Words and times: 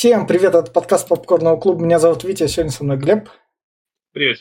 Всем 0.00 0.26
привет, 0.26 0.54
это 0.54 0.70
подкаст 0.70 1.08
Попкорного 1.08 1.60
клуба. 1.60 1.84
Меня 1.84 1.98
зовут 1.98 2.24
Витя, 2.24 2.46
сегодня 2.46 2.72
со 2.72 2.82
мной 2.84 2.96
Глеб. 2.96 3.28
Привет. 4.14 4.38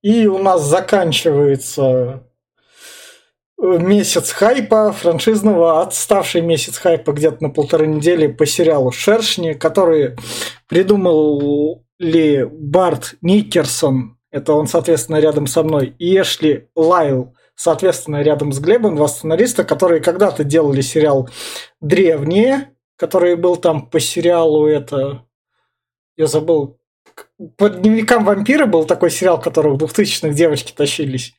И 0.00 0.26
у 0.26 0.38
нас 0.38 0.64
заканчивается 0.64 2.26
э, 3.62 3.78
месяц 3.80 4.32
хайпа 4.32 4.92
франшизного, 4.92 5.82
отставший 5.82 6.40
месяц 6.40 6.78
хайпа 6.78 7.12
где-то 7.12 7.42
на 7.42 7.50
полторы 7.50 7.86
недели 7.86 8.28
по 8.28 8.46
сериалу 8.46 8.92
«Шершни», 8.92 9.52
который 9.52 10.16
придумал 10.68 11.84
ли 11.98 12.46
Барт 12.46 13.16
Никерсон, 13.20 14.16
это 14.30 14.54
он, 14.54 14.66
соответственно, 14.68 15.16
рядом 15.16 15.46
со 15.46 15.62
мной, 15.62 15.94
и 15.98 16.18
Эшли 16.18 16.70
Лайл, 16.74 17.36
соответственно, 17.56 18.22
рядом 18.22 18.52
с 18.52 18.58
Глебом, 18.58 18.96
два 18.96 19.08
сценариста, 19.08 19.64
которые 19.64 20.00
когда-то 20.00 20.44
делали 20.44 20.80
сериал 20.80 21.28
«Древние», 21.82 22.73
который 22.96 23.36
был 23.36 23.56
там 23.56 23.86
по 23.86 24.00
сериалу 24.00 24.66
это... 24.66 25.26
Я 26.16 26.26
забыл. 26.26 26.78
По 27.56 27.68
дневникам 27.68 28.24
вампира 28.24 28.66
был 28.66 28.84
такой 28.84 29.10
сериал, 29.10 29.40
который 29.40 29.72
в 29.72 29.76
2000-х 29.76 30.32
девочки 30.34 30.72
тащились. 30.72 31.34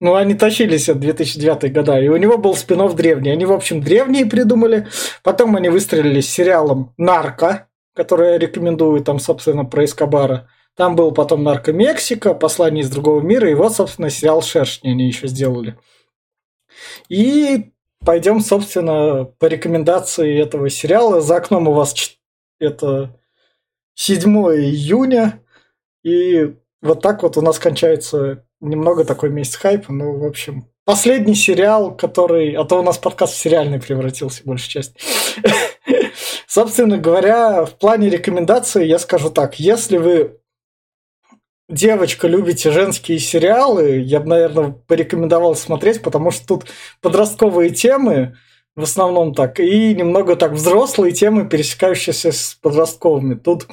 Ну, 0.00 0.16
они 0.16 0.34
тащились 0.34 0.88
от 0.88 0.98
2009 0.98 1.72
года, 1.72 2.00
и 2.00 2.08
у 2.08 2.16
него 2.16 2.36
был 2.36 2.56
спин 2.56 2.84
древний. 2.96 3.30
Они, 3.30 3.46
в 3.46 3.52
общем, 3.52 3.80
древние 3.80 4.26
придумали. 4.26 4.88
Потом 5.22 5.54
они 5.54 5.68
выстрелили 5.68 6.20
с 6.20 6.28
сериалом 6.28 6.92
«Нарко», 6.96 7.68
который 7.94 8.32
я 8.32 8.38
рекомендую, 8.38 9.04
там, 9.04 9.20
собственно, 9.20 9.64
про 9.64 9.84
Эскобара. 9.84 10.48
Там 10.76 10.96
был 10.96 11.12
потом 11.12 11.44
«Нарко 11.44 11.72
Мексика», 11.72 12.34
«Послание 12.34 12.82
из 12.82 12.90
другого 12.90 13.20
мира», 13.20 13.48
и 13.48 13.54
вот, 13.54 13.76
собственно, 13.76 14.10
сериал 14.10 14.42
«Шершни» 14.42 14.90
они 14.90 15.06
еще 15.06 15.28
сделали. 15.28 15.78
И 17.08 17.70
пойдем, 18.04 18.40
собственно, 18.40 19.24
по 19.38 19.46
рекомендации 19.46 20.40
этого 20.40 20.68
сериала. 20.70 21.20
За 21.20 21.36
окном 21.36 21.68
у 21.68 21.72
вас 21.72 21.94
это 22.58 23.18
7 23.94 24.30
июня, 24.30 25.40
и 26.02 26.54
вот 26.80 27.00
так 27.00 27.22
вот 27.22 27.36
у 27.36 27.42
нас 27.42 27.58
кончается 27.58 28.44
немного 28.60 29.04
такой 29.04 29.30
месяц 29.30 29.56
хайпа. 29.56 29.92
Ну, 29.92 30.18
в 30.18 30.24
общем, 30.24 30.68
последний 30.84 31.34
сериал, 31.34 31.96
который... 31.96 32.54
А 32.54 32.64
то 32.64 32.80
у 32.80 32.82
нас 32.82 32.98
подкаст 32.98 33.34
в 33.34 33.38
сериальный 33.38 33.80
превратился, 33.80 34.42
большая 34.44 34.68
часть. 34.68 34.96
Собственно 36.46 36.98
говоря, 36.98 37.64
в 37.64 37.78
плане 37.78 38.10
рекомендаций 38.10 38.86
я 38.86 38.98
скажу 38.98 39.30
так. 39.30 39.58
Если 39.58 39.96
вы 39.96 40.38
девочка, 41.72 42.28
любите 42.28 42.70
женские 42.70 43.18
сериалы, 43.18 43.98
я 43.98 44.20
бы, 44.20 44.28
наверное, 44.28 44.70
порекомендовал 44.86 45.56
смотреть, 45.56 46.02
потому 46.02 46.30
что 46.30 46.46
тут 46.46 46.64
подростковые 47.00 47.70
темы, 47.70 48.36
в 48.76 48.82
основном 48.82 49.34
так, 49.34 49.58
и 49.60 49.94
немного 49.94 50.36
так 50.36 50.52
взрослые 50.52 51.12
темы, 51.12 51.48
пересекающиеся 51.48 52.32
с 52.32 52.54
подростковыми. 52.60 53.34
Тут 53.34 53.66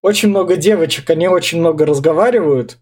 очень 0.00 0.28
много 0.28 0.56
девочек, 0.56 1.10
они 1.10 1.28
очень 1.28 1.60
много 1.60 1.84
разговаривают, 1.84 2.78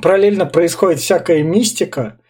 параллельно 0.00 0.46
происходит 0.46 1.00
всякая 1.00 1.42
мистика, 1.42 2.20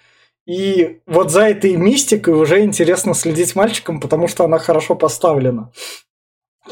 и 0.47 1.01
вот 1.06 1.31
за 1.31 1.43
этой 1.43 1.77
мистикой 1.77 2.34
уже 2.34 2.65
интересно 2.65 3.15
следить 3.15 3.55
мальчикам, 3.55 4.01
потому 4.01 4.27
что 4.27 4.45
она 4.45 4.59
хорошо 4.59 4.95
поставлена. 4.95 5.71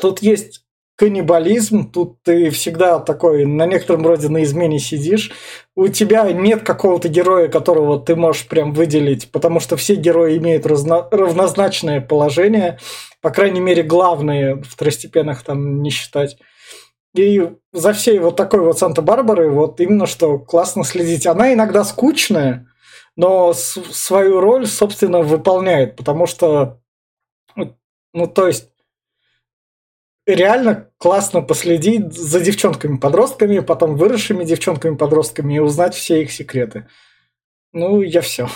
Тут 0.01 0.21
есть 0.23 0.65
каннибализм, 0.99 1.93
тут 1.93 2.21
ты 2.25 2.51
всегда 2.51 2.99
такой 2.99 3.47
на 3.47 3.67
некотором 3.67 4.05
роде 4.05 4.29
на 4.29 4.43
измене 4.43 4.81
сидишь. 4.81 5.31
У 5.77 5.87
тебя 5.87 6.33
нет 6.33 6.65
какого-то 6.65 7.09
героя, 7.09 7.47
которого 7.47 8.01
ты 8.01 8.17
можешь 8.17 8.49
прям 8.49 8.73
выделить, 8.73 9.31
потому 9.31 9.61
что 9.61 9.77
все 9.77 9.95
герои 9.95 10.39
имеют 10.39 10.67
разно- 10.67 11.07
равнозначное 11.13 12.01
положение, 12.01 12.81
по 13.21 13.31
крайней 13.31 13.61
мере, 13.61 13.85
главные 13.85 14.61
второстепенных 14.63 15.45
там 15.45 15.83
не 15.83 15.91
считать. 15.91 16.37
И 17.15 17.49
за 17.73 17.93
всей 17.93 18.19
вот 18.19 18.35
такой 18.35 18.61
вот 18.61 18.81
Санта-Барбары 18.81 19.51
вот 19.51 19.81
именно 19.81 20.07
что 20.07 20.41
классно 20.41 20.83
следить. 20.83 21.29
Она 21.29 21.53
иногда 21.53 21.85
скучная, 21.85 22.67
но 23.15 23.55
свою 23.55 24.41
роль, 24.41 24.67
собственно, 24.67 25.21
выполняет, 25.21 25.95
потому 25.95 26.27
что, 26.27 26.81
ну, 27.55 28.27
то 28.27 28.49
есть, 28.49 28.71
реально 30.35 30.91
классно 30.99 31.43
последить 31.43 32.13
за 32.13 32.41
девчонками-подростками, 32.41 33.61
потом 33.61 33.97
выросшими 33.97 34.45
девчонками-подростками 34.45 35.55
и 35.55 35.59
узнать 35.59 35.95
все 35.95 36.23
их 36.23 36.33
секреты. 36.33 36.89
Ну, 37.73 38.03
я 38.03 38.21
все. 38.21 38.49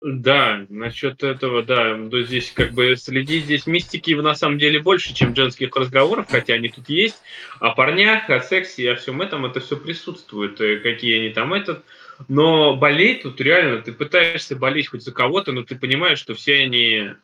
Да, 0.00 0.64
насчет 0.68 1.24
этого, 1.24 1.64
да, 1.64 1.98
то 2.08 2.22
здесь 2.22 2.52
как 2.52 2.72
бы 2.72 2.94
следить, 2.94 3.46
здесь 3.46 3.66
мистики 3.66 4.12
на 4.12 4.36
самом 4.36 4.58
деле 4.58 4.78
больше, 4.78 5.12
чем 5.12 5.34
женских 5.34 5.74
разговоров, 5.74 6.26
хотя 6.30 6.54
они 6.54 6.68
тут 6.68 6.88
есть, 6.88 7.20
о 7.58 7.70
парнях, 7.70 8.30
о 8.30 8.40
сексе, 8.40 8.92
о 8.92 8.94
всем 8.94 9.20
этом, 9.20 9.44
это 9.44 9.58
все 9.58 9.76
присутствует, 9.76 10.60
э, 10.60 10.76
какие 10.76 11.18
они 11.18 11.30
там 11.30 11.52
этот, 11.52 11.84
но 12.28 12.76
болеть 12.76 13.22
тут 13.22 13.40
реально, 13.40 13.82
ты 13.82 13.92
пытаешься 13.92 14.54
болеть 14.54 14.86
хоть 14.86 15.02
за 15.02 15.10
кого-то, 15.10 15.50
но 15.50 15.64
ты 15.64 15.74
понимаешь, 15.74 16.20
что 16.20 16.34
все 16.34 16.60
они 16.60 17.14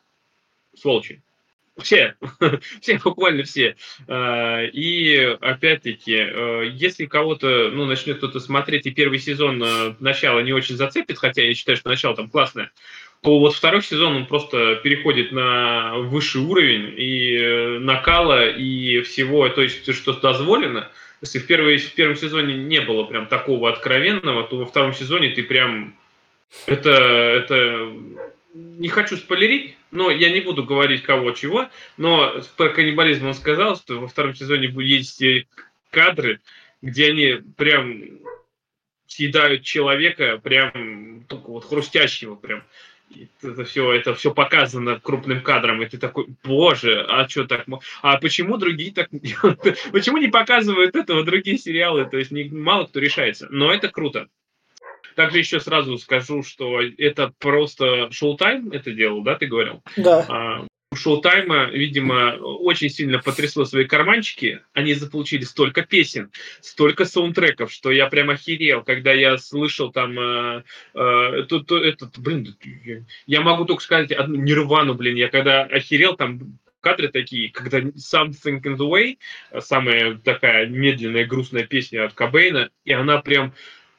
сволочи. 0.77 1.21
Все, 1.81 2.15
все, 2.81 2.99
буквально 3.03 3.43
все. 3.43 3.75
А, 4.07 4.63
и 4.63 5.17
опять-таки, 5.41 6.15
э, 6.15 6.69
если 6.71 7.05
кого-то, 7.05 7.69
ну, 7.73 7.85
начнет 7.85 8.17
кто-то 8.17 8.39
смотреть, 8.39 8.85
и 8.85 8.91
первый 8.91 9.19
сезон 9.19 9.61
э, 9.61 9.95
начало 9.99 10.39
не 10.39 10.53
очень 10.53 10.77
зацепит, 10.77 11.17
хотя 11.17 11.41
я 11.41 11.53
считаю, 11.53 11.77
что 11.77 11.89
начало 11.89 12.15
там 12.15 12.29
классное, 12.29 12.71
то 13.21 13.39
вот 13.39 13.55
второй 13.55 13.81
сезон 13.81 14.15
он 14.15 14.25
просто 14.25 14.75
переходит 14.83 15.33
на 15.33 15.97
высший 15.97 16.41
уровень 16.41 16.93
и 16.95 17.37
э, 17.37 17.79
накала, 17.79 18.47
и 18.47 19.01
всего, 19.01 19.49
то 19.49 19.61
есть, 19.61 19.93
что 19.93 20.13
дозволено. 20.13 20.89
Если 21.21 21.39
в, 21.39 21.47
первой, 21.47 21.77
в 21.77 21.93
первом 21.93 22.15
сезоне 22.15 22.55
не 22.55 22.79
было 22.79 23.03
прям 23.03 23.25
такого 23.25 23.69
откровенного, 23.69 24.43
то 24.43 24.57
во 24.57 24.65
втором 24.65 24.93
сезоне 24.93 25.29
ты 25.29 25.43
прям... 25.43 25.95
Это, 26.67 26.91
это 26.91 27.91
не 28.53 28.87
хочу 28.87 29.17
спойлерить, 29.17 29.75
но 29.95 30.11
я 30.11 30.29
не 30.29 30.41
буду 30.41 30.63
говорить 30.63 31.03
кого 31.03 31.31
чего, 31.31 31.69
но 31.97 32.41
про 32.57 32.69
каннибализм 32.69 33.27
он 33.27 33.33
сказал, 33.33 33.77
что 33.77 33.99
во 33.99 34.07
втором 34.07 34.35
сезоне 34.35 34.67
есть 34.83 35.23
кадры, 35.89 36.41
где 36.81 37.09
они 37.09 37.41
прям 37.57 38.03
съедают 39.07 39.63
человека, 39.63 40.37
прям 40.37 41.25
вот 41.29 41.65
хрустящего 41.65 42.35
прям. 42.35 42.63
Это 43.41 43.63
все, 43.63 43.93
это 43.93 44.15
все 44.15 44.33
показано 44.33 44.99
крупным 44.99 45.41
кадром, 45.41 45.81
и 45.81 45.85
ты 45.85 45.97
такой, 45.97 46.25
боже, 46.43 47.05
а 47.07 47.29
что 47.29 47.45
так? 47.45 47.65
А 48.01 48.17
почему 48.17 48.57
другие 48.57 48.91
так 48.91 49.09
Почему 49.91 50.17
не 50.17 50.27
показывают 50.27 50.95
этого 50.95 51.23
другие 51.23 51.57
сериалы? 51.57 52.05
То 52.09 52.17
есть 52.17 52.31
не, 52.31 52.45
мало 52.45 52.85
кто 52.85 52.99
решается. 52.99 53.47
Но 53.51 53.71
это 53.71 53.89
круто. 53.89 54.27
Также 55.15 55.39
еще 55.39 55.59
сразу 55.59 55.97
скажу, 55.97 56.43
что 56.43 56.81
это 56.81 57.33
просто 57.39 58.11
шоу-тайм 58.11 58.71
это 58.71 58.91
делал, 58.91 59.21
да, 59.23 59.35
ты 59.35 59.47
говорил? 59.47 59.81
Да. 59.95 60.25
А, 60.27 60.65
шоу-тайма, 60.95 61.65
видимо, 61.65 62.35
очень 62.39 62.89
сильно 62.89 63.19
потрясло 63.19 63.65
свои 63.65 63.85
карманчики. 63.85 64.61
Они 64.73 64.93
заполучили 64.93 65.43
столько 65.43 65.83
песен, 65.83 66.31
столько 66.61 67.05
саундтреков, 67.05 67.71
что 67.71 67.91
я 67.91 68.07
прям 68.07 68.29
охерел, 68.29 68.83
когда 68.83 69.13
я 69.13 69.37
слышал 69.37 69.91
там 69.91 70.17
э, 70.19 70.63
э, 70.93 71.43
тут, 71.47 71.71
этот, 71.71 72.17
блин, 72.19 72.55
я 73.25 73.41
могу 73.41 73.65
только 73.65 73.83
сказать 73.83 74.11
одну 74.11 74.35
нирвану, 74.35 74.95
блин, 74.95 75.15
я 75.15 75.29
когда 75.29 75.63
охерел 75.63 76.15
там 76.15 76.59
кадры 76.81 77.07
такие, 77.07 77.51
когда 77.51 77.79
Something 77.79 78.61
in 78.61 78.77
the 78.77 78.87
Way, 78.87 79.17
самая 79.59 80.17
такая 80.17 80.67
медленная, 80.67 81.25
грустная 81.25 81.63
песня 81.63 82.05
от 82.05 82.13
Кобейна, 82.13 82.69
и 82.83 82.93
она 82.93 83.17
прям 83.21 83.53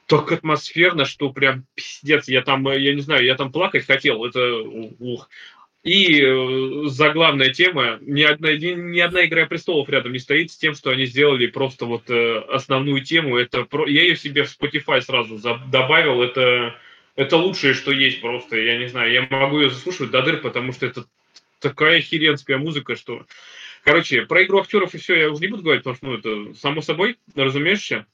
так 0.06 0.30
атмосферно, 0.32 1.04
что 1.04 1.30
прям 1.30 1.66
пиздец, 1.74 2.28
я 2.28 2.42
там, 2.42 2.66
я 2.70 2.94
не 2.94 3.00
знаю, 3.00 3.24
я 3.24 3.34
там 3.34 3.52
плакать 3.52 3.86
хотел, 3.86 4.24
это 4.24 4.56
ух. 4.56 5.28
И 5.82 6.20
э, 6.20 6.88
заглавная 6.88 7.50
тема, 7.50 7.98
ни 8.00 8.22
одна, 8.22 8.52
ни, 8.54 8.72
ни 8.72 8.98
одна 8.98 9.24
«Игра 9.24 9.46
престолов» 9.46 9.88
рядом 9.88 10.12
не 10.12 10.18
стоит 10.18 10.50
с 10.50 10.56
тем, 10.56 10.74
что 10.74 10.90
они 10.90 11.06
сделали 11.06 11.46
просто 11.46 11.86
вот 11.86 12.10
э, 12.10 12.38
основную 12.48 13.04
тему. 13.04 13.36
Это 13.36 13.62
про... 13.62 13.86
Я 13.86 14.02
ее 14.02 14.16
себе 14.16 14.42
в 14.42 14.48
Spotify 14.48 15.00
сразу 15.00 15.36
за... 15.36 15.60
добавил, 15.70 16.22
это, 16.22 16.74
это 17.14 17.36
лучшее, 17.36 17.74
что 17.74 17.92
есть 17.92 18.20
просто, 18.20 18.56
я 18.56 18.78
не 18.78 18.88
знаю, 18.88 19.12
я 19.12 19.28
могу 19.30 19.60
ее 19.60 19.70
заслушивать 19.70 20.10
до 20.10 20.22
дыр, 20.22 20.38
потому 20.38 20.72
что 20.72 20.86
это 20.86 21.04
такая 21.60 22.00
херенская 22.00 22.58
музыка, 22.58 22.96
что... 22.96 23.24
Короче, 23.84 24.22
про 24.22 24.42
игру 24.42 24.58
актеров 24.58 24.92
и 24.96 24.98
все 24.98 25.14
я 25.14 25.30
уже 25.30 25.40
не 25.40 25.46
буду 25.46 25.62
говорить, 25.62 25.84
потому 25.84 25.96
что 25.96 26.06
ну, 26.06 26.14
это 26.14 26.58
само 26.58 26.82
собой, 26.82 27.16
разумеешься 27.36 28.06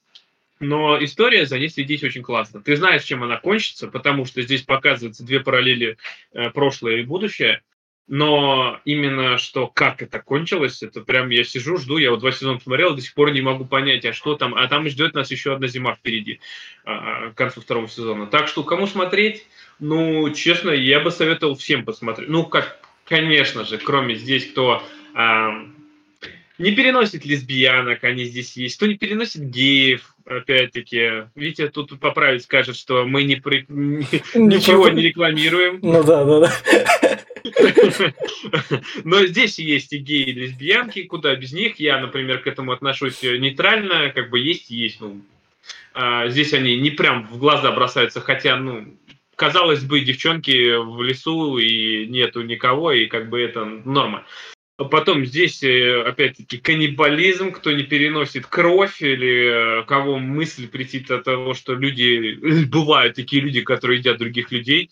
но 0.62 1.02
история 1.02 1.44
за 1.44 1.58
ней 1.58 1.68
следить 1.68 2.04
очень 2.04 2.22
классно. 2.22 2.62
Ты 2.62 2.76
знаешь, 2.76 3.02
чем 3.02 3.24
она 3.24 3.36
кончится, 3.36 3.88
потому 3.88 4.24
что 4.24 4.42
здесь 4.42 4.62
показываются 4.62 5.24
две 5.24 5.40
параллели 5.40 5.98
э, 6.32 6.50
прошлое 6.50 6.98
и 6.98 7.02
будущее. 7.02 7.62
Но 8.06 8.80
именно 8.84 9.38
что, 9.38 9.66
как 9.66 10.02
это 10.02 10.20
кончилось, 10.20 10.82
это 10.82 11.00
прям 11.00 11.30
я 11.30 11.42
сижу, 11.44 11.78
жду, 11.78 11.98
я 11.98 12.10
вот 12.10 12.20
два 12.20 12.30
сезона 12.30 12.60
смотрел, 12.60 12.94
до 12.94 13.00
сих 13.00 13.14
пор 13.14 13.32
не 13.32 13.40
могу 13.40 13.64
понять, 13.64 14.04
а 14.04 14.12
что 14.12 14.36
там, 14.36 14.54
а 14.54 14.66
там 14.68 14.88
ждет 14.88 15.14
нас 15.14 15.30
еще 15.30 15.52
одна 15.54 15.66
зима 15.66 15.94
впереди, 15.94 16.40
а, 16.84 17.30
к 17.30 17.34
концу 17.34 17.60
второго 17.60 17.88
сезона. 17.88 18.26
Так 18.26 18.48
что 18.48 18.64
кому 18.64 18.86
смотреть, 18.86 19.46
ну, 19.80 20.30
честно, 20.30 20.70
я 20.70 21.00
бы 21.00 21.10
советовал 21.10 21.56
всем 21.56 21.84
посмотреть. 21.84 22.28
Ну, 22.28 22.44
как, 22.44 22.80
конечно 23.04 23.64
же, 23.64 23.78
кроме 23.78 24.14
здесь, 24.14 24.50
кто 24.50 24.82
а, 25.14 25.66
не 26.58 26.72
переносит 26.72 27.24
лесбиянок, 27.24 28.04
они 28.04 28.24
здесь 28.24 28.56
есть, 28.56 28.76
кто 28.76 28.86
не 28.86 28.96
переносит 28.96 29.42
геев, 29.42 30.14
опять-таки. 30.24 31.28
Витя 31.34 31.68
тут 31.68 31.98
поправить 31.98 32.44
скажет, 32.44 32.76
что 32.76 33.04
мы 33.06 33.24
не 33.24 33.36
при... 33.36 33.64
ничего 33.68 34.88
не 34.88 35.02
рекламируем. 35.02 35.80
Ну 35.82 36.02
да, 36.04 36.24
да, 36.24 36.40
да. 36.40 36.52
Но 39.04 39.26
здесь 39.26 39.58
есть 39.58 39.92
и 39.92 39.98
геи, 39.98 40.30
и 40.30 40.32
лесбиянки, 40.32 41.04
куда 41.04 41.34
без 41.34 41.52
них. 41.52 41.80
Я, 41.80 41.98
например, 41.98 42.38
к 42.40 42.46
этому 42.46 42.72
отношусь 42.72 43.22
нейтрально, 43.22 44.10
как 44.10 44.30
бы 44.30 44.38
есть 44.38 44.70
и 44.70 44.76
есть. 44.76 45.00
Ну, 45.00 45.22
а, 45.94 46.28
здесь 46.28 46.52
они 46.52 46.78
не 46.78 46.90
прям 46.90 47.26
в 47.26 47.38
глаза 47.38 47.72
бросаются, 47.72 48.20
хотя, 48.20 48.56
ну, 48.56 48.86
казалось 49.36 49.82
бы, 49.82 50.00
девчонки 50.00 50.76
в 50.76 51.02
лесу 51.02 51.58
и 51.58 52.06
нету 52.06 52.42
никого, 52.42 52.92
и 52.92 53.06
как 53.06 53.28
бы 53.28 53.40
это 53.40 53.64
норма. 53.64 54.24
Потом 54.76 55.24
здесь, 55.26 55.62
э, 55.62 56.02
опять-таки, 56.02 56.58
каннибализм, 56.58 57.52
кто 57.52 57.72
не 57.72 57.82
переносит 57.82 58.46
кровь 58.46 59.02
или 59.02 59.80
э, 59.80 59.84
кого 59.84 60.18
мысль 60.18 60.66
прийти 60.66 61.04
от 61.12 61.24
того, 61.24 61.54
что 61.54 61.74
люди, 61.74 62.64
бывают 62.66 63.14
такие 63.16 63.42
люди, 63.42 63.60
которые 63.60 63.98
едят 63.98 64.18
других 64.18 64.50
людей. 64.50 64.90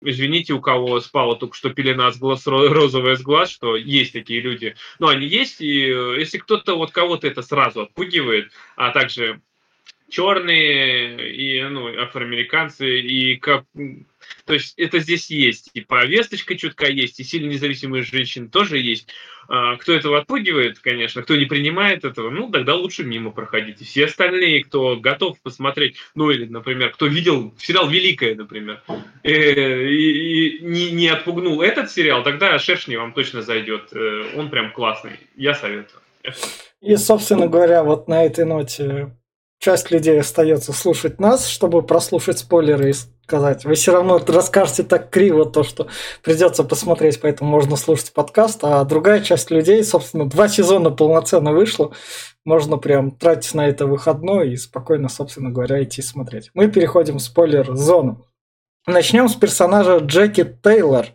Извините, 0.00 0.52
у 0.52 0.60
кого 0.60 1.00
спала 1.00 1.34
только 1.34 1.56
что 1.56 1.70
пелена 1.70 2.12
с 2.12 2.18
глаз, 2.18 2.46
розовая 2.46 3.16
с 3.16 3.22
глаз, 3.22 3.50
что 3.50 3.74
есть 3.74 4.12
такие 4.12 4.40
люди. 4.40 4.76
Но 5.00 5.08
они 5.08 5.26
есть, 5.26 5.60
и 5.60 5.86
э, 5.86 6.20
если 6.20 6.38
кто-то, 6.38 6.76
вот 6.76 6.92
кого-то 6.92 7.26
это 7.26 7.42
сразу 7.42 7.82
отпугивает, 7.82 8.52
а 8.76 8.92
также 8.92 9.40
черные 10.08 11.34
и 11.34 11.62
ну, 11.64 11.88
афроамериканцы 12.00 13.00
и 13.00 13.36
как 13.36 13.64
то 14.44 14.54
есть 14.54 14.74
это 14.78 14.98
здесь 14.98 15.30
есть 15.30 15.70
и 15.74 15.80
повесточка 15.80 16.56
чутка 16.56 16.86
есть 16.86 17.20
и 17.20 17.24
сильно 17.24 17.50
независимые 17.50 18.02
женщины 18.02 18.48
тоже 18.48 18.78
есть. 18.78 19.08
А, 19.50 19.76
кто 19.76 19.94
этого 19.94 20.18
отпугивает 20.18 20.78
конечно 20.78 21.22
кто 21.22 21.36
не 21.36 21.46
принимает 21.46 22.04
этого 22.04 22.30
ну 22.30 22.50
тогда 22.50 22.74
лучше 22.74 23.04
мимо 23.04 23.30
проходить. 23.30 23.80
И 23.82 23.84
все 23.84 24.06
остальные 24.06 24.64
кто 24.64 24.96
готов 24.96 25.40
посмотреть 25.42 25.96
ну 26.14 26.30
или 26.30 26.46
например 26.46 26.90
кто 26.90 27.06
видел 27.06 27.54
сериал 27.58 27.88
великая 27.88 28.34
например 28.34 28.82
э, 29.22 29.88
и, 29.88 30.58
и 30.58 30.64
не, 30.64 30.90
не 30.90 31.08
отпугнул 31.08 31.62
этот 31.62 31.90
сериал 31.90 32.22
тогда 32.22 32.58
шершни 32.58 32.96
вам 32.96 33.12
точно 33.12 33.42
зайдет. 33.42 33.92
Э, 33.92 34.32
он 34.36 34.50
прям 34.50 34.72
классный. 34.72 35.12
Я 35.36 35.54
советую. 35.54 36.00
И 36.80 36.96
собственно 36.96 37.46
говоря 37.46 37.82
вот 37.82 38.08
на 38.08 38.24
этой 38.24 38.44
ноте 38.44 39.10
часть 39.58 39.90
людей 39.90 40.20
остается 40.20 40.72
слушать 40.72 41.20
нас, 41.20 41.46
чтобы 41.46 41.82
прослушать 41.82 42.38
спойлеры 42.38 42.90
и 42.90 42.94
сказать, 43.24 43.64
вы 43.64 43.74
все 43.74 43.92
равно 43.92 44.22
расскажете 44.26 44.84
так 44.84 45.10
криво 45.10 45.44
то, 45.44 45.62
что 45.62 45.88
придется 46.22 46.64
посмотреть, 46.64 47.20
поэтому 47.20 47.50
можно 47.50 47.76
слушать 47.76 48.12
подкаст, 48.12 48.60
а 48.62 48.82
другая 48.84 49.20
часть 49.20 49.50
людей, 49.50 49.84
собственно, 49.84 50.28
два 50.28 50.48
сезона 50.48 50.90
полноценно 50.90 51.52
вышло, 51.52 51.92
можно 52.44 52.78
прям 52.78 53.10
тратить 53.10 53.54
на 53.54 53.68
это 53.68 53.86
выходной 53.86 54.52
и 54.52 54.56
спокойно, 54.56 55.08
собственно 55.10 55.50
говоря, 55.50 55.82
идти 55.82 56.00
смотреть. 56.00 56.50
Мы 56.54 56.68
переходим 56.68 57.18
в 57.18 57.22
спойлер-зону. 57.22 58.24
Начнем 58.86 59.28
с 59.28 59.34
персонажа 59.34 59.98
Джеки 59.98 60.44
Тейлор. 60.62 61.08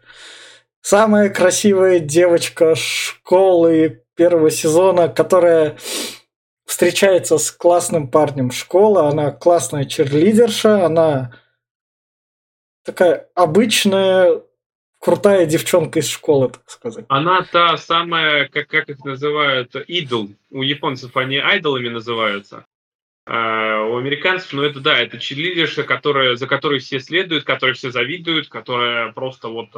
Самая 0.81 1.29
красивая 1.29 1.97
девочка 1.97 2.75
школы 2.75 4.03
первого 4.15 4.51
сезона, 4.51 5.07
которая 5.07 5.77
встречается 6.73 7.37
с 7.37 7.51
классным 7.51 8.07
парнем 8.07 8.49
школы, 8.49 9.01
она 9.01 9.29
классная 9.29 9.85
черлидерша, 9.85 10.83
она 10.83 11.31
такая 12.83 13.29
обычная 13.35 14.41
крутая 14.99 15.45
девчонка 15.45 15.99
из 15.99 16.07
школы, 16.07 16.49
так 16.49 16.63
сказать. 16.65 17.05
Она 17.09 17.43
та 17.43 17.77
самая, 17.77 18.47
как, 18.47 18.69
как 18.69 18.89
их 18.89 19.05
называют, 19.05 19.75
идол. 19.87 20.29
У 20.49 20.63
японцев 20.63 21.15
они 21.15 21.37
айдолами 21.37 21.89
называются. 21.89 22.65
А 23.25 23.85
у 23.85 23.97
американцев, 23.97 24.51
ну 24.51 24.63
это 24.63 24.81
да, 24.81 24.97
это 24.97 25.17
черлидерша, 25.17 25.83
которая, 25.83 26.35
за 26.35 26.45
которой 26.45 26.79
все 26.79 26.99
следуют, 26.99 27.45
которой 27.45 27.73
все 27.73 27.89
завидуют, 27.89 28.49
которая 28.49 29.13
просто 29.13 29.47
вот, 29.47 29.69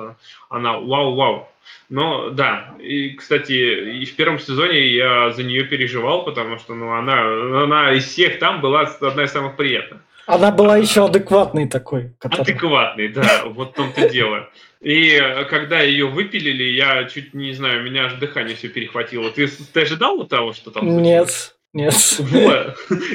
она 0.49 0.79
вау-вау. 0.79 1.47
Но 1.89 2.31
да, 2.31 2.75
и, 2.79 3.11
кстати, 3.11 3.99
и 4.01 4.05
в 4.05 4.15
первом 4.15 4.39
сезоне 4.39 4.87
я 4.87 5.29
за 5.29 5.43
нее 5.43 5.63
переживал, 5.63 6.25
потому 6.25 6.57
что 6.57 6.73
ну, 6.73 6.93
она, 6.93 7.21
она 7.63 7.93
из 7.93 8.05
всех 8.05 8.39
там 8.39 8.61
была 8.61 8.81
одна 8.81 9.25
из 9.25 9.31
самых 9.31 9.55
приятных. 9.55 10.01
Она 10.25 10.49
была 10.49 10.77
еще 10.77 11.05
адекватной 11.05 11.67
такой. 11.67 12.13
Который... 12.17 12.41
Адекватный, 12.41 13.09
да, 13.09 13.43
вот 13.45 13.73
в 13.73 13.73
том-то 13.73 14.09
дело. 14.09 14.49
И 14.81 15.19
когда 15.49 15.81
ее 15.81 16.07
выпилили, 16.07 16.63
я 16.63 17.03
чуть 17.05 17.35
не 17.35 17.53
знаю, 17.53 17.83
меня 17.83 18.05
аж 18.05 18.13
дыхание 18.13 18.55
все 18.55 18.69
перехватило. 18.69 19.29
Ты, 19.31 19.47
ты 19.47 19.81
ожидал 19.81 20.23
того, 20.25 20.53
что 20.53 20.71
там? 20.71 21.01
Нет. 21.03 21.54
Нет. 21.75 21.93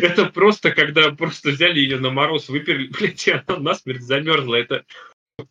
Это 0.03 0.27
просто, 0.27 0.71
когда 0.71 1.11
просто 1.13 1.49
взяли 1.49 1.81
ее 1.81 1.99
на 1.99 2.11
мороз, 2.11 2.51
выперли, 2.51 2.89
блядь, 2.89 3.27
и 3.27 3.31
она 3.31 3.59
насмерть 3.59 4.03
замерзла. 4.03 4.57
Это 4.57 4.85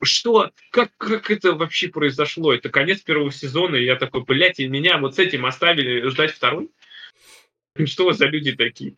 что, 0.04 0.52
как, 0.70 0.92
как 0.98 1.32
это 1.32 1.54
вообще 1.54 1.88
произошло? 1.88 2.54
Это 2.54 2.70
конец 2.70 3.02
первого 3.02 3.32
сезона, 3.32 3.78
и 3.78 3.86
я 3.86 3.96
такой, 3.96 4.24
блядь, 4.24 4.60
и 4.60 4.68
меня 4.68 5.00
вот 5.00 5.16
с 5.16 5.20
этим 5.20 5.48
оставили 5.48 6.08
ждать 6.10 6.32
второй? 6.32 6.70
Что 7.86 8.14
за 8.14 8.28
люди 8.28 8.52
такие? 8.52 8.94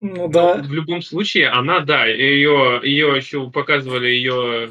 Ну 0.00 0.26
да. 0.26 0.56
Но 0.56 0.64
в 0.64 0.72
любом 0.72 1.02
случае, 1.02 1.48
она, 1.48 1.80
да, 1.80 2.06
ее, 2.06 2.80
ее 2.82 3.16
еще 3.16 3.50
показывали 3.50 4.08
ее, 4.08 4.68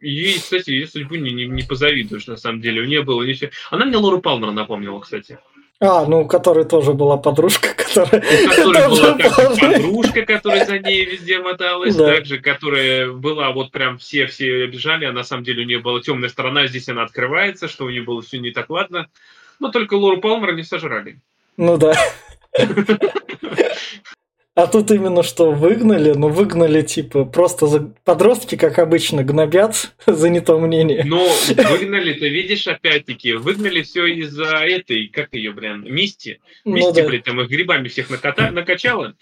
ее, 0.00 0.34
кстати, 0.36 0.70
ее 0.70 0.86
судьбу 0.86 1.16
не, 1.16 1.32
не, 1.32 1.46
не 1.46 1.62
позавидуешь, 1.62 2.26
на 2.26 2.36
самом 2.36 2.62
деле. 2.62 2.80
У 2.80 2.86
нее 2.86 3.02
было 3.02 3.30
все. 3.32 3.50
Она 3.70 3.84
мне 3.84 3.96
Лору 3.96 4.22
Палмер 4.22 4.52
напомнила, 4.52 5.00
кстати. 5.00 5.38
А, 5.82 6.04
ну, 6.04 6.20
у 6.20 6.26
которой 6.26 6.66
тоже 6.66 6.92
была 6.92 7.16
подружка, 7.16 7.68
которая... 7.74 8.22
У 8.22 8.48
которой 8.48 8.88
была 8.88 9.14
подружка, 9.14 10.22
которая 10.26 10.66
за 10.66 10.78
ней 10.78 11.06
везде 11.06 11.38
моталась, 11.38 11.96
да. 11.96 12.16
также, 12.16 12.38
которая 12.38 13.10
была, 13.10 13.50
вот 13.52 13.70
прям 13.70 13.96
все-все 13.96 14.64
обижали, 14.64 15.06
а 15.06 15.12
на 15.12 15.24
самом 15.24 15.42
деле 15.42 15.62
у 15.62 15.66
нее 15.66 15.78
была 15.78 16.02
темная 16.02 16.28
сторона, 16.28 16.66
здесь 16.66 16.88
она 16.90 17.02
открывается, 17.02 17.66
что 17.66 17.86
у 17.86 17.88
нее 17.90 18.02
было 18.02 18.20
все 18.20 18.38
не 18.38 18.50
так 18.50 18.68
ладно. 18.68 19.08
Но 19.58 19.70
только 19.70 19.94
Лору 19.94 20.20
Палмер 20.20 20.54
не 20.54 20.64
сожрали. 20.64 21.18
Ну 21.56 21.78
да. 21.78 21.94
А 24.60 24.66
тут 24.66 24.90
именно 24.90 25.22
что 25.22 25.52
выгнали, 25.52 26.12
но 26.12 26.28
выгнали 26.28 26.82
типа 26.82 27.24
просто 27.24 27.66
за... 27.66 27.80
подростки, 28.04 28.56
как 28.56 28.78
обычно, 28.78 29.24
гнобят 29.24 29.94
за 30.06 30.28
не 30.28 30.40
то 30.40 30.58
мнение. 30.58 31.02
Ну, 31.06 31.26
выгнали, 31.70 32.12
ты 32.12 32.28
видишь, 32.28 32.66
опять-таки, 32.66 33.32
выгнали 33.32 33.80
все 33.80 34.04
из-за 34.04 34.58
этой, 34.58 35.06
как 35.08 35.32
ее, 35.32 35.52
блин, 35.52 35.86
Мисти. 35.90 36.42
Ну 36.66 36.74
Мисти, 36.74 36.88
ну, 36.88 36.94
да. 36.94 37.08
блин, 37.08 37.22
там 37.22 37.40
их 37.40 37.48
грибами 37.48 37.88
всех 37.88 38.10
наката... 38.10 38.50
накачала. 38.50 39.14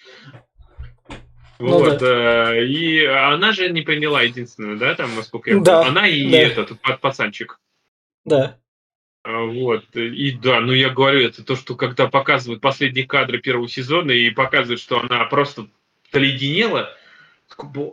Ну, 1.60 1.78
вот, 1.78 1.98
да. 2.00 2.56
э, 2.56 2.64
и 2.64 3.04
она 3.04 3.52
же 3.52 3.70
не 3.70 3.82
приняла 3.82 4.22
единственную, 4.22 4.76
да, 4.76 4.96
там, 4.96 5.14
насколько 5.14 5.50
я 5.50 5.56
помню. 5.56 5.66
Да, 5.66 5.86
она 5.86 6.08
и 6.08 6.32
да. 6.32 6.38
этот 6.38 6.72
пацанчик. 7.00 7.60
Да. 8.24 8.58
А, 9.28 9.44
вот, 9.44 9.94
и 9.94 10.32
да, 10.32 10.60
ну 10.60 10.72
я 10.72 10.88
говорю, 10.88 11.20
это 11.20 11.44
то, 11.44 11.54
что 11.54 11.74
когда 11.74 12.08
показывают 12.08 12.62
последние 12.62 13.06
кадры 13.06 13.38
первого 13.38 13.68
сезона 13.68 14.10
и 14.10 14.30
показывают, 14.30 14.80
что 14.80 15.00
она 15.00 15.22
просто 15.26 15.68
оледенела, 16.12 16.96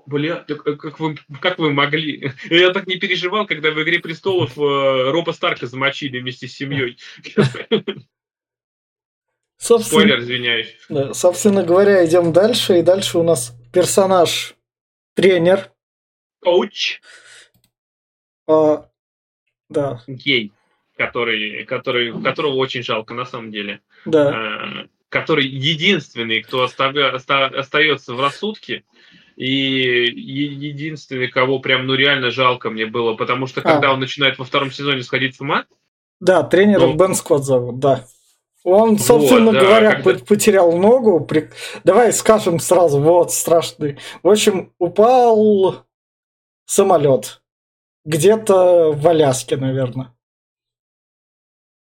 Бля, 0.05 0.45
как 0.47 0.99
вы, 1.01 1.17
как 1.41 1.59
вы 1.59 1.73
могли? 1.73 2.31
Я 2.49 2.71
так 2.71 2.87
не 2.87 2.95
переживал, 2.95 3.45
когда 3.45 3.71
в 3.71 3.83
«Игре 3.83 3.99
престолов» 3.99 4.57
э, 4.57 5.11
Роба 5.11 5.31
Старка 5.31 5.67
замочили 5.67 6.19
вместе 6.19 6.47
с 6.47 6.53
семьей. 6.53 6.97
Собственно, 9.57 10.03
Спойлер, 10.03 10.19
извиняюсь. 10.19 10.73
Да, 10.87 11.13
собственно 11.13 11.63
говоря, 11.63 12.05
идем 12.05 12.31
дальше, 12.31 12.79
и 12.79 12.81
дальше 12.81 13.17
у 13.17 13.23
нас 13.23 13.53
персонаж 13.73 14.55
тренер. 15.15 15.69
Коуч. 16.41 17.01
А, 18.47 18.89
да. 19.69 20.01
Гей 20.07 20.54
который, 20.97 21.65
который, 21.65 22.21
которого 22.21 22.55
очень 22.55 22.83
жалко 22.83 23.13
на 23.13 23.25
самом 23.25 23.51
деле. 23.51 23.81
Да. 24.05 24.31
Э, 24.31 24.87
который 25.09 25.47
единственный, 25.47 26.41
кто 26.41 26.63
остается 26.63 28.13
в 28.13 28.19
рассудке, 28.19 28.83
и 29.35 29.47
единственный, 29.47 31.27
кого 31.27 31.59
прям 31.59 31.87
ну 31.87 31.95
реально 31.95 32.31
жалко 32.31 32.69
мне 32.69 32.85
было, 32.85 33.15
потому 33.15 33.47
что 33.47 33.61
когда 33.61 33.89
а. 33.89 33.93
он 33.93 33.99
начинает 33.99 34.37
во 34.37 34.45
втором 34.45 34.71
сезоне 34.71 35.03
сходить 35.03 35.35
с 35.35 35.41
ума. 35.41 35.65
Да, 36.21 36.43
тренера 36.43 36.87
ну, 36.87 36.95
Бен 36.95 37.13
Скотт 37.15 37.43
зовут, 37.43 37.79
да. 37.79 38.05
Он, 38.63 38.97
собственно 38.97 39.51
вот, 39.51 39.53
да, 39.53 39.59
говоря, 39.61 40.01
когда... 40.01 40.25
потерял 40.25 40.75
ногу. 40.77 41.23
При... 41.23 41.51
Давай 41.83 42.11
скажем 42.11 42.59
сразу, 42.59 42.99
вот 42.99 43.31
страшный. 43.31 43.99
В 44.23 44.29
общем, 44.29 44.73
упал 44.79 45.85
самолет. 46.65 47.41
Где-то 48.05 48.91
в 48.91 49.07
Аляске, 49.07 49.57
наверное. 49.57 50.14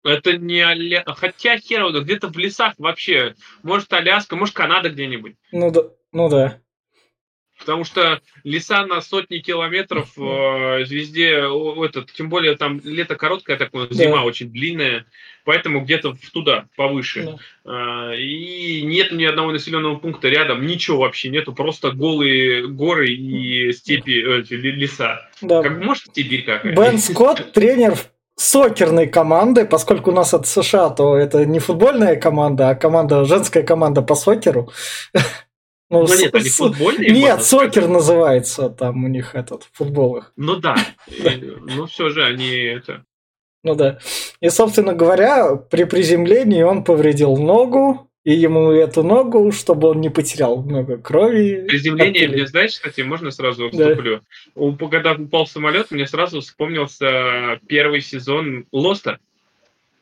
Это 0.05 0.37
не 0.37 0.61
Аляска. 0.61 1.15
Хотя 1.15 1.57
хер 1.57 1.91
где-то 1.91 2.27
в 2.27 2.37
лесах 2.37 2.75
вообще. 2.77 3.35
Может 3.63 3.91
Аляска, 3.91 4.35
может 4.35 4.53
Канада 4.53 4.89
где-нибудь. 4.89 5.35
Ну 5.51 5.71
да. 5.71 5.81
Ну 6.11 6.29
да. 6.29 6.59
потому 7.59 7.83
что 7.83 8.21
леса 8.43 8.85
на 8.85 9.01
сотни 9.01 9.39
километров 9.39 10.11
э, 10.17 10.83
везде, 10.83 11.43
этот, 11.83 12.11
тем 12.13 12.29
более 12.29 12.55
там 12.55 12.79
лето 12.83 13.15
короткое 13.15 13.57
такое, 13.57 13.87
зима 13.89 14.17
да. 14.17 14.23
очень 14.23 14.49
длинная, 14.49 15.05
поэтому 15.43 15.81
где-то 15.81 16.15
туда, 16.31 16.67
повыше. 16.75 17.37
Да. 17.65 18.11
Э, 18.11 18.17
и 18.17 18.83
нет 18.83 19.11
ни 19.11 19.23
одного 19.25 19.51
населенного 19.51 19.97
пункта 19.97 20.29
рядом, 20.29 20.65
ничего 20.65 20.99
вообще 20.99 21.29
нету, 21.29 21.53
просто 21.53 21.91
голые 21.91 22.67
горы 22.67 23.09
и 23.09 23.73
степи, 23.73 24.21
э, 24.21 24.43
леса. 24.55 25.29
Да. 25.41 25.63
Как 25.63 25.83
может 25.83 26.15
Сибирь 26.15 26.43
какая-то. 26.43 26.79
Бен 26.79 26.99
Скотт, 26.99 27.51
тренер 27.53 27.97
сокерной 28.35 29.07
команды, 29.07 29.65
поскольку 29.65 30.11
у 30.11 30.13
нас 30.13 30.33
от 30.33 30.45
США, 30.47 30.89
то 30.89 31.17
это 31.17 31.45
не 31.45 31.59
футбольная 31.59 32.15
команда, 32.15 32.69
а 32.69 32.75
команда, 32.75 33.25
женская 33.25 33.63
команда 33.63 34.01
по 34.01 34.15
сокеру. 34.15 34.71
Ну, 35.91 36.01
ну 36.07 36.15
нет, 36.15 36.33
они 36.33 36.49
футбольные. 36.49 37.11
Нет, 37.11 37.43
сокер 37.43 37.87
называется 37.87 38.69
там 38.69 39.05
у 39.05 39.07
них 39.07 39.35
этот, 39.35 39.69
футбол 39.71 40.17
их. 40.17 40.33
Ну 40.35 40.55
да, 40.55 40.75
ну 41.61 41.85
все 41.85 42.09
же 42.09 42.25
они 42.25 42.49
это... 42.49 43.05
Ну 43.63 43.75
да. 43.75 43.99
И, 44.41 44.49
собственно 44.49 44.95
говоря, 44.95 45.55
при 45.55 45.83
приземлении 45.83 46.63
он 46.63 46.83
повредил 46.83 47.37
ногу, 47.37 48.09
и 48.25 48.33
ему 48.33 48.71
эту 48.71 49.03
ногу, 49.03 49.51
чтобы 49.51 49.89
он 49.89 50.01
не 50.01 50.09
потерял 50.09 50.61
много 50.61 50.97
крови. 50.97 51.65
Приземление, 51.67 52.27
мне 52.27 52.47
знаешь, 52.47 52.71
кстати, 52.71 53.01
можно 53.01 53.29
сразу 53.29 53.69
вступлю? 53.69 54.21
Да. 54.55 54.87
Когда 54.89 55.13
упал 55.13 55.45
самолет, 55.45 55.91
мне 55.91 56.07
сразу 56.07 56.41
вспомнился 56.41 57.59
первый 57.67 58.01
сезон 58.01 58.65
Лоста 58.71 59.19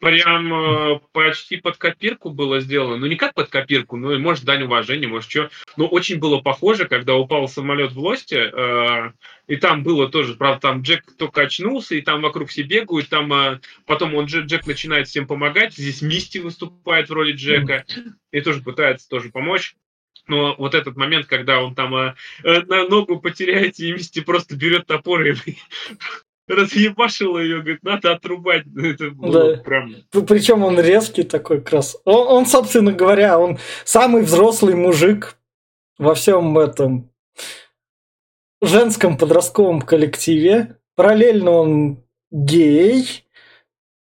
прям 0.04 0.54
э, 0.54 1.00
почти 1.14 1.58
под 1.58 1.78
копирку 1.78 2.30
было 2.30 2.60
сделано. 2.60 2.98
Ну, 2.98 3.08
не 3.08 3.16
как 3.16 3.34
под 3.34 3.48
копирку, 3.48 3.96
ну, 3.96 4.18
может, 4.20 4.44
дань 4.44 4.64
уважения, 4.64 5.08
может, 5.08 5.32
что. 5.32 5.50
Но 5.78 5.88
очень 5.88 6.20
было 6.20 6.42
похоже, 6.42 6.88
когда 6.88 7.16
упал 7.16 7.48
самолет 7.48 7.94
в 7.94 8.00
Лосте, 8.00 8.52
э, 8.54 9.12
и 9.48 9.56
там 9.56 9.84
было 9.84 10.10
тоже, 10.10 10.36
правда, 10.36 10.60
там 10.60 10.82
Джек 10.82 11.06
только 11.18 11.44
очнулся, 11.44 11.96
и 11.96 12.02
там 12.02 12.22
вокруг 12.22 12.50
все 12.50 12.64
бегают, 12.64 13.08
там 13.08 13.32
э, 13.32 13.60
потом 13.86 14.14
он, 14.16 14.26
Джек 14.26 14.68
начинает 14.68 15.08
всем 15.08 15.26
помогать, 15.26 15.74
здесь 15.74 16.02
Мисти 16.02 16.40
выступает 16.40 17.10
в 17.10 17.14
роли 17.14 17.32
Джека, 17.32 17.86
и 18.32 18.42
тоже 18.42 18.62
пытается 18.62 19.08
тоже 19.08 19.30
помочь. 19.30 19.76
Но 20.28 20.56
вот 20.58 20.74
этот 20.76 20.96
момент, 20.98 21.28
когда 21.28 21.62
он 21.62 21.76
там 21.76 21.96
э, 21.96 22.16
э 22.44 22.62
на 22.64 22.88
ногу 22.88 23.20
потеряет, 23.22 23.80
и 23.80 23.94
Мисти 23.94 24.20
просто 24.20 24.58
берет 24.58 24.86
топор 24.86 25.22
и 25.24 25.34
разъебашила 26.48 27.40
ее, 27.40 27.62
говорит, 27.62 27.84
надо 27.84 28.12
отрубать. 28.14 28.66
Это 28.78 29.12
было 29.12 29.56
да. 29.56 29.62
прям... 29.64 29.96
Причем 30.28 30.64
он 30.64 30.80
резкий 30.80 31.24
такой 31.24 31.60
как 31.60 31.74
раз. 31.74 31.98
Он, 32.06 32.28
он, 32.28 32.46
собственно 32.46 32.92
говоря, 32.92 33.40
он 33.40 33.58
самый 33.86 34.24
взрослый 34.24 34.76
мужик 34.76 35.38
во 35.98 36.16
всем 36.16 36.58
этом 36.58 37.10
женском 38.62 39.18
подростковом 39.18 39.82
коллективе. 39.82 40.78
Параллельно 40.96 41.52
он 41.52 42.04
гей, 42.32 43.26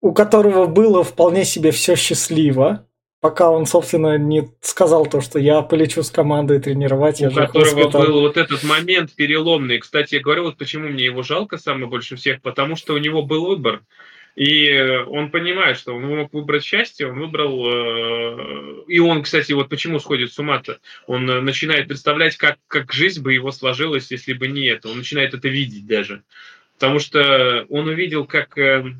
у 0.02 0.14
которого 0.14 0.66
было 0.68 1.04
вполне 1.04 1.46
себе 1.46 1.72
все 1.72 1.96
счастливо 1.96 2.87
пока 3.20 3.50
он, 3.50 3.66
собственно, 3.66 4.18
не 4.18 4.50
сказал 4.62 5.06
то, 5.06 5.22
что 5.22 5.40
я 5.40 5.62
полечу 5.62 6.04
с 6.04 6.12
командой 6.12 6.60
тренировать. 6.60 7.22
У 7.22 7.32
которого 7.32 7.90
был 7.90 8.22
вот 8.22 8.38
этот 8.38 8.64
момент 8.64 9.14
переломный. 9.16 9.80
Кстати, 9.80 10.16
я 10.16 10.22
говорю, 10.22 10.44
вот 10.44 10.58
почему 10.58 10.90
мне 10.90 11.06
его 11.06 11.24
жалко 11.24 11.58
самое 11.58 11.88
больше 11.88 12.16
всех, 12.16 12.42
потому 12.42 12.76
что 12.76 12.94
у 12.94 12.98
него 12.98 13.24
был 13.24 13.46
выбор. 13.48 13.82
И 14.36 14.72
он 15.08 15.32
понимает, 15.32 15.80
что 15.80 15.96
он 15.96 16.04
мог 16.04 16.32
выбрать 16.32 16.64
счастье, 16.64 17.08
он 17.08 17.20
выбрал... 17.20 17.66
Э, 17.66 18.84
и 18.88 19.00
он, 19.00 19.24
кстати, 19.24 19.52
вот 19.52 19.68
почему 19.68 19.98
сходит 19.98 20.32
с 20.32 20.38
ума-то? 20.38 20.78
Он 21.08 21.26
начинает 21.26 21.88
представлять, 21.88 22.38
как, 22.38 22.60
как 22.68 22.94
жизнь 22.94 23.24
бы 23.24 23.34
его 23.34 23.50
сложилась, 23.52 24.12
если 24.12 24.34
бы 24.34 24.48
не 24.48 24.68
это. 24.68 24.90
Он 24.90 24.98
начинает 24.98 25.34
это 25.34 25.48
видеть 25.48 25.88
даже. 25.88 26.22
Потому 26.76 27.00
что 27.00 27.66
он 27.70 27.88
увидел, 27.88 28.26
как 28.26 28.56
э, 28.60 28.94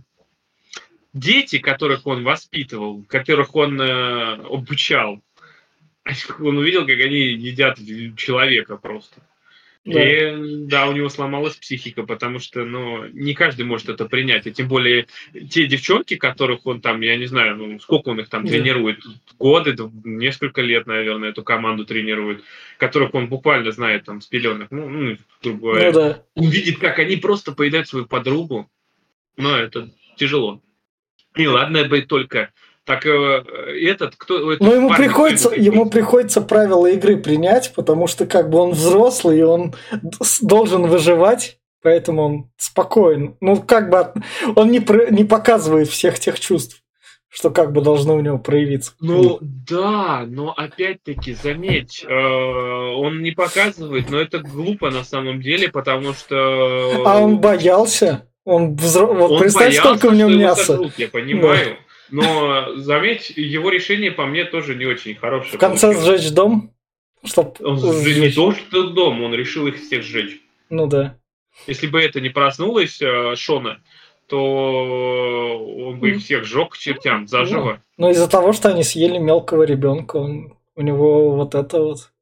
дети, 1.14 1.60
которых 1.60 2.06
он 2.08 2.24
воспитывал, 2.24 3.04
которых 3.04 3.56
он 3.56 3.80
э, 3.82 4.34
обучал, 4.36 5.22
он 6.40 6.58
увидел, 6.58 6.86
как 6.86 7.00
они 7.00 7.20
едят 7.20 7.80
человека 8.16 8.78
просто. 8.78 9.22
Да. 9.88 10.04
И 10.04 10.66
да, 10.66 10.90
у 10.90 10.92
него 10.92 11.08
сломалась 11.08 11.56
психика, 11.56 12.04
потому 12.04 12.40
что, 12.40 12.66
ну, 12.66 13.08
не 13.08 13.34
каждый 13.34 13.66
может 13.66 13.88
это 13.88 14.06
принять. 14.06 14.46
И 14.46 14.52
тем 14.52 14.68
более 14.68 15.08
те 15.50 15.66
девчонки, 15.66 16.18
которых 16.18 16.66
он 16.66 16.82
там, 16.82 17.00
я 17.00 17.16
не 17.16 17.26
знаю, 17.26 17.56
ну, 17.56 17.80
сколько 17.80 18.10
он 18.10 18.20
их 18.20 18.28
там 18.28 18.44
да. 18.44 18.52
тренирует, 18.52 19.00
годы, 19.40 19.78
несколько 20.04 20.62
лет, 20.62 20.88
наверное, 20.88 21.30
эту 21.30 21.42
команду 21.42 21.86
тренирует, 21.86 22.44
которых 22.78 23.14
он 23.14 23.30
буквально 23.30 23.72
знает 23.72 24.04
там 24.04 24.20
с 24.20 24.28
пеленок, 24.28 24.72
ну, 24.72 24.90
ну 24.90 25.18
грубо 25.42 25.72
говоря, 25.72 25.92
ну, 25.92 25.94
да. 25.94 26.24
увидит, 26.36 26.80
как 26.80 27.00
они 27.00 27.16
просто 27.16 27.54
поедают 27.54 27.88
свою 27.88 28.08
подругу, 28.08 28.70
ну, 29.38 29.56
это 29.56 29.90
тяжело. 30.18 30.62
И 31.38 31.48
ладно 31.48 31.86
бы 31.86 32.02
только 32.02 32.50
так 32.88 33.06
э, 33.06 33.44
этот 33.82 34.16
кто 34.16 34.54
этот 34.54 34.66
Но 34.66 34.74
ему 34.74 34.90
приходится 34.90 35.50
ему 35.50 35.90
приходится 35.90 36.42
правила 36.42 36.88
игры 36.88 37.18
принять, 37.18 37.74
потому 37.76 38.08
что 38.08 38.26
как 38.26 38.50
бы 38.50 38.60
он 38.60 38.72
взрослый 38.72 39.40
и 39.40 39.44
он 39.44 39.76
должен 40.42 40.88
выживать, 40.88 41.60
поэтому 41.84 42.24
он 42.24 42.50
спокоен. 42.56 43.36
Ну 43.42 43.58
как 43.62 43.90
бы 43.90 44.14
он 44.56 44.72
не 44.72 44.80
не 45.12 45.26
показывает 45.26 45.90
всех 45.90 46.18
тех 46.18 46.40
чувств, 46.40 46.82
что 47.28 47.50
как 47.52 47.74
бы 47.74 47.82
должно 47.82 48.16
у 48.16 48.22
него 48.22 48.40
проявиться. 48.40 48.94
Ну 49.02 49.38
да, 49.42 50.24
но 50.26 50.54
опять-таки 50.54 51.34
заметь, 51.34 52.06
э, 52.08 52.14
он 52.14 53.22
не 53.22 53.32
показывает, 53.32 54.10
но 54.10 54.18
это 54.18 54.40
глупо 54.40 54.90
на 54.92 55.04
самом 55.04 55.42
деле, 55.42 55.68
потому 55.68 56.14
что. 56.14 57.04
А 57.06 57.20
он 57.20 57.40
боялся. 57.40 58.24
Он, 58.48 58.78
взро... 58.78 59.08
вот 59.08 59.32
он 59.32 59.40
представь, 59.42 59.68
боялся, 59.68 59.82
сколько 59.82 60.10
в 60.10 60.16
нем 60.16 60.40
мяса. 60.40 60.64
Сожрут, 60.64 60.94
я 60.98 61.10
понимаю. 61.10 61.76
Да. 61.76 61.78
Но 62.10 62.78
заметь, 62.78 63.34
его 63.36 63.70
решение 63.70 64.10
по 64.10 64.26
мне 64.26 64.46
тоже 64.46 64.76
не 64.76 64.86
очень 64.86 65.16
хорошее. 65.16 65.58
В 65.58 65.60
конце 65.60 65.88
получилось. 65.88 66.22
сжечь 66.22 66.32
дом? 66.32 66.72
Чтоб 67.26 67.58
он 67.60 67.78
сжечь. 67.78 68.18
не 68.18 68.30
что 68.32 68.84
дом, 68.84 69.22
он 69.22 69.34
решил 69.34 69.68
их 69.68 69.76
всех 69.76 70.02
сжечь. 70.02 70.40
Ну 70.70 70.88
да. 70.88 71.18
Если 71.68 71.88
бы 71.88 72.02
это 72.02 72.22
не 72.22 72.30
проснулось 72.30 73.02
э, 73.02 73.36
Шона, 73.36 73.82
то 74.28 74.40
он 75.90 76.00
бы 76.00 76.12
их 76.12 76.24
всех 76.24 76.46
сжег 76.46 76.70
к 76.70 76.78
чертям 76.78 77.28
заживо. 77.28 77.82
Ну, 77.98 78.06
но 78.06 78.12
из-за 78.12 78.30
того, 78.30 78.54
что 78.54 78.70
они 78.70 78.84
съели 78.84 79.18
мелкого 79.18 79.64
ребенка, 79.64 80.16
он, 80.16 80.56
у 80.78 80.82
него 80.82 81.32
вот 81.32 81.54
это 81.54 81.82
вот, 81.82 82.14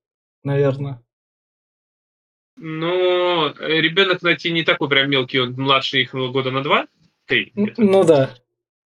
наверное. 0.43 1.03
Ну, 2.57 3.53
ребенок 3.59 4.21
найти 4.21 4.51
не 4.51 4.63
такой 4.63 4.89
прям 4.89 5.09
мелкий, 5.09 5.39
он 5.39 5.53
младше 5.53 5.99
их 5.99 6.13
года 6.13 6.51
на 6.51 6.63
два, 6.63 6.87
три. 7.25 7.51
Ну 7.55 8.03
да. 8.03 8.31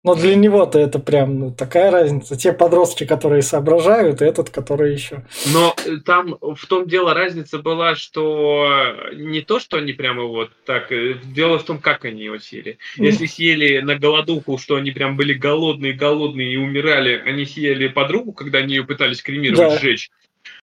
Но 0.04 0.16
для 0.16 0.35
него-то 0.35 0.81
это 0.81 0.99
прям 0.99 1.38
ну, 1.38 1.54
такая 1.54 1.92
разница. 1.92 2.37
Те 2.37 2.52
подростки, 2.52 3.07
которые 3.07 3.42
соображают, 3.42 4.21
и 4.21 4.25
этот, 4.25 4.50
который 4.50 4.92
еще. 4.92 5.25
Но 5.52 5.76
э, 5.87 5.99
там 6.04 6.37
в 6.40 6.66
том 6.66 6.88
дело 6.88 7.14
разница 7.14 7.61
была, 7.61 7.95
что 7.95 8.97
не 9.14 9.42
то, 9.42 9.61
что 9.61 9.76
они 9.76 9.92
прямо 9.92 10.25
вот 10.25 10.50
так. 10.66 10.90
Э, 10.90 11.14
дело 11.23 11.61
в 11.61 11.64
том, 11.64 11.78
как 11.78 12.04
они 12.04 12.25
его 12.25 12.40
съели. 12.40 12.78
Если 12.97 13.26
съели 13.26 13.78
на 13.78 13.95
голодуху, 13.95 14.59
что 14.59 14.75
они 14.75 14.90
прям 14.90 15.16
были 15.16 15.35
голодные, 15.35 15.92
голодные 15.92 16.54
и 16.54 16.57
умирали, 16.57 17.23
они 17.25 17.45
съели 17.45 17.87
подругу, 17.87 18.33
когда 18.33 18.59
они 18.59 18.75
ее 18.75 18.85
пытались 18.85 19.23
кремировать, 19.23 19.75
да. 19.75 19.78
сжечь 19.78 20.11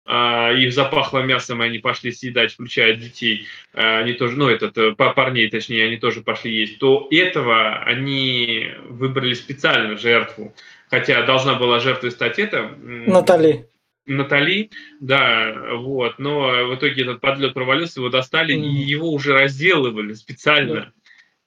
их 0.08 0.72
запахло 0.72 1.20
мясом, 1.20 1.62
и 1.62 1.66
они 1.66 1.78
пошли 1.78 2.12
съедать, 2.12 2.52
включая 2.52 2.94
детей, 2.94 3.46
а, 3.74 3.98
они 3.98 4.14
тоже, 4.14 4.36
ну, 4.36 4.48
этот, 4.48 4.78
э, 4.78 4.92
парней, 4.92 5.50
точнее, 5.50 5.84
они 5.84 5.98
тоже 5.98 6.22
пошли 6.22 6.54
есть, 6.54 6.78
то 6.78 7.06
этого 7.10 7.76
они 7.80 8.70
выбрали 8.88 9.34
специально 9.34 9.98
жертву. 9.98 10.54
Хотя 10.88 11.22
должна 11.22 11.54
была 11.54 11.80
жертвой 11.80 12.10
стать 12.10 12.38
это... 12.38 12.74
Натали. 12.78 13.68
Натали, 14.06 14.70
да, 15.00 15.74
вот, 15.74 16.18
но 16.18 16.68
в 16.68 16.76
итоге 16.76 17.02
этот 17.02 17.20
подлет 17.20 17.52
провалился, 17.52 18.00
его 18.00 18.08
достали, 18.08 18.54
mm. 18.54 18.62
и 18.62 18.68
его 18.84 19.12
уже 19.12 19.34
разделывали 19.34 20.14
специально. 20.14 20.74
Да. 20.74 20.92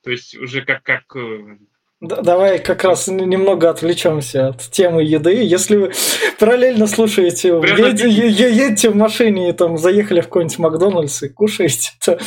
То 0.03 0.11
есть 0.11 0.37
уже 0.37 0.61
как, 0.61 0.83
как 0.83 1.03
э, 1.15 1.57
Давай 2.01 2.57
как 2.57 2.83
раз 2.83 3.07
немного 3.07 3.69
отвлечемся 3.69 4.47
от 4.47 4.61
темы 4.71 5.03
еды. 5.03 5.33
Если 5.43 5.75
вы 5.75 5.91
параллельно 6.39 6.87
слушаете, 6.87 7.49
едете, 7.49 8.09
едете 8.09 8.89
в 8.89 8.95
машине 8.95 9.49
и 9.49 9.53
там 9.53 9.77
заехали 9.77 10.21
в 10.21 10.23
какой-нибудь 10.23 10.57
Макдональдс 10.57 11.21
и 11.21 11.29
кушаете, 11.29 11.91
то 12.03 12.17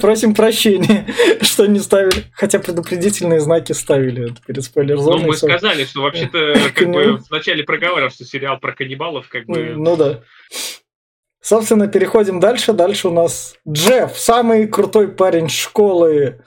просим 0.00 0.32
прощения, 0.32 1.08
что 1.40 1.66
не 1.66 1.80
ставили. 1.80 2.26
Хотя 2.34 2.60
предупредительные 2.60 3.40
знаки 3.40 3.72
ставили 3.72 4.32
перед 4.46 4.62
спойлер-зоной. 4.62 5.22
Ну, 5.22 5.26
мы 5.26 5.36
сказали, 5.36 5.84
что 5.84 6.02
вообще-то 6.02 6.54
как 6.72 6.88
бы 6.88 7.18
вначале 7.28 7.64
проговорил, 7.64 8.10
что 8.10 8.24
сериал 8.24 8.60
про 8.60 8.72
каннибалов 8.74 9.26
как 9.28 9.46
бы... 9.46 9.74
Ну 9.74 9.96
да. 9.96 10.20
Собственно, 11.42 11.88
переходим 11.88 12.38
дальше. 12.38 12.72
Дальше 12.74 13.08
у 13.08 13.12
нас 13.12 13.56
Джефф, 13.68 14.16
самый 14.16 14.68
крутой 14.68 15.08
парень 15.08 15.48
школы, 15.48 16.38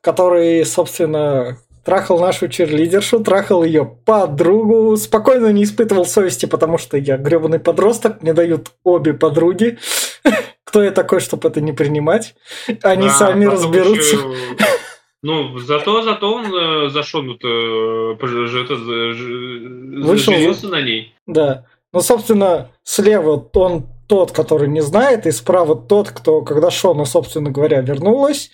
который, 0.00 0.64
собственно, 0.64 1.58
трахал 1.84 2.18
нашу 2.18 2.48
черлидершу, 2.48 3.20
трахал 3.20 3.62
ее 3.64 3.84
подругу, 4.04 4.96
спокойно 4.96 5.52
не 5.52 5.64
испытывал 5.64 6.06
совести, 6.06 6.46
потому 6.46 6.78
что 6.78 6.96
я 6.96 7.16
гребаный 7.16 7.58
подросток, 7.60 8.22
мне 8.22 8.32
дают 8.32 8.72
обе 8.84 9.12
подруги. 9.14 9.78
кто 10.64 10.82
я 10.82 10.90
такой, 10.90 11.20
чтобы 11.20 11.48
это 11.48 11.60
не 11.60 11.72
принимать? 11.72 12.34
Они 12.82 13.06
Да, 13.08 13.12
сами 13.14 13.44
разберутся. 13.44 14.16
еще- 14.16 14.34
Ну, 15.22 15.58
зато, 15.58 16.02
зато 16.02 16.32
он 16.34 16.54
э, 16.54 16.88
за 16.90 17.02
Шону-то 17.02 17.48
пож- 18.20 18.46
ж- 18.46 18.62
это, 18.64 18.74
Вышел, 18.74 20.34
женился 20.34 20.68
на 20.68 20.82
ней. 20.82 21.14
Да. 21.26 21.64
Ну, 21.92 22.00
собственно, 22.00 22.70
слева 22.82 23.48
он 23.54 23.86
тот, 24.08 24.32
который 24.32 24.68
не 24.68 24.82
знает, 24.82 25.26
и 25.26 25.30
справа 25.30 25.76
тот, 25.76 26.10
кто, 26.10 26.42
когда 26.42 26.70
Шона, 26.70 27.04
собственно 27.06 27.50
говоря, 27.50 27.80
вернулась, 27.80 28.50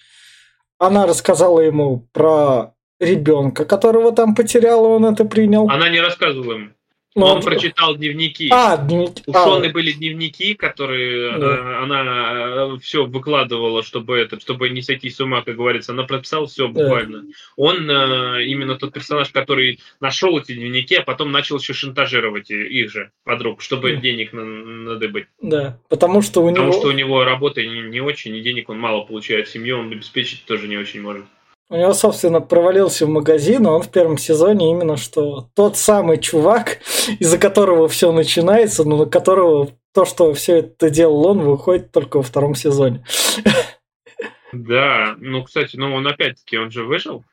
она 0.79 1.07
рассказала 1.07 1.59
ему 1.61 2.07
про 2.13 2.75
ребенка, 3.01 3.65
которого 3.65 4.13
там 4.13 4.35
потеряла, 4.35 4.89
он 4.89 5.07
это 5.07 5.25
принял. 5.25 5.69
Она 5.69 5.89
не 5.89 6.01
рассказывала 6.01 6.53
ему. 6.53 6.69
Ну, 7.17 7.27
он 7.27 7.39
он- 7.39 7.43
прочитал 7.43 7.97
дневники. 7.97 8.49
А, 8.53 8.77
дневники. 8.77 9.25
У 9.27 9.33
а, 9.33 9.45
Шоны 9.45 9.71
были 9.71 9.91
дневники, 9.91 10.55
которые 10.55 11.33
Да. 11.41 11.47
э, 11.57 11.83
она 11.83 12.77
все 12.79 13.05
выкладывала, 13.05 13.83
чтобы 13.83 14.17
это, 14.17 14.39
чтобы 14.39 14.71
не 14.71 14.81
сойти 14.81 15.11
с 15.11 15.19
ума, 15.21 15.43
как 15.43 15.57
говорится. 15.57 15.91
Она 15.91 16.05
прописала 16.05 16.47
все 16.47 16.69
Да. 16.69 16.73
буквально. 16.73 17.25
Он 17.57 17.91
э, 17.91 18.45
именно 18.45 18.77
тот 18.77 18.93
персонаж, 18.93 19.31
который 19.31 19.81
нашел 19.99 20.39
эти 20.39 20.53
дневники, 20.55 20.95
а 20.95 21.03
потом 21.03 21.33
начал 21.33 21.59
еще 21.59 21.73
шантажировать 21.73 22.49
их 22.53 22.93
же 22.93 23.11
подруг, 23.25 23.61
чтобы 23.61 23.91
Да. 23.95 23.97
денег 24.01 24.33
на- 24.33 24.45
надыбать. 24.45 25.27
Да, 25.43 25.81
потому 25.89 26.23
что 26.23 26.43
у 26.45 26.49
Потому 26.49 26.69
него, 26.69 26.79
что 26.79 26.89
у 26.91 26.93
него 26.93 27.25
работы 27.25 27.67
не, 27.67 27.81
не 27.83 28.01
очень, 28.01 28.37
и 28.37 28.41
денег 28.41 28.69
он 28.69 28.79
мало 28.79 29.01
получает, 29.03 29.49
семью 29.49 29.81
он 29.81 29.91
обеспечить 29.91 30.45
тоже 30.45 30.69
не 30.69 30.77
очень 30.77 31.01
может. 31.01 31.25
У 31.71 31.77
него, 31.77 31.95
собственно, 31.95 32.41
провалился 32.41 33.07
в 33.07 33.09
магазин, 33.09 33.65
он 33.65 33.83
в 33.83 33.91
первом 33.91 34.19
сезоне 34.19 34.73
именно 34.73 34.97
что 34.97 35.49
тот 35.55 35.77
самый 35.77 36.19
чувак, 36.19 36.79
из-за 37.21 37.39
которого 37.39 37.89
все 37.89 38.11
начинается, 38.11 38.85
но 38.85 38.97
на 38.97 39.07
которого 39.07 39.71
то, 39.95 40.05
что 40.05 40.35
все 40.35 40.59
это 40.59 40.91
делал 40.91 41.25
он, 41.27 41.39
выходит 41.39 41.93
только 41.93 42.19
во 42.19 42.23
втором 42.23 42.57
сезоне. 42.57 43.05
Да, 44.53 45.15
ну, 45.19 45.45
кстати, 45.45 45.77
ну 45.77 45.95
он 45.95 46.09
опять-таки, 46.09 46.59
он 46.59 46.73
же 46.73 46.83
выжил. 46.83 47.25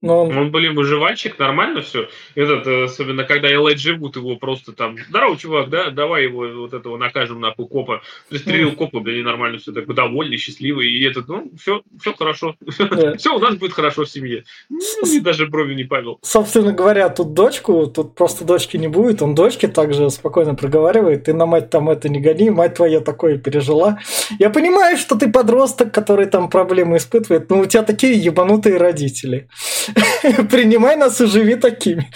Но 0.00 0.24
он 0.24 0.36
Он, 0.36 0.50
блин, 0.52 0.74
выживальщик, 0.74 1.38
нормально 1.38 1.82
все. 1.82 2.08
Этот, 2.36 2.66
э, 2.66 2.84
особенно 2.84 3.24
когда 3.24 3.52
Элайт 3.52 3.80
живут, 3.80 4.16
его 4.16 4.36
просто 4.36 4.72
там, 4.72 4.96
здорово, 5.08 5.36
чувак, 5.36 5.70
да, 5.70 5.90
давай 5.90 6.24
его 6.24 6.46
вот 6.46 6.72
этого 6.72 6.96
накажем 6.96 7.40
нахуй 7.40 7.66
копа. 7.66 8.02
Пристрелил 8.28 8.72
копа, 8.72 9.00
блин, 9.00 9.24
нормально 9.24 9.58
все 9.58 9.72
так 9.72 9.92
довольный, 9.92 10.36
счастливый. 10.36 10.88
И 10.88 11.04
этот, 11.04 11.26
ну, 11.28 11.50
все, 11.60 11.82
все 12.00 12.14
хорошо. 12.14 12.54
Да. 12.78 13.14
Все 13.18 13.34
у 13.34 13.40
нас 13.40 13.56
будет 13.56 13.72
хорошо 13.72 14.04
в 14.04 14.10
семье. 14.10 14.44
Ну, 14.68 14.80
И 15.06 15.20
даже 15.20 15.46
брови 15.46 15.74
не 15.74 15.84
повел. 15.84 16.18
собственно 16.22 16.72
говоря, 16.72 17.08
тут 17.08 17.34
дочку, 17.34 17.86
тут 17.86 18.14
просто 18.14 18.44
дочки 18.44 18.76
не 18.76 18.88
будет, 18.88 19.22
он 19.22 19.34
дочке 19.34 19.66
также 19.66 20.10
спокойно 20.10 20.54
проговаривает, 20.54 21.24
ты 21.24 21.34
на 21.34 21.46
мать 21.46 21.70
там 21.70 21.90
это 21.90 22.08
не 22.08 22.20
гони, 22.20 22.50
мать 22.50 22.74
твоя 22.74 23.00
такое 23.00 23.38
пережила. 23.38 23.98
Я 24.38 24.50
понимаю, 24.50 24.96
что 24.96 25.16
ты 25.16 25.30
подросток, 25.30 25.92
который 25.92 26.26
там 26.26 26.48
проблемы 26.48 26.98
испытывает, 26.98 27.50
но 27.50 27.60
у 27.60 27.66
тебя 27.66 27.82
такие 27.82 28.14
ебанутые 28.14 28.76
родители. 28.76 29.48
Принимай 30.50 30.96
нас 30.96 31.20
и 31.20 31.26
живи 31.26 31.56
такими. 31.56 32.08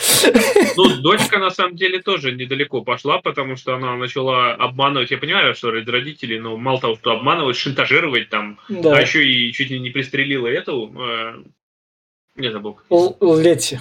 Ну, 0.76 1.00
дочка 1.00 1.38
на 1.38 1.50
самом 1.50 1.76
деле 1.76 2.00
тоже 2.00 2.32
недалеко 2.32 2.82
пошла, 2.82 3.18
потому 3.20 3.56
что 3.56 3.74
она 3.74 3.96
начала 3.96 4.52
обманывать. 4.54 5.10
Я 5.10 5.18
понимаю, 5.18 5.54
что 5.54 5.70
ради 5.70 5.88
родителей, 5.90 6.38
но 6.38 6.56
мало 6.56 6.80
того, 6.80 6.96
что 6.96 7.12
обманывать, 7.12 7.56
шантажировать 7.56 8.28
там, 8.28 8.58
Да. 8.68 8.96
а 8.96 9.00
еще 9.00 9.26
и 9.26 9.52
чуть 9.52 9.70
ли 9.70 9.78
не 9.80 9.90
пристрелила 9.90 10.46
эту. 10.48 10.92
э, 10.98 11.42
Не 12.36 12.50
забыл. 12.50 12.74
как 12.74 12.84
Л- 12.90 13.16
Лети. 13.40 13.78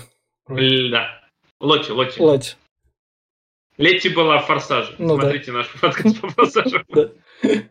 Л- 0.50 0.91
Да. 0.91 1.21
Лотти, 1.60 1.91
Лотти. 1.91 2.19
Лети. 2.19 2.55
Летти 3.77 4.10
была 4.10 4.39
в 4.39 4.45
«Форсаже». 4.48 4.93
Ну 5.00 5.15
да. 5.15 5.21
Смотрите 5.24 5.51
наш 5.51 5.67
подкаст 5.79 6.19
по 6.21 6.29
«Форсажу». 6.29 6.83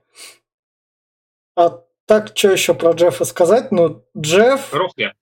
А 1.56 1.82
так, 2.06 2.32
что 2.34 2.50
еще 2.52 2.74
про 2.74 2.92
Джеффа 2.92 3.24
сказать? 3.24 3.70
Ну, 3.72 4.04
Джефф, 4.16 4.72
Рохля. 4.72 5.14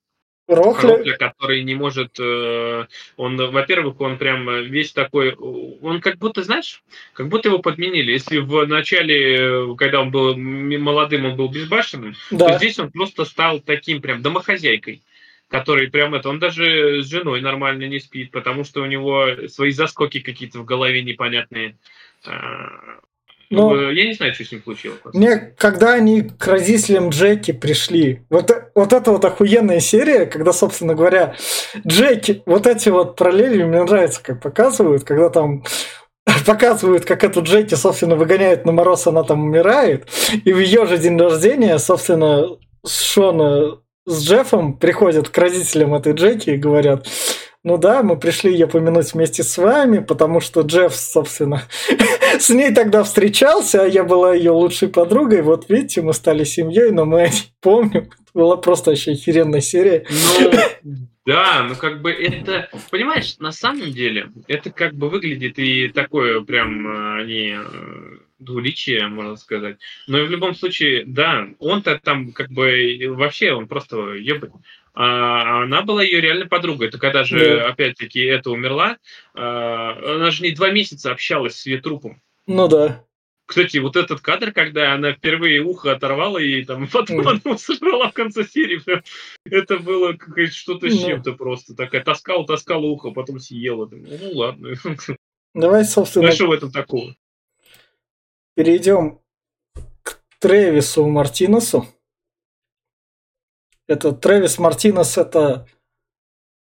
Рохля, 0.48 0.96
Рохля, 0.96 1.16
который 1.16 1.62
не 1.62 1.74
может... 1.74 2.18
э, 2.18 2.86
Он, 3.16 3.36
во-первых, 3.36 4.00
он 4.00 4.18
прям 4.18 4.64
весь 4.64 4.92
такой... 4.92 5.34
Он 5.34 6.00
как 6.00 6.16
будто, 6.16 6.42
знаешь, 6.42 6.82
как 7.12 7.28
будто 7.28 7.48
его 7.48 7.58
подменили. 7.58 8.12
Если 8.12 8.38
в 8.38 8.66
начале, 8.66 9.74
когда 9.76 10.00
он 10.00 10.10
был 10.10 10.36
молодым, 10.36 11.26
он 11.26 11.36
был 11.36 11.48
безбашенным, 11.48 12.14
то 12.30 12.48
да. 12.48 12.58
здесь 12.58 12.78
он 12.78 12.90
просто 12.90 13.24
стал 13.24 13.60
таким 13.60 14.00
прям 14.00 14.22
домохозяйкой 14.22 15.02
который 15.48 15.90
прям 15.90 16.14
это, 16.14 16.28
он 16.28 16.38
даже 16.38 17.02
с 17.02 17.06
женой 17.06 17.40
нормально 17.40 17.84
не 17.84 18.00
спит, 18.00 18.30
потому 18.30 18.64
что 18.64 18.82
у 18.82 18.86
него 18.86 19.48
свои 19.48 19.70
заскоки 19.70 20.20
какие-то 20.20 20.58
в 20.58 20.64
голове 20.66 21.02
непонятные. 21.02 21.78
Но- 23.50 23.70
ну, 23.74 23.90
Я 23.90 24.04
не 24.06 24.12
знаю, 24.14 24.34
что 24.34 24.44
с 24.44 24.52
ним 24.52 24.62
случилось. 24.62 24.98
Мне, 25.12 25.36
когда 25.56 25.94
они 25.94 26.22
к 26.22 26.46
родителям 26.46 27.08
Джеки 27.08 27.52
пришли, 27.52 28.22
вот, 28.28 28.50
вот 28.74 28.92
это 28.92 29.12
вот 29.12 29.24
охуенная 29.24 29.80
серия, 29.80 30.26
когда, 30.26 30.52
собственно 30.52 30.94
говоря, 30.94 31.34
Джеки, 31.86 32.42
вот 32.46 32.66
эти 32.66 32.90
вот 32.90 33.16
параллели 33.16 33.62
мне 33.62 33.82
нравится, 33.82 34.22
как 34.22 34.42
показывают, 34.42 35.04
когда 35.04 35.30
там 35.30 35.64
показывают, 36.46 37.04
как 37.06 37.24
эту 37.24 37.42
Джеки, 37.42 37.74
собственно, 37.74 38.16
выгоняют 38.16 38.66
на 38.66 38.72
мороз, 38.72 39.06
она 39.06 39.22
там 39.22 39.44
умирает, 39.44 40.08
и 40.44 40.52
в 40.52 40.58
ее 40.58 40.86
же 40.86 40.98
день 40.98 41.18
рождения, 41.18 41.78
собственно, 41.78 42.48
Шона 42.86 43.78
с 44.06 44.24
Джеффом 44.26 44.78
приходят 44.78 45.28
к 45.28 45.38
родителям 45.38 45.94
этой 45.94 46.12
Джеки 46.12 46.50
и 46.50 46.56
говорят, 46.56 47.06
ну 47.64 47.76
да, 47.76 48.02
мы 48.02 48.18
пришли 48.18 48.52
ее 48.52 48.68
помянуть 48.68 49.12
вместе 49.12 49.42
с 49.42 49.58
вами, 49.58 49.98
потому 49.98 50.40
что 50.40 50.60
Джефф, 50.60 50.94
собственно, 50.94 51.64
с 52.38 52.50
ней 52.50 52.72
тогда 52.72 53.02
встречался, 53.02 53.82
а 53.82 53.86
я 53.86 54.04
была 54.04 54.34
ее 54.34 54.52
лучшей 54.52 54.88
подругой. 54.88 55.42
Вот 55.42 55.68
видите, 55.68 56.02
мы 56.02 56.12
стали 56.12 56.44
семьей, 56.44 56.92
но 56.92 57.04
мы 57.04 57.30
помним. 57.60 58.10
Это 58.10 58.32
была 58.32 58.56
просто 58.56 58.90
вообще 58.90 59.12
охеренная 59.12 59.60
серия. 59.60 60.06
Ну, 60.84 61.02
да, 61.26 61.66
ну 61.68 61.74
как 61.74 62.00
бы 62.00 62.12
это, 62.12 62.70
понимаешь, 62.90 63.36
на 63.38 63.52
самом 63.52 63.90
деле, 63.90 64.30
это 64.46 64.70
как 64.70 64.94
бы 64.94 65.10
выглядит 65.10 65.58
и 65.58 65.88
такое 65.88 66.40
прям 66.42 67.18
они 67.18 67.54
э, 67.58 68.18
двуличие, 68.38 69.08
можно 69.08 69.36
сказать. 69.36 69.78
Но 70.06 70.18
и 70.18 70.26
в 70.26 70.30
любом 70.30 70.54
случае, 70.54 71.04
да, 71.06 71.48
он-то 71.58 72.00
там 72.02 72.32
как 72.32 72.50
бы 72.50 72.98
вообще, 73.08 73.52
он 73.52 73.68
просто 73.68 74.14
ебать. 74.14 74.52
А 75.00 75.62
она 75.62 75.82
была 75.82 76.02
ее 76.02 76.20
реально 76.20 76.46
подругой. 76.46 76.88
Это 76.88 76.98
когда 76.98 77.22
же, 77.22 77.38
Да. 77.58 77.68
опять-таки, 77.68 78.18
это 78.24 78.50
умерла, 78.50 78.98
а, 79.32 79.92
она 80.16 80.32
же 80.32 80.42
не 80.42 80.50
два 80.50 80.70
месяца 80.72 81.12
общалась 81.12 81.54
с 81.60 81.66
ее 81.66 81.80
трупом. 81.80 82.20
Ну 82.48 82.66
да. 82.66 83.04
Кстати, 83.46 83.78
вот 83.78 83.94
этот 83.94 84.20
кадр, 84.20 84.50
когда 84.50 84.94
она 84.94 85.12
впервые 85.12 85.60
ухо 85.60 85.92
оторвала 85.92 86.38
и 86.38 86.64
там 86.64 86.88
потом 86.92 87.18
Мгм. 87.18 87.40
она 87.44 87.56
сожрала 87.58 88.10
в 88.10 88.12
конце 88.12 88.42
серии, 88.42 88.78
прям, 88.78 89.02
это 89.44 89.78
было 89.78 90.14
какое-то 90.14 90.52
что-то 90.52 90.90
с 90.90 90.94
Ну. 91.00 91.06
чем-то 91.06 91.32
просто. 91.34 91.76
Такая 91.76 92.02
таскала, 92.02 92.44
таскала 92.44 92.84
ухо, 92.86 93.12
потом 93.12 93.38
съела. 93.38 93.86
Думаю, 93.86 94.18
Ну 94.20 94.30
ладно. 94.36 94.74
Давай, 95.54 95.84
собственно, 95.84 96.26
Ну 96.26 96.32
что 96.32 96.48
в 96.48 96.52
этом 96.52 96.72
такого? 96.72 97.14
перейдем 98.56 99.20
к 100.02 100.18
Тревису 100.40 101.06
Мартинесу. 101.06 101.86
Это 103.88 104.12
Тревис 104.12 104.58
Мартинес, 104.58 105.16
это 105.16 105.66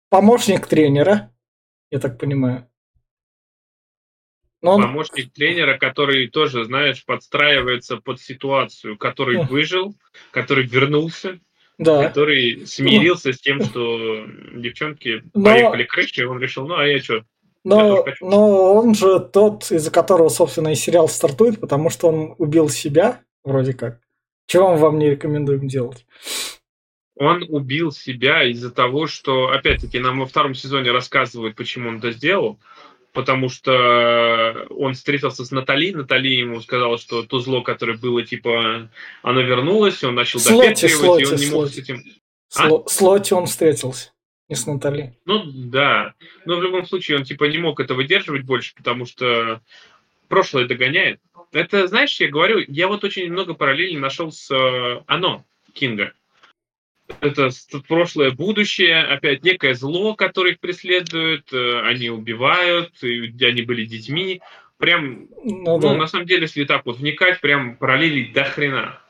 помощник 0.10 0.68
тренера, 0.68 1.32
я 1.92 2.00
так 2.00 2.18
понимаю. 2.18 2.66
Но 4.62 4.76
он, 4.76 4.82
Помощник 4.82 5.32
тренера, 5.34 5.78
который 5.78 6.28
тоже, 6.28 6.66
знаешь, 6.66 7.06
подстраивается 7.06 7.98
под 7.98 8.20
ситуацию, 8.20 8.98
который 8.98 9.46
выжил, 9.46 9.96
который 10.32 10.66
вернулся, 10.66 11.40
да, 11.78 12.08
который 12.08 12.66
смирился 12.66 13.34
с 13.34 13.40
тем, 13.40 13.64
что 13.64 14.26
девчонки 14.54 15.24
Но- 15.34 15.44
поехали 15.46 15.84
крышей, 15.84 16.24
и 16.24 16.28
он 16.28 16.40
решил, 16.40 16.68
ну 16.68 16.76
а 16.76 16.86
я 16.86 17.00
что? 17.00 17.24
но, 17.64 18.04
хочу. 18.04 18.26
но 18.26 18.74
он 18.76 18.96
же 18.96 19.20
тот, 19.20 19.70
из-за 19.72 19.92
которого, 19.92 20.30
собственно, 20.30 20.70
и 20.70 20.76
сериал 20.76 21.08
стартует, 21.10 21.60
потому 21.60 21.90
что 21.90 22.08
он 22.08 22.36
убил 22.38 22.70
себя, 22.70 23.22
вроде 23.44 23.74
как. 23.74 24.00
Чего 24.46 24.72
мы 24.72 24.78
вам 24.78 25.00
не 25.00 25.10
рекомендуем 25.10 25.68
делать? 25.68 26.06
Он 27.20 27.46
убил 27.50 27.92
себя 27.92 28.44
из-за 28.46 28.72
того, 28.72 29.06
что, 29.06 29.50
опять-таки, 29.50 30.00
нам 30.00 30.20
во 30.22 30.26
втором 30.26 30.56
сезоне 30.56 30.92
рассказывают, 30.92 31.56
почему 31.56 31.90
он 31.90 31.98
это 31.98 32.12
сделал. 32.12 32.58
Потому 33.12 33.50
что 33.50 34.66
он 34.70 34.94
встретился 34.94 35.44
с 35.44 35.52
Натали, 35.52 35.92
Натали 35.92 36.30
ему 36.30 36.62
сказала, 36.62 36.98
что 36.98 37.24
то 37.24 37.40
зло, 37.40 37.62
которое 37.62 37.98
было, 37.98 38.24
типа, 38.24 38.90
оно 39.22 39.42
вернулось, 39.42 40.02
он 40.04 40.16
начал 40.16 40.40
допетривать, 40.40 41.22
и 41.22 41.26
он 41.26 41.36
не 41.36 41.50
мог 41.52 41.68
с 41.68 41.78
этим... 41.78 42.04
С, 42.48 42.58
А? 42.58 42.70
Ло- 42.70 42.86
с 42.88 43.02
Лотти 43.02 43.34
он 43.34 43.48
встретился, 43.48 44.12
не 44.48 44.56
с 44.56 44.66
Натали. 44.66 45.18
Ну, 45.26 45.44
да. 45.46 46.14
Но 46.46 46.56
в 46.56 46.64
любом 46.64 46.86
случае 46.86 47.18
он, 47.18 47.24
типа, 47.26 47.46
не 47.46 47.58
мог 47.58 47.80
это 47.82 47.96
выдерживать 47.96 48.44
больше, 48.44 48.74
потому 48.76 49.06
что 49.06 49.62
прошлое 50.30 50.66
догоняет. 50.68 51.20
Это, 51.52 51.88
знаешь, 51.88 52.18
я 52.22 52.30
говорю, 52.30 52.64
я 52.68 52.88
вот 52.88 53.04
очень 53.04 53.30
много 53.30 53.56
параллелей 53.56 53.98
нашел 53.98 54.32
с 54.32 54.50
э, 54.52 55.02
«Оно» 55.08 55.44
Кинга. 55.74 56.14
Это 57.22 57.50
прошлое, 57.88 58.32
будущее, 58.32 59.00
опять 59.04 59.44
некое 59.44 59.74
зло, 59.74 60.16
которое 60.16 60.54
их 60.54 60.60
преследует, 60.60 61.52
э, 61.52 61.82
они 61.82 62.10
убивают, 62.10 62.94
они 63.02 63.62
были 63.64 63.86
детьми. 63.86 64.42
Прям, 64.78 65.28
Ну, 65.44 65.64
ну, 65.78 65.80
да. 65.80 65.94
на 65.96 66.08
самом 66.08 66.26
деле, 66.26 66.44
если 66.44 66.64
так 66.64 66.86
вот 66.86 66.98
вникать, 66.98 67.42
прям 67.42 67.76
пролили 67.76 68.32
до 68.32 68.46
хрена. 68.46 69.02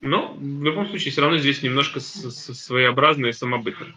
Но 0.00 0.34
в 0.34 0.62
любом 0.62 0.88
случае, 0.88 1.12
все 1.12 1.22
равно 1.22 1.38
здесь 1.38 1.62
немножко 1.62 2.00
своеобразно 2.00 3.26
и 3.26 3.32
самобытно. 3.32 3.94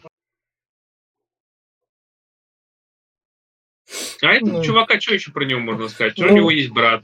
А 4.21 4.33
этого 4.33 4.57
Ну. 4.57 4.63
чувака, 4.63 4.99
что 4.99 5.13
еще 5.13 5.31
про 5.31 5.43
него 5.43 5.59
можно 5.59 5.89
сказать? 5.89 6.13
Что 6.13 6.25
Ну. 6.25 6.33
у 6.33 6.35
него 6.37 6.51
есть 6.51 6.69
брат. 6.71 7.03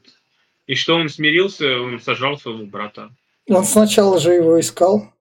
И 0.67 0.75
что 0.75 0.95
он 0.95 1.09
смирился, 1.09 1.79
он 1.81 1.99
сажал 1.99 2.37
своего 2.39 2.65
брата. 2.65 3.13
Он 3.49 3.65
сначала 3.65 4.19
же 4.19 4.31
его 4.31 4.59
искал. 4.59 5.13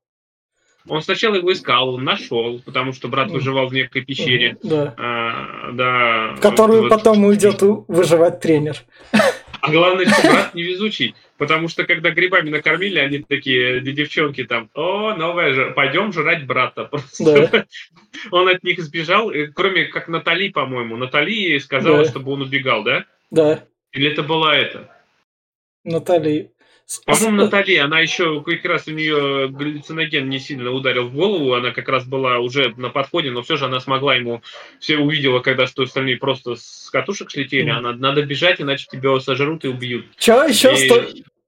Он 0.88 1.00
сначала 1.02 1.36
его 1.36 1.52
искал, 1.52 1.94
он 1.94 2.04
нашел, 2.04 2.60
потому 2.64 2.92
что 2.92 3.08
брат 3.08 3.30
выживал 3.30 3.68
в 3.68 3.72
некой 3.74 4.02
пещере. 4.04 4.56
Да. 4.62 4.94
А, 4.98 5.72
да. 5.72 6.34
В 6.36 6.40
которую 6.40 6.82
Вот- 6.82 6.90
потом 6.90 7.24
уйдет 7.24 7.62
выживать 7.62 8.40
тренер. 8.40 8.76
А 9.60 9.70
главное, 9.70 10.06
что 10.06 10.22
брат 10.28 10.54
невезучий, 10.56 11.14
потому 11.38 11.68
что 11.68 11.84
когда 11.84 12.10
грибами 12.10 12.50
накормили, 12.50 12.98
они 12.98 13.18
такие, 13.20 13.80
девчонки 13.80 14.42
там, 14.42 14.70
о, 14.74 15.14
новая 15.14 15.52
же, 15.52 15.70
пойдем 15.70 16.12
жрать 16.12 16.46
брата. 16.46 16.84
Просто. 16.90 17.48
Да. 17.50 17.64
Он 18.32 18.48
от 18.48 18.64
них 18.64 18.80
сбежал, 18.80 19.30
кроме 19.54 19.84
как 19.84 20.08
Натали, 20.08 20.48
по-моему. 20.48 20.96
Натали 20.96 21.58
сказала, 21.58 21.98
Да. 21.98 22.10
чтобы 22.10 22.32
он 22.32 22.42
убегал, 22.42 22.82
да? 22.82 23.04
Да. 23.30 23.62
Или 23.92 24.10
это 24.10 24.24
была 24.24 24.56
это? 24.56 24.90
Натали. 25.84 26.51
По-моему, 27.04 27.44
Натали, 27.44 27.76
она 27.76 28.00
еще 28.00 28.42
как 28.42 28.64
раз 28.64 28.86
у 28.86 28.92
нее 28.92 29.48
галлюциноген 29.48 30.28
не 30.28 30.38
сильно 30.38 30.70
ударил 30.70 31.08
в 31.08 31.14
голову, 31.14 31.54
она 31.54 31.70
как 31.70 31.88
раз 31.88 32.04
была 32.04 32.38
уже 32.38 32.74
на 32.76 32.90
подходе, 32.90 33.30
но 33.30 33.42
все 33.42 33.56
же 33.56 33.66
она 33.66 33.80
смогла 33.80 34.14
ему, 34.14 34.42
все 34.80 34.98
увидела, 34.98 35.40
когда 35.40 35.66
что 35.66 35.82
остальные 35.82 36.16
просто 36.16 36.56
с 36.56 36.90
катушек 36.90 37.30
слетели, 37.30 37.70
она 37.70 37.92
надо 37.92 38.22
бежать, 38.22 38.60
иначе 38.60 38.86
тебя 38.90 39.18
сожрут 39.20 39.64
и 39.64 39.68
убьют. 39.68 40.06
Чё 40.18 40.44
еще, 40.44 40.72
И- 40.74 40.88
сто... 40.88 41.02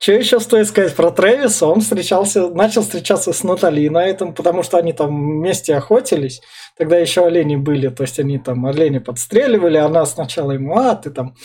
Чё 0.04 0.18
еще 0.18 0.38
стоит 0.38 0.66
сказать 0.66 0.94
про 0.94 1.10
Трэвиса? 1.10 1.66
Он 1.66 1.80
встречался, 1.80 2.50
начал 2.50 2.82
встречаться 2.82 3.32
с 3.32 3.42
Натали 3.42 3.88
на 3.88 4.04
этом, 4.04 4.34
потому 4.34 4.62
что 4.62 4.76
они 4.76 4.92
там 4.92 5.38
вместе 5.38 5.74
охотились. 5.74 6.42
Тогда 6.76 6.98
еще 6.98 7.24
олени 7.24 7.56
были, 7.56 7.88
то 7.88 8.02
есть 8.02 8.18
они 8.18 8.38
там 8.38 8.66
олени 8.66 8.98
подстреливали, 8.98 9.78
она 9.78 10.04
сначала 10.04 10.52
ему, 10.52 10.76
а, 10.76 10.94
ты 10.94 11.10
там 11.10 11.36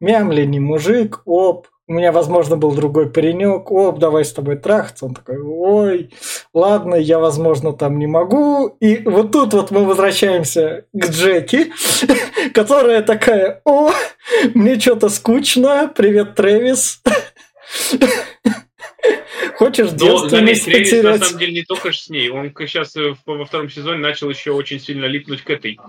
мямли, 0.00 0.44
не 0.46 0.58
мужик, 0.58 1.22
оп, 1.26 1.68
у 1.88 1.92
меня, 1.94 2.12
возможно, 2.12 2.56
был 2.58 2.72
другой 2.72 3.10
паренек, 3.10 3.70
оп, 3.72 3.98
давай 3.98 4.24
с 4.24 4.32
тобой 4.32 4.56
трахаться. 4.56 5.06
Он 5.06 5.14
такой, 5.14 5.38
ой, 5.40 6.10
ладно, 6.52 6.94
я, 6.94 7.18
возможно, 7.18 7.72
там 7.72 7.98
не 7.98 8.06
могу. 8.06 8.68
И 8.78 8.98
вот 9.04 9.32
тут 9.32 9.54
вот 9.54 9.70
мы 9.70 9.86
возвращаемся 9.86 10.84
к 10.92 11.06
Джеки, 11.08 11.72
которая 12.52 13.02
такая, 13.02 13.62
о, 13.64 13.90
мне 14.54 14.78
что-то 14.78 15.08
скучно, 15.08 15.90
привет, 15.94 16.34
Трэвис. 16.34 17.02
Хочешь 19.56 19.90
Но, 19.98 20.06
Ну, 20.06 20.28
заметь, 20.28 20.64
девственность 20.64 20.64
Тревис 20.66 20.92
на 20.92 20.98
потерять? 21.12 21.24
самом 21.24 21.40
деле 21.40 21.52
не 21.52 21.62
только 21.62 21.92
с 21.92 22.08
ней, 22.10 22.30
он 22.30 22.52
сейчас 22.58 22.94
во 23.26 23.44
втором 23.44 23.70
сезоне 23.70 23.98
начал 24.00 24.28
еще 24.28 24.52
очень 24.52 24.78
сильно 24.78 25.06
липнуть 25.06 25.42
к 25.42 25.50
этой, 25.50 25.80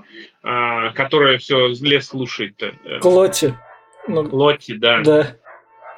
а, 0.44 0.92
которая 0.94 1.38
все 1.38 1.68
лес 1.68 2.08
слушает. 2.08 2.56
э, 2.64 3.00
Клоти. 3.00 3.54
Ну, 4.08 4.22
Лотти, 4.32 4.74
да. 4.74 5.02
да. 5.02 5.36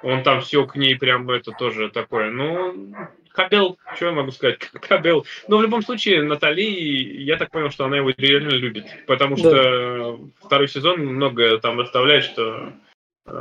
Он 0.04 0.24
там 0.24 0.42
все 0.42 0.66
к 0.66 0.76
ней 0.76 0.96
прям 0.96 1.30
это 1.30 1.52
тоже 1.52 1.90
такое. 1.90 2.32
Ну, 2.32 2.94
Кабел, 3.30 3.78
что 3.96 4.08
я 4.08 4.12
могу 4.12 4.32
сказать? 4.32 4.60
Кабел. 4.90 5.26
Но 5.48 5.58
в 5.58 5.62
любом 5.62 5.82
случае, 5.84 6.24
Натали, 6.24 6.62
я 6.64 7.38
так 7.38 7.52
понял, 7.52 7.70
что 7.70 7.86
она 7.86 7.98
его 7.98 8.12
реально 8.18 8.50
любит. 8.50 8.86
Потому 9.08 9.36
Да. 9.36 9.42
что 9.42 10.20
второй 10.44 10.68
сезон 10.68 11.00
много 11.06 11.58
там 11.60 11.80
оставляет, 11.80 12.24
что 12.26 12.74
э, 13.28 13.32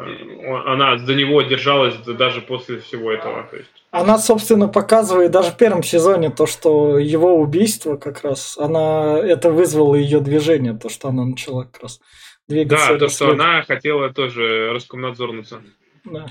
он- 0.46 0.68
она 0.68 0.99
за 0.99 1.14
него 1.14 1.40
держалась 1.42 1.96
даже 1.96 2.42
после 2.42 2.79
всего 2.81 3.11
этого. 3.11 3.44
То 3.51 3.57
есть, 3.57 3.70
Она, 3.90 4.18
собственно, 4.18 4.68
показывает 4.68 5.31
даже 5.33 5.51
в 5.51 5.57
первом 5.57 5.83
сезоне 5.83 6.31
то, 6.31 6.46
что 6.46 6.99
его 6.99 7.35
убийство 7.40 7.96
как 7.96 8.23
раз, 8.23 8.57
она 8.59 9.18
это 9.18 9.51
вызвало 9.51 9.94
ее 9.96 10.20
движение, 10.20 10.75
то, 10.79 10.88
что 10.90 11.09
она 11.09 11.25
начала 11.25 11.64
как 11.64 11.83
раз 11.83 12.01
двигаться. 12.46 12.92
да, 12.92 12.99
то, 12.99 13.09
что 13.09 13.31
она 13.31 13.62
хотела 13.62 14.12
тоже 14.12 14.70
раскомнадзорнуться. 14.75 15.62
Да. 16.05 16.27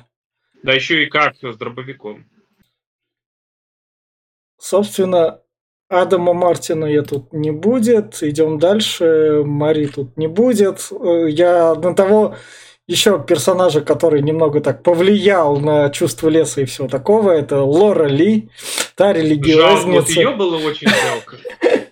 Да 0.64 0.74
еще 0.74 1.04
и 1.04 1.10
как 1.10 1.36
с 1.42 1.58
дробовиком. 1.58 2.26
Собственно, 4.58 5.42
Адама 5.88 6.34
Мартина 6.34 6.86
я 6.86 7.02
тут 7.02 7.34
не 7.34 7.52
будет. 7.52 8.22
Идем 8.22 8.60
дальше. 8.60 9.44
Мари 9.46 9.86
тут 9.86 10.18
не 10.18 10.28
будет. 10.28 10.92
Я 11.28 11.74
на 11.76 11.96
того 11.96 12.36
еще 12.90 13.24
персонажа, 13.24 13.82
который 13.82 14.22
немного 14.22 14.62
так 14.62 14.82
повлиял 14.82 15.58
на 15.58 15.90
чувство 15.92 16.28
леса 16.28 16.62
и 16.62 16.66
всего 16.66 16.88
такого, 16.88 17.32
это 17.32 17.62
Лора 17.62 18.08
Ли, 18.08 18.50
та 18.96 19.14
Жалко, 19.14 19.20
вот 19.20 19.24
религиозница, 19.24 20.12
ее 20.14 20.32
было 20.32 20.58
очень 20.58 20.88
жалко. 20.88 21.38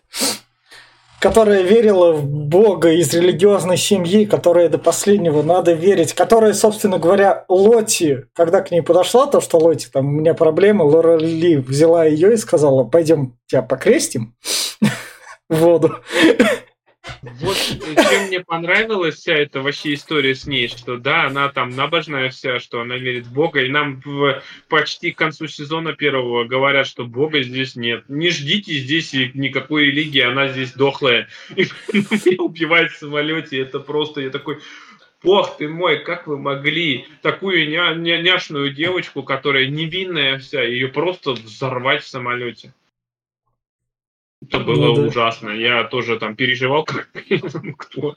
которая 1.20 1.64
верила 1.64 2.12
в 2.14 2.26
Бога 2.26 2.92
из 2.92 3.14
религиозной 3.14 3.78
семьи, 3.78 4.26
которая 4.26 4.70
до 4.70 4.78
последнего 4.78 5.42
надо 5.42 5.74
верить, 5.74 6.14
которая, 6.14 6.54
собственно 6.54 7.00
говоря, 7.00 7.46
Лоти, 7.48 8.26
когда 8.34 8.62
к 8.62 8.72
ней 8.72 8.82
подошла, 8.82 9.26
то, 9.28 9.42
что 9.42 9.58
Лоти, 9.58 9.88
там, 9.92 10.08
у 10.08 10.12
меня 10.12 10.34
проблемы, 10.34 10.84
Лора 10.86 11.18
Ли 11.18 11.58
взяла 11.58 12.06
ее 12.06 12.34
и 12.34 12.38
сказала, 12.38 12.84
пойдем 12.84 13.36
тебя 13.48 13.62
покрестим 13.64 14.36
в 15.50 15.58
воду. 15.58 15.96
Вот 17.22 17.58
э, 17.86 17.96
чем 18.10 18.28
мне 18.28 18.40
понравилась 18.42 19.16
вся 19.16 19.34
эта 19.34 19.62
вообще 19.62 19.94
история 19.94 20.36
с 20.36 20.46
ней, 20.46 20.68
что 20.68 20.98
да, 20.98 21.26
она 21.26 21.50
там 21.50 21.70
набожная 21.70 22.30
вся, 22.30 22.60
что 22.60 22.82
она 22.82 22.98
верит 22.98 23.28
в 23.28 23.34
Бога, 23.34 23.62
и 23.62 23.70
нам 23.70 24.02
в- 24.04 24.42
почти 24.70 25.12
к 25.12 25.18
концу 25.18 25.48
сезона 25.48 25.94
первого 25.94 26.46
говорят, 26.46 26.88
что 26.88 27.06
Бога 27.06 27.42
здесь 27.42 27.76
нет. 27.76 28.04
Не 28.08 28.30
ждите 28.30 28.74
здесь 28.74 29.14
никакой 29.34 29.86
религии, 29.86 30.22
она 30.22 30.48
здесь 30.50 30.74
дохлая. 30.74 31.28
И 31.56 31.64
меня 31.94 32.42
убивает 32.42 32.92
в 32.92 32.98
самолете, 32.98 33.60
это 33.60 33.80
просто, 33.80 34.22
я 34.22 34.30
такой, 34.30 34.60
Бог 35.24 35.58
ты 35.58 35.68
мой, 35.68 36.00
как 36.00 36.28
вы 36.28 36.38
могли 36.38 37.08
такую 37.22 37.70
ня- 37.70 37.96
ня- 37.96 38.22
няшную 38.22 38.72
девочку, 38.72 39.24
которая 39.24 39.68
невинная 39.68 40.38
вся, 40.38 40.62
ее 40.64 40.88
просто 40.90 41.32
взорвать 41.32 42.04
в 42.04 42.08
самолете? 42.08 42.74
Это 44.42 44.60
было 44.60 44.88
Ну 44.88 44.96
да. 44.96 45.02
ужасно. 45.08 45.50
Я 45.50 45.84
тоже 45.86 46.20
там 46.20 46.36
переживал, 46.36 46.84
как 46.86 47.10
кто. 47.78 48.16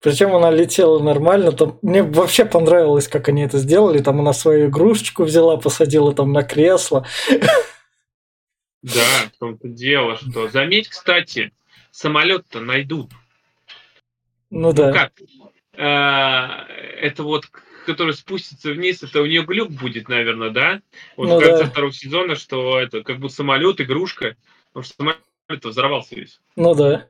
Причем 0.00 0.34
она 0.36 0.50
летела 0.50 1.02
нормально. 1.02 1.52
Там, 1.52 1.78
мне 1.82 2.02
вообще 2.02 2.44
понравилось, 2.44 3.08
как 3.08 3.28
они 3.28 3.42
это 3.42 3.58
сделали. 3.58 4.00
Там 4.02 4.20
она 4.20 4.32
свою 4.32 4.68
игрушечку 4.68 5.24
взяла, 5.24 5.56
посадила 5.56 6.14
там 6.14 6.32
на 6.32 6.42
кресло. 6.42 7.06
Да, 8.82 9.00
в 9.34 9.38
том-то 9.38 9.68
дело, 9.68 10.16
что... 10.16 10.48
Заметь, 10.48 10.88
кстати, 10.88 11.52
самолет-то 11.90 12.60
найдут. 12.60 13.10
Ну 14.50 14.68
Ну 14.68 14.72
да. 14.72 14.92
как? 14.92 15.12
А, 15.76 16.66
Это 17.00 17.22
вот 17.24 17.46
который 17.86 18.14
спустится 18.14 18.72
вниз, 18.72 19.02
это 19.04 19.22
у 19.22 19.26
нее 19.26 19.44
глюк 19.44 19.70
будет, 19.70 20.08
наверное, 20.08 20.50
да? 20.50 20.80
Вот 21.16 21.28
Ну 21.28 21.38
в 21.38 21.42
конце 21.42 21.64
да. 21.64 21.70
второго 21.70 21.92
сезона, 21.92 22.34
что 22.34 22.80
это 22.80 23.02
как 23.04 23.18
будто 23.20 23.34
самолет, 23.34 23.80
игрушка, 23.80 24.36
потому 24.76 24.84
что 24.84 24.94
самолет 25.48 25.64
взорвался 25.64 26.14
весь. 26.16 26.40
Ну 26.54 26.74
да. 26.74 27.08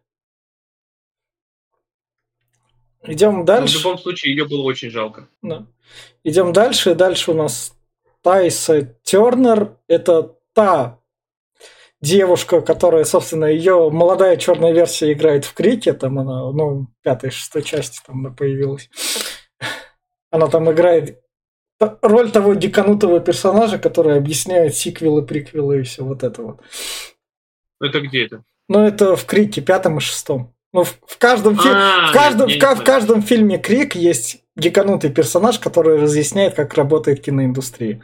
Идем 3.02 3.38
Но 3.38 3.42
в 3.42 3.44
дальше. 3.44 3.79
любом 3.79 3.98
случае, 3.98 4.35
ее 4.35 4.44
было 4.44 4.62
очень 4.62 4.90
жалко. 4.90 5.29
Да. 5.42 5.66
Идем 6.22 6.52
дальше. 6.52 6.94
Дальше 6.94 7.33
у 7.33 7.35
нас 7.35 7.76
Тайса 8.22 8.96
Тернер. 9.02 9.76
Это 9.88 10.37
та 10.52 11.00
девушка, 12.00 12.61
которая, 12.61 13.05
собственно, 13.05 13.46
ее 13.46 13.90
молодая 13.90 14.37
черная 14.37 14.72
версия 14.72 15.12
играет 15.12 15.44
в 15.44 15.55
Крике. 15.55 15.92
Там 15.92 16.20
она, 16.20 16.52
ну, 16.52 16.87
пятой, 17.02 17.31
шестой 17.31 17.62
части 17.62 18.00
там 18.07 18.24
она 18.24 18.35
появилась. 18.35 18.90
Она 20.31 20.46
там 20.48 20.70
играет 20.70 21.20
роль 21.81 22.31
того 22.31 22.55
диканутого 22.55 23.18
персонажа, 23.20 23.79
который 23.79 24.16
объясняет 24.16 24.76
сиквелы, 24.76 25.26
приквелы 25.26 25.81
и 25.81 25.83
все 25.83 26.05
вот 26.05 26.22
это 26.22 26.42
вот. 26.42 26.61
Это 27.81 28.01
где 28.01 28.27
это? 28.27 28.45
Ну, 28.69 28.81
это 28.81 29.17
в 29.17 29.25
Крике, 29.27 29.61
пятом 29.61 29.99
и 29.99 30.01
шестом. 30.01 30.55
Ну, 30.73 30.85
в, 30.85 30.99
в 31.07 31.19
каждом 31.19 31.57
фильме... 31.57 31.77
А, 31.79 32.09
В 32.09 32.12
каждом, 32.12 32.49
в, 32.49 32.53
в 32.53 32.85
каждом 32.85 33.23
фильме 33.23 33.59
Крик 33.59 33.95
есть 33.95 34.43
гиканутый 34.57 35.11
персонаж, 35.12 35.59
который 35.59 35.99
разъясняет, 36.01 36.55
как 36.55 36.75
работает 36.75 37.23
киноиндустрия. 37.23 38.03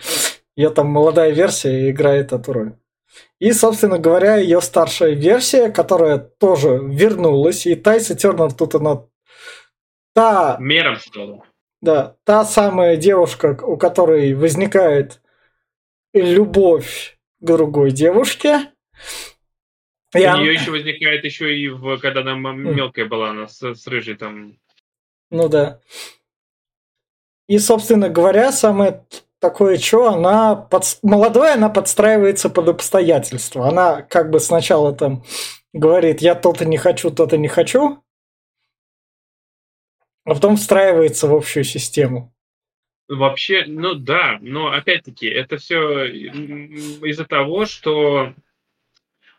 Ее 0.57 0.71
там 0.71 0.87
молодая 0.89 1.31
версия 1.33 1.91
играет 1.91 2.33
эту 2.33 2.53
роль. 2.53 2.73
И, 3.41 3.53
собственно 3.53 3.99
говоря, 3.99 4.37
ее 4.37 4.61
старшая 4.61 5.13
версия, 5.15 5.71
которая 5.71 6.19
тоже 6.19 6.79
вернулась, 6.83 7.67
и 7.67 7.75
Тайса 7.75 8.15
Тернер 8.15 8.53
тут 8.53 8.75
она 8.75 9.03
та, 10.15 10.57
Мером 10.61 10.97
стало. 10.97 11.45
да, 11.81 12.17
та 12.25 12.45
самая 12.45 12.97
девушка, 12.97 13.59
у 13.63 13.77
которой 13.77 14.35
возникает 14.35 15.21
любовь 16.15 17.19
к 17.41 17.45
другой 17.45 17.91
девушке. 17.91 18.71
У 20.14 20.18
И 20.18 20.27
он- 20.27 20.40
нее 20.40 20.55
еще 20.55 20.70
возникает 20.70 21.25
еще 21.25 21.57
и 21.57 21.68
в, 21.68 21.98
когда 21.98 22.20
она 22.20 22.35
мелкая 22.35 23.07
была, 23.07 23.31
она 23.31 23.48
с, 23.48 23.62
с 23.62 23.87
рыжей 23.87 24.14
там. 24.16 24.59
Ну 25.31 25.48
да. 25.48 25.81
И, 27.48 27.59
собственно 27.59 28.09
говоря, 28.09 28.53
самое 28.53 29.05
такое 29.40 29.79
что, 29.79 30.09
она 30.09 30.55
под... 30.55 30.85
молодая, 31.03 31.55
она 31.55 31.68
подстраивается 31.68 32.51
под 32.51 32.68
обстоятельства. 32.68 33.68
Она 33.68 34.03
как 34.03 34.31
бы 34.31 34.38
сначала 34.38 34.94
там 34.94 35.25
говорит, 35.72 36.20
я 36.20 36.35
то-то 36.35 36.64
не 36.64 36.77
хочу, 36.77 37.11
то-то 37.11 37.38
не 37.38 37.48
хочу, 37.48 38.03
а 40.25 40.35
потом 40.35 40.57
встраивается 40.57 41.27
в 41.27 41.35
общую 41.35 41.64
систему. 41.64 42.33
Вообще, 43.09 43.64
ну 43.66 43.94
да, 43.94 44.38
но 44.40 44.68
опять-таки 44.68 45.27
это 45.27 45.57
все 45.57 46.07
из-за 46.07 47.25
того, 47.25 47.66
что 47.66 48.33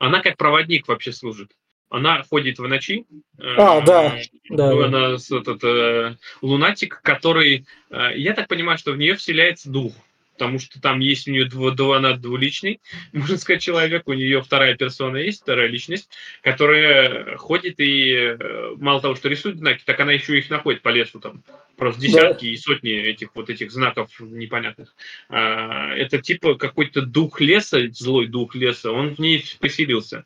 она 0.04 0.22
как 0.22 0.36
проводник 0.38 0.88
вообще 0.88 1.14
служит. 1.14 1.52
Она 1.90 2.24
ходит 2.24 2.60
в 2.60 2.68
ночи. 2.68 3.06
А, 3.40 3.80
э, 3.80 3.86
да, 3.86 4.18
да. 4.50 4.86
Она 4.86 5.16
этот 5.16 5.64
э, 5.64 6.18
лунатик, 6.42 7.02
который, 7.02 7.66
э, 7.90 8.18
я 8.18 8.34
так 8.34 8.50
понимаю, 8.50 8.78
что 8.78 8.92
в 8.92 8.98
нее 8.98 9.16
вселяется 9.16 9.70
дух 9.70 9.94
потому 10.34 10.60
что 10.60 10.82
там 10.82 11.00
есть 11.00 11.28
у 11.28 11.32
нее 11.32 11.46
дво, 11.46 11.72
дво, 11.72 11.96
она 11.96 12.16
двуличный, 12.18 12.82
можно 13.14 13.38
сказать, 13.38 13.62
человек, 13.62 14.08
у 14.08 14.14
нее 14.14 14.42
вторая 14.42 14.76
персона 14.76 15.18
есть, 15.18 15.42
вторая 15.42 15.68
личность, 15.68 16.10
которая 16.42 17.38
ходит 17.38 17.80
и 17.80 18.14
э, 18.14 18.76
мало 18.78 19.02
того, 19.02 19.16
что 19.16 19.30
рисует 19.30 19.58
знаки, 19.58 19.84
так 19.86 20.00
она 20.00 20.12
еще 20.12 20.38
их 20.38 20.50
находит 20.50 20.82
по 20.82 20.90
лесу 20.90 21.20
там, 21.20 21.44
просто 21.78 22.02
десятки 22.02 22.46
да. 22.46 22.52
и 22.52 22.58
сотни 22.58 22.92
этих 22.92 23.30
вот 23.36 23.50
этих 23.50 23.72
знаков 23.72 24.10
непонятных. 24.20 24.96
А, 25.30 25.94
это 25.96 26.22
типа 26.22 26.56
какой-то 26.56 27.02
дух 27.02 27.40
леса, 27.40 27.90
злой 27.92 28.28
дух 28.28 28.56
леса, 28.56 28.92
он 28.92 29.16
в 29.16 29.20
ней 29.20 29.44
поселился. 29.60 30.26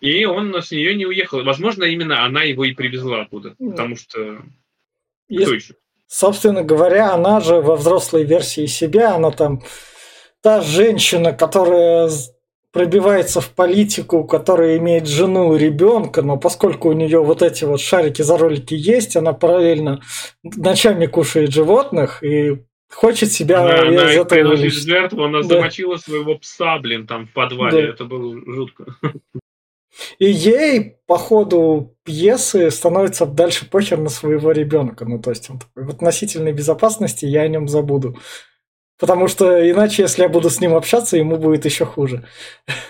И 0.00 0.24
он 0.26 0.54
с 0.54 0.70
нее 0.70 0.94
не 0.94 1.06
уехал. 1.06 1.42
Возможно, 1.42 1.84
именно 1.84 2.24
она 2.24 2.42
его 2.42 2.64
и 2.64 2.74
привезла 2.74 3.22
оттуда, 3.22 3.54
потому 3.58 3.96
что 3.96 4.42
Есть... 5.28 5.44
кто 5.44 5.54
еще? 5.54 5.74
Собственно 6.08 6.62
говоря, 6.62 7.12
она 7.12 7.40
же 7.40 7.60
во 7.60 7.76
взрослой 7.76 8.24
версии 8.24 8.66
себя, 8.66 9.14
она 9.14 9.30
там 9.30 9.62
та 10.42 10.60
женщина, 10.60 11.32
которая 11.32 12.10
пробивается 12.76 13.40
в 13.40 13.50
политику, 13.50 14.24
которая 14.24 14.76
имеет 14.76 15.06
жену 15.08 15.56
и 15.56 15.58
ребенка, 15.58 16.20
но 16.20 16.36
поскольку 16.36 16.90
у 16.90 16.92
нее 16.92 17.24
вот 17.24 17.40
эти 17.42 17.64
вот 17.64 17.80
шарики 17.80 18.20
за 18.20 18.36
ролики 18.36 18.74
есть, 18.74 19.16
она 19.16 19.32
параллельно 19.32 20.02
ночами 20.42 21.06
кушает 21.06 21.52
животных 21.52 22.22
и 22.22 22.62
хочет 22.92 23.32
себя 23.32 23.62
она, 23.62 23.76
из 23.76 23.88
она 23.88 24.12
этого 24.12 24.56
жертву, 24.56 25.24
она 25.24 25.40
да. 25.40 25.48
замочила 25.48 25.96
своего 25.96 26.36
пса, 26.36 26.78
блин, 26.78 27.06
там 27.06 27.26
в 27.26 27.32
подвале, 27.32 27.82
да. 27.82 27.88
это 27.88 28.04
было 28.04 28.38
жутко. 28.46 28.84
И 30.18 30.26
ей 30.26 30.96
по 31.06 31.18
ходу 31.18 31.96
пьесы 32.04 32.70
становится 32.70 33.26
дальше 33.26 33.68
похер 33.68 33.98
на 33.98 34.08
своего 34.08 34.52
ребенка. 34.52 35.04
Ну, 35.04 35.20
то 35.20 35.30
есть 35.30 35.50
он 35.50 35.58
такой, 35.58 35.84
в 35.84 35.90
относительной 35.90 36.52
безопасности 36.52 37.26
я 37.26 37.42
о 37.42 37.48
нем 37.48 37.68
забуду. 37.68 38.18
Потому 38.98 39.28
что 39.28 39.70
иначе, 39.70 40.02
если 40.02 40.22
я 40.22 40.28
буду 40.28 40.48
с 40.48 40.58
ним 40.58 40.74
общаться, 40.74 41.18
ему 41.18 41.36
будет 41.36 41.66
еще 41.66 41.84
хуже. 41.84 42.26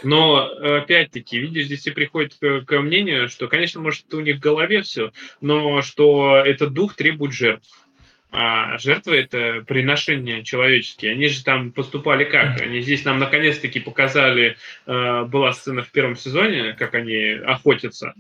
Но 0.05 0.47
опять-таки, 0.47 1.39
видишь, 1.39 1.67
здесь 1.67 1.87
и 1.89 1.91
приходит 1.91 2.35
к, 2.41 2.65
к 2.65 2.81
мнению, 2.81 3.29
что, 3.29 3.49
конечно, 3.49 3.81
может, 3.81 4.13
у 4.15 4.21
них 4.21 4.37
в 4.37 4.41
голове 4.41 4.83
все, 4.83 5.11
но 5.41 5.83
что 5.83 6.37
этот 6.37 6.73
дух 6.73 6.95
требует 6.95 7.33
жертв 7.33 7.86
а 8.33 8.77
жертвы 8.79 9.17
это 9.17 9.65
приношения 9.67 10.43
человеческие. 10.43 11.13
Они 11.13 11.29
же 11.29 11.43
там 11.45 11.73
поступали 11.73 12.25
как? 12.25 12.61
Они 12.61 12.81
здесь 12.81 13.05
нам 13.05 13.19
наконец-таки 13.19 13.81
показали, 13.81 14.57
э, 14.87 15.25
была 15.25 15.53
сцена 15.53 15.83
в 15.83 15.91
первом 15.91 16.17
сезоне, 16.17 16.75
как 16.75 16.95
они 16.95 17.39
охотятся. 17.45 18.15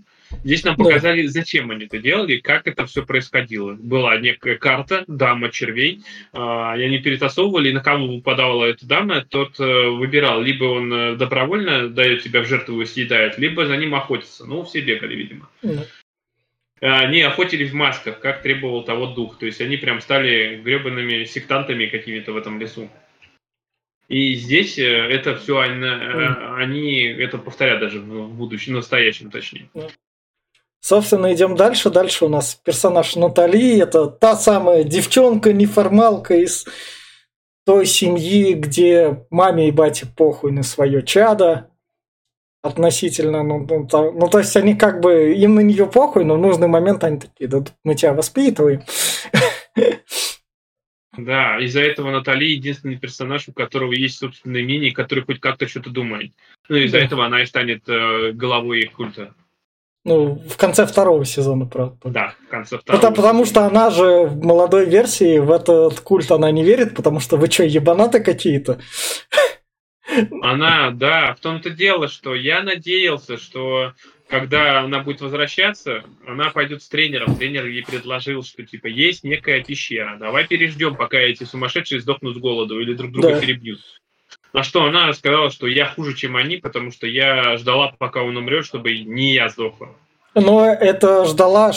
Здесь 0.44 0.64
нам 0.64 0.76
показали, 0.76 1.22
да. 1.22 1.28
зачем 1.28 1.70
они 1.70 1.84
это 1.84 1.98
делали, 1.98 2.38
как 2.38 2.66
это 2.66 2.86
все 2.86 3.04
происходило. 3.04 3.74
Была 3.74 4.16
некая 4.16 4.56
карта, 4.56 5.04
дама 5.06 5.50
червей, 5.50 6.02
э, 6.32 6.38
и 6.38 6.82
они 6.82 6.98
перетасовывали, 6.98 7.70
и 7.70 7.72
на 7.72 7.80
кого 7.80 8.06
выпадала 8.06 8.64
эта 8.64 8.86
дама, 8.86 9.24
тот 9.24 9.58
э, 9.60 9.88
выбирал, 9.90 10.42
либо 10.42 10.64
он 10.64 10.92
э, 10.92 11.16
добровольно 11.16 11.88
дает 11.88 12.22
тебя 12.22 12.42
в 12.42 12.46
жертву 12.46 12.80
и 12.80 12.86
съедает, 12.86 13.38
либо 13.38 13.66
за 13.66 13.76
ним 13.76 13.94
охотится. 13.94 14.46
Ну, 14.46 14.64
все 14.64 14.80
бегали, 14.80 15.14
видимо. 15.14 15.48
Да. 15.62 15.84
А, 16.80 17.00
они 17.00 17.22
охотились 17.22 17.70
в 17.70 17.74
масках, 17.74 18.20
как 18.20 18.42
требовал 18.42 18.84
того 18.84 19.06
дух. 19.06 19.38
То 19.38 19.46
есть 19.46 19.60
они 19.60 19.76
прям 19.76 20.00
стали 20.00 20.60
гребаными 20.62 21.24
сектантами 21.24 21.86
какими-то 21.86 22.32
в 22.32 22.36
этом 22.36 22.60
лесу. 22.60 22.88
И 24.08 24.34
здесь 24.34 24.78
э, 24.78 24.84
это 24.84 25.36
все 25.36 25.58
они, 25.58 25.84
э, 25.84 26.54
они 26.56 27.02
это 27.04 27.38
повторят 27.38 27.80
даже 27.80 28.00
в 28.00 28.28
будущем, 28.34 28.74
настоящем 28.74 29.30
точнее. 29.30 29.68
Собственно, 30.80 31.34
идем 31.34 31.56
дальше. 31.56 31.90
Дальше 31.90 32.26
у 32.26 32.28
нас 32.28 32.54
персонаж 32.54 33.16
Натали. 33.16 33.80
Это 33.80 34.06
та 34.06 34.36
самая 34.36 34.84
девчонка, 34.84 35.52
неформалка 35.52 36.34
из 36.34 36.66
той 37.64 37.86
семьи, 37.86 38.52
где 38.52 39.26
маме 39.30 39.68
и 39.68 39.72
бате 39.72 40.06
похуй 40.06 40.52
на 40.52 40.62
свое 40.62 41.02
чадо 41.02 41.70
относительно, 42.62 43.42
ну, 43.42 43.66
ну, 43.68 43.86
то, 43.86 44.10
ну, 44.12 44.28
то 44.28 44.38
есть 44.38 44.56
они 44.56 44.74
как 44.74 45.00
бы, 45.00 45.34
им 45.34 45.54
на 45.54 45.60
нее 45.60 45.86
похуй, 45.86 46.24
но 46.24 46.34
в 46.34 46.38
нужный 46.38 46.68
момент 46.68 47.04
они 47.04 47.20
такие, 47.20 47.48
да 47.48 47.64
мы 47.84 47.94
тебя 47.94 48.12
воспитываем. 48.12 48.82
Да, 51.18 51.58
из-за 51.60 51.80
этого 51.80 52.10
Натали 52.10 52.44
единственный 52.44 52.98
персонаж, 52.98 53.48
у 53.48 53.52
которого 53.52 53.92
есть 53.92 54.18
собственное 54.18 54.62
мнение, 54.62 54.92
который 54.92 55.24
хоть 55.24 55.40
как-то 55.40 55.66
что-то 55.66 55.88
думает. 55.88 56.32
Ну, 56.68 56.76
из-за 56.76 56.98
да. 56.98 57.04
этого 57.04 57.24
она 57.24 57.42
и 57.42 57.46
станет 57.46 57.88
э, 57.88 58.32
головой 58.32 58.80
их 58.80 58.92
культа. 58.92 59.34
Ну, 60.04 60.40
в 60.48 60.56
конце 60.56 60.86
второго 60.86 61.24
сезона, 61.24 61.66
правда. 61.66 61.96
Да, 62.04 62.34
в 62.46 62.48
конце 62.48 62.78
второго. 62.78 63.02
Это 63.02 63.12
потому 63.12 63.44
что 63.44 63.64
она 63.64 63.90
же 63.90 64.26
в 64.26 64.44
молодой 64.44 64.84
версии 64.84 65.38
в 65.38 65.50
этот 65.50 65.98
культ 66.00 66.30
она 66.30 66.50
не 66.52 66.62
верит, 66.62 66.94
потому 66.94 67.18
что 67.18 67.36
вы 67.36 67.50
что, 67.50 67.64
ебанаты 67.64 68.20
какие-то? 68.20 68.78
Она, 70.42 70.90
да, 70.90 71.34
в 71.34 71.40
том-то 71.40 71.70
дело, 71.70 72.08
что 72.08 72.34
я 72.34 72.62
надеялся, 72.62 73.36
что 73.36 73.92
когда 74.28 74.80
она 74.80 75.00
будет 75.00 75.20
возвращаться, 75.20 76.02
она 76.26 76.50
пойдет 76.50 76.82
с 76.82 76.88
тренером. 76.88 77.36
Тренер 77.36 77.66
ей 77.66 77.84
предложил, 77.84 78.42
что 78.42 78.64
типа 78.64 78.86
есть 78.86 79.24
некая 79.24 79.62
пещера. 79.62 80.16
Давай 80.18 80.46
переждем, 80.46 80.96
пока 80.96 81.18
эти 81.18 81.44
сумасшедшие 81.44 82.00
сдохнут 82.00 82.36
с 82.36 82.38
голоду 82.38 82.80
или 82.80 82.94
друг 82.94 83.12
друга 83.12 83.34
да. 83.34 83.40
перебьют. 83.40 83.80
На 84.52 84.62
что 84.62 84.84
она 84.84 85.12
сказала, 85.12 85.50
что 85.50 85.66
я 85.66 85.86
хуже, 85.86 86.14
чем 86.14 86.36
они, 86.36 86.56
потому 86.56 86.90
что 86.90 87.06
я 87.06 87.56
ждала, 87.56 87.94
пока 87.98 88.22
он 88.22 88.36
умрет, 88.36 88.64
чтобы 88.64 88.98
не 88.98 89.34
я 89.34 89.48
сдохла. 89.48 89.94
Но 90.34 90.66
это 90.66 91.24
ждала, 91.26 91.72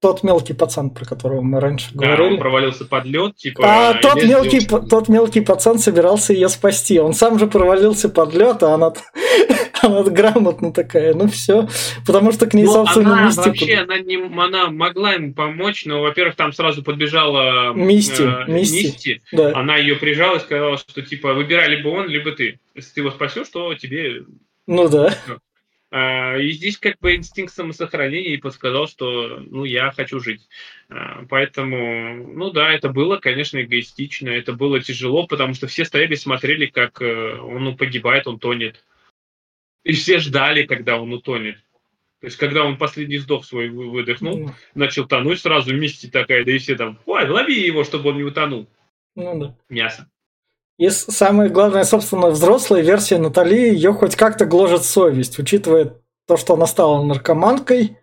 тот 0.00 0.22
мелкий 0.22 0.54
пацан, 0.54 0.90
про 0.90 1.04
которого 1.04 1.40
мы 1.40 1.60
раньше 1.60 1.90
да, 1.94 2.06
говорили. 2.06 2.34
он 2.34 2.38
провалился 2.38 2.84
под 2.84 3.04
лед, 3.04 3.36
типа. 3.36 3.62
А 3.64 3.94
тот 3.94 4.22
мелкий, 4.22 4.60
сделал... 4.60 4.86
тот 4.86 5.08
мелкий 5.08 5.40
пацан 5.40 5.78
собирался 5.78 6.32
ее 6.32 6.48
спасти. 6.48 6.98
Он 6.98 7.14
сам 7.14 7.38
же 7.38 7.46
провалился 7.46 8.08
под 8.08 8.34
лед, 8.34 8.62
а 8.62 8.74
она, 8.74 8.92
она 9.82 10.02
грамотно 10.02 10.72
такая, 10.72 11.14
ну 11.14 11.28
все, 11.28 11.68
потому 12.06 12.32
что 12.32 12.46
к 12.46 12.54
ней, 12.54 12.64
ну, 12.64 12.72
собственно, 12.72 13.14
она 13.14 13.26
мистику... 13.26 13.48
вообще, 13.48 13.74
она, 13.76 13.98
не, 13.98 14.16
она 14.16 14.70
могла 14.70 15.12
ему 15.12 15.34
помочь, 15.34 15.84
но, 15.84 16.02
во-первых, 16.02 16.36
там 16.36 16.52
сразу 16.52 16.82
подбежала 16.82 17.72
Мисти, 17.72 18.22
э, 18.22 18.50
Мисти, 18.50 18.86
Мисти. 18.86 19.22
Да. 19.32 19.56
она 19.56 19.76
ее 19.76 19.96
прижала 19.96 20.36
и 20.36 20.40
сказала, 20.40 20.76
что 20.78 21.02
типа 21.02 21.34
выбирай 21.34 21.68
либо 21.68 21.88
он, 21.88 22.08
либо 22.08 22.32
ты. 22.32 22.58
Если 22.74 22.94
ты 22.94 23.00
его 23.00 23.10
спасешь, 23.10 23.48
то 23.48 23.74
тебе... 23.74 24.22
Ну 24.66 24.88
да. 24.88 25.14
А, 25.28 25.36
и 25.92 26.52
здесь 26.52 26.78
как 26.78 26.98
бы 27.00 27.14
инстинкт 27.16 27.52
самосохранения 27.52 28.34
и 28.34 28.38
подсказал, 28.38 28.88
что 28.88 29.42
ну 29.50 29.64
я 29.64 29.90
хочу 29.90 30.20
жить. 30.20 30.48
А, 30.88 31.24
поэтому, 31.28 32.14
ну 32.34 32.50
да, 32.50 32.72
это 32.72 32.88
было, 32.88 33.18
конечно, 33.18 33.62
эгоистично, 33.62 34.30
это 34.30 34.54
было 34.54 34.80
тяжело, 34.80 35.26
потому 35.26 35.52
что 35.52 35.66
все 35.66 35.84
стояли, 35.84 36.14
смотрели, 36.14 36.66
как 36.66 37.02
э, 37.02 37.38
он 37.38 37.76
погибает, 37.76 38.26
он 38.26 38.38
тонет. 38.38 38.84
И 39.84 39.92
все 39.92 40.18
ждали, 40.18 40.64
когда 40.64 40.98
он 40.98 41.12
утонет. 41.12 41.56
То 42.20 42.26
есть, 42.26 42.38
когда 42.38 42.64
он 42.64 42.78
последний 42.78 43.18
вздох 43.18 43.44
свой 43.44 43.68
выдохнул, 43.68 44.38
ну, 44.38 44.54
начал 44.74 45.06
тонуть, 45.06 45.40
сразу 45.40 45.74
вместе 45.74 46.08
такая, 46.08 46.44
да 46.44 46.52
и 46.52 46.58
все 46.58 46.76
там, 46.76 46.98
ой, 47.04 47.28
лови 47.28 47.66
его, 47.66 47.84
чтобы 47.84 48.10
он 48.10 48.16
не 48.16 48.22
утонул. 48.22 48.66
Ну 49.16 49.38
да. 49.38 49.56
Мясо. 49.68 50.08
И 50.82 50.90
самое 50.90 51.48
главное, 51.48 51.84
собственно, 51.84 52.30
взрослая 52.30 52.82
версия 52.82 53.16
Натали, 53.16 53.54
ее 53.54 53.92
хоть 53.92 54.16
как-то 54.16 54.46
гложет 54.46 54.82
совесть, 54.82 55.38
учитывая 55.38 55.94
то, 56.26 56.36
что 56.36 56.54
она 56.54 56.66
стала 56.66 57.04
наркоманкой. 57.04 57.98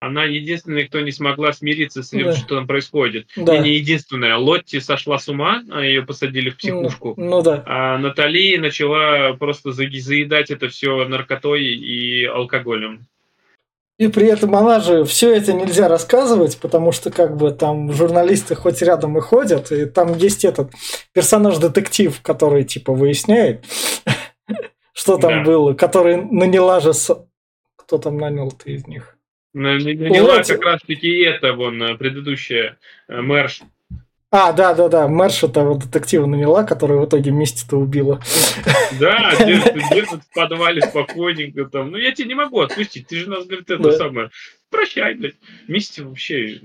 Она 0.00 0.24
единственная, 0.24 0.86
кто 0.88 1.00
не 1.00 1.12
смогла 1.12 1.52
смириться 1.52 2.02
с 2.02 2.08
тем, 2.08 2.28
да. 2.28 2.32
что 2.32 2.54
там 2.54 2.66
происходит. 2.66 3.28
Да. 3.36 3.56
И 3.56 3.60
не 3.60 3.74
единственная. 3.74 4.38
Лотти 4.38 4.80
сошла 4.80 5.18
с 5.18 5.28
ума, 5.28 5.62
а 5.70 5.82
ее 5.82 6.00
посадили 6.00 6.48
в 6.48 6.56
психушку. 6.56 7.12
Ну, 7.18 7.26
ну 7.26 7.42
да. 7.42 7.62
А 7.66 7.98
Натали 7.98 8.56
начала 8.56 9.34
просто 9.34 9.72
заедать 9.72 10.50
это 10.50 10.70
все 10.70 11.06
наркотой 11.06 11.62
и 11.62 12.24
алкоголем. 12.24 13.06
И 14.00 14.08
при 14.08 14.28
этом 14.28 14.56
она 14.56 14.80
же 14.80 15.04
все 15.04 15.36
это 15.36 15.52
нельзя 15.52 15.86
рассказывать, 15.86 16.58
потому 16.58 16.90
что 16.90 17.10
как 17.10 17.36
бы 17.36 17.50
там 17.50 17.92
журналисты 17.92 18.54
хоть 18.54 18.80
рядом 18.80 19.18
и 19.18 19.20
ходят, 19.20 19.70
и 19.72 19.84
там 19.84 20.16
есть 20.16 20.46
этот 20.46 20.70
персонаж-детектив, 21.12 22.18
который 22.22 22.64
типа 22.64 22.94
выясняет, 22.94 23.62
что 24.94 25.18
там 25.18 25.44
было, 25.44 25.74
который 25.74 26.16
наняла 26.16 26.80
же... 26.80 26.92
Кто 27.76 27.98
там 27.98 28.16
нанял-то 28.16 28.70
из 28.70 28.86
них? 28.86 29.18
Наняла 29.52 30.42
как 30.44 30.64
раз-таки 30.64 31.20
это, 31.20 31.52
вон, 31.52 31.98
предыдущая 31.98 32.78
э, 33.06 33.20
мэрш. 33.20 33.60
А, 34.32 34.52
да, 34.52 34.74
да, 34.74 34.88
да, 34.88 35.08
Мэрша 35.08 35.48
того 35.48 35.74
детектива 35.74 36.24
наняла, 36.24 36.62
которая 36.62 37.00
в 37.00 37.06
итоге 37.06 37.32
Мисти-то 37.32 37.76
убила. 37.76 38.22
Да, 39.00 39.34
держит 39.38 40.22
в 40.22 40.34
подвале 40.34 40.82
спокойненько 40.82 41.64
там. 41.64 41.90
Ну, 41.90 41.96
я 41.96 42.12
тебе 42.12 42.28
не 42.28 42.34
могу 42.34 42.60
отпустить, 42.60 43.08
ты 43.08 43.16
же 43.16 43.28
нас, 43.28 43.44
говорит, 43.44 43.68
это 43.68 43.82
да. 43.82 43.92
самое. 43.92 44.30
Прощай, 44.70 45.14
блядь. 45.14 45.34
Мисти 45.66 46.00
вообще... 46.00 46.60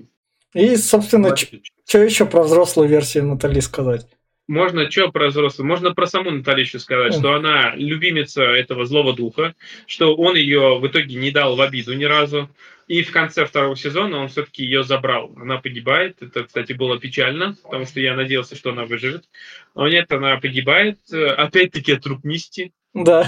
И, 0.54 0.76
собственно, 0.78 1.36
что 1.36 1.98
еще 1.98 2.26
про 2.26 2.44
взрослую 2.44 2.88
версию 2.88 3.26
Натали 3.26 3.60
сказать? 3.60 4.08
Можно 4.48 4.90
что 4.92 5.12
про 5.12 5.28
взрослую? 5.30 5.68
Можно 5.68 5.94
про 5.94 6.06
саму 6.06 6.30
Натали 6.30 6.62
еще 6.62 6.78
сказать, 6.80 7.14
что 7.16 7.34
она 7.34 7.74
любимица 7.76 8.44
этого 8.44 8.86
злого 8.86 9.14
духа, 9.14 9.56
что 9.88 10.16
он 10.16 10.36
ее 10.36 10.78
в 10.80 10.86
итоге 10.88 11.16
не 11.16 11.32
дал 11.32 11.56
в 11.56 11.62
обиду 11.62 11.94
ни 11.94 12.04
разу. 12.04 12.50
И 12.88 13.02
в 13.02 13.12
конце 13.12 13.46
второго 13.46 13.76
сезона 13.76 14.20
он 14.20 14.28
все-таки 14.28 14.64
ее 14.64 14.84
забрал. 14.84 15.32
Она 15.38 15.58
погибает. 15.58 16.22
Это, 16.22 16.44
кстати, 16.44 16.74
было 16.74 17.00
печально, 17.00 17.56
потому 17.64 17.86
что 17.86 18.00
я 18.00 18.14
надеялся, 18.14 18.56
что 18.56 18.70
она 18.70 18.86
выживет. 18.86 19.26
Но 19.74 19.88
нет, 19.88 20.12
она 20.12 20.38
погибает. 20.38 21.00
Опять-таки 21.12 21.94
от 21.94 22.06
рук 22.06 22.24
Мисти. 22.24 22.72
Да. 22.94 23.28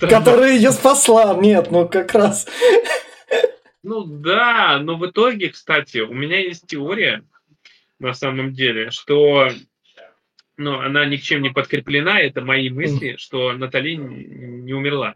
Которая 0.00 0.54
ее 0.56 0.72
спасла. 0.72 1.36
Нет, 1.38 1.70
ну 1.70 1.86
как 1.86 2.14
раз. 2.14 2.46
Ну 3.82 4.04
да, 4.04 4.78
но 4.82 4.96
в 4.96 5.06
итоге, 5.06 5.50
кстати, 5.50 5.98
у 5.98 6.14
меня 6.14 6.38
есть 6.40 6.66
теория, 6.66 7.22
на 7.98 8.14
самом 8.14 8.54
деле, 8.54 8.90
что 8.90 9.50
но 10.58 10.80
она 10.80 11.06
ни 11.06 11.16
к 11.16 11.22
чем 11.22 11.42
не 11.42 11.50
подкреплена, 11.50 12.20
это 12.20 12.42
мои 12.42 12.68
мысли, 12.68 13.14
что 13.16 13.52
Натали 13.52 13.94
не 13.94 14.74
умерла. 14.74 15.14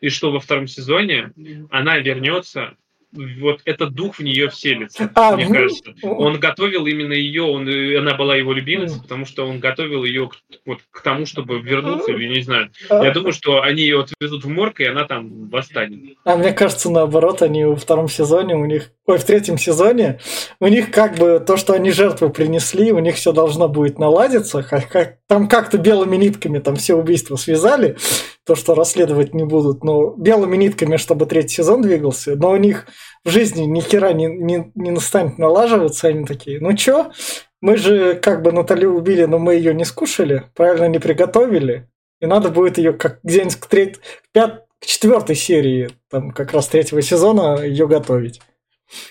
И 0.00 0.08
что 0.08 0.30
во 0.30 0.40
втором 0.40 0.66
сезоне 0.66 1.32
она 1.70 1.98
вернется 1.98 2.76
вот 3.14 3.60
этот 3.64 3.94
дух 3.94 4.16
в 4.16 4.20
нее 4.20 4.48
вселится, 4.48 5.10
а, 5.14 5.36
мне 5.36 5.46
ну, 5.46 5.54
кажется. 5.54 5.94
Он 6.02 6.38
готовил 6.40 6.86
именно 6.86 7.12
ее, 7.12 7.42
он, 7.42 7.68
она 7.68 8.14
была 8.14 8.36
его 8.36 8.52
любимицей, 8.52 9.00
потому 9.00 9.24
что 9.24 9.46
он 9.46 9.60
готовил 9.60 10.04
ее 10.04 10.28
к, 10.28 10.34
вот, 10.66 10.80
к 10.90 11.00
тому, 11.02 11.26
чтобы 11.26 11.60
вернуться, 11.60 12.12
или 12.12 12.28
не 12.28 12.42
знаю. 12.42 12.70
А. 12.88 13.04
Я 13.04 13.12
думаю, 13.12 13.32
что 13.32 13.62
они 13.62 13.82
ее 13.82 14.00
отвезут 14.00 14.44
в 14.44 14.48
морг, 14.48 14.80
и 14.80 14.84
она 14.84 15.04
там 15.04 15.48
восстанет. 15.48 16.16
А 16.24 16.36
мне 16.36 16.52
кажется, 16.52 16.90
наоборот, 16.90 17.42
они 17.42 17.64
во 17.64 17.76
втором 17.76 18.08
сезоне, 18.08 18.56
у 18.56 18.64
них, 18.64 18.90
ой, 19.06 19.18
в 19.18 19.24
третьем 19.24 19.58
сезоне, 19.58 20.18
у 20.60 20.66
них 20.66 20.90
как 20.90 21.16
бы 21.16 21.42
то, 21.44 21.56
что 21.56 21.74
они 21.74 21.90
жертву 21.90 22.30
принесли, 22.30 22.92
у 22.92 22.98
них 22.98 23.16
все 23.16 23.32
должно 23.32 23.68
будет 23.68 23.98
наладиться, 23.98 24.64
там 25.26 25.48
как-то 25.48 25.78
белыми 25.78 26.16
нитками 26.16 26.58
там 26.58 26.76
все 26.76 26.94
убийства 26.94 27.36
связали, 27.36 27.96
то, 28.44 28.54
что 28.54 28.74
расследовать 28.74 29.34
не 29.34 29.44
будут, 29.44 29.84
но 29.84 30.10
белыми 30.10 30.56
нитками, 30.56 30.96
чтобы 30.96 31.26
третий 31.26 31.56
сезон 31.56 31.82
двигался, 31.82 32.36
но 32.36 32.50
у 32.50 32.56
них 32.56 32.86
в 33.24 33.30
жизни 33.30 33.64
ни 33.64 33.80
хера 33.80 34.12
не, 34.12 34.26
не, 34.26 34.70
не 34.74 34.90
настанет 34.90 35.38
налаживаться, 35.38 36.08
они 36.08 36.24
такие, 36.24 36.60
ну 36.60 36.74
чё, 36.74 37.10
мы 37.60 37.76
же 37.76 38.14
как 38.14 38.42
бы 38.42 38.52
Натали 38.52 38.84
убили, 38.84 39.24
но 39.24 39.38
мы 39.38 39.54
ее 39.54 39.74
не 39.74 39.84
скушали, 39.84 40.44
правильно 40.54 40.88
не 40.88 40.98
приготовили, 40.98 41.88
и 42.20 42.26
надо 42.26 42.50
будет 42.50 42.78
ее 42.78 42.92
как 42.92 43.20
где-нибудь 43.22 43.56
к, 43.56 43.66
треть, 43.66 43.98
к, 43.98 44.02
пят, 44.32 44.66
к 44.80 44.86
четвертой 44.86 45.36
серии, 45.36 45.90
там 46.10 46.30
как 46.30 46.52
раз 46.52 46.68
третьего 46.68 47.00
сезона 47.02 47.62
ее 47.62 47.86
готовить. 47.86 48.40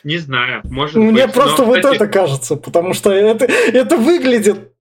Не 0.03 0.17
знаю, 0.17 0.62
может 0.65 0.95
Мне 0.95 1.25
быть. 1.25 1.33
просто 1.33 1.63
но, 1.63 1.67
вот 1.67 1.77
кстати... 1.77 1.95
это 1.95 2.07
кажется, 2.07 2.55
потому 2.55 2.93
что 2.93 3.12
это, 3.12 3.45
это 3.45 3.97
выглядит 3.97 4.73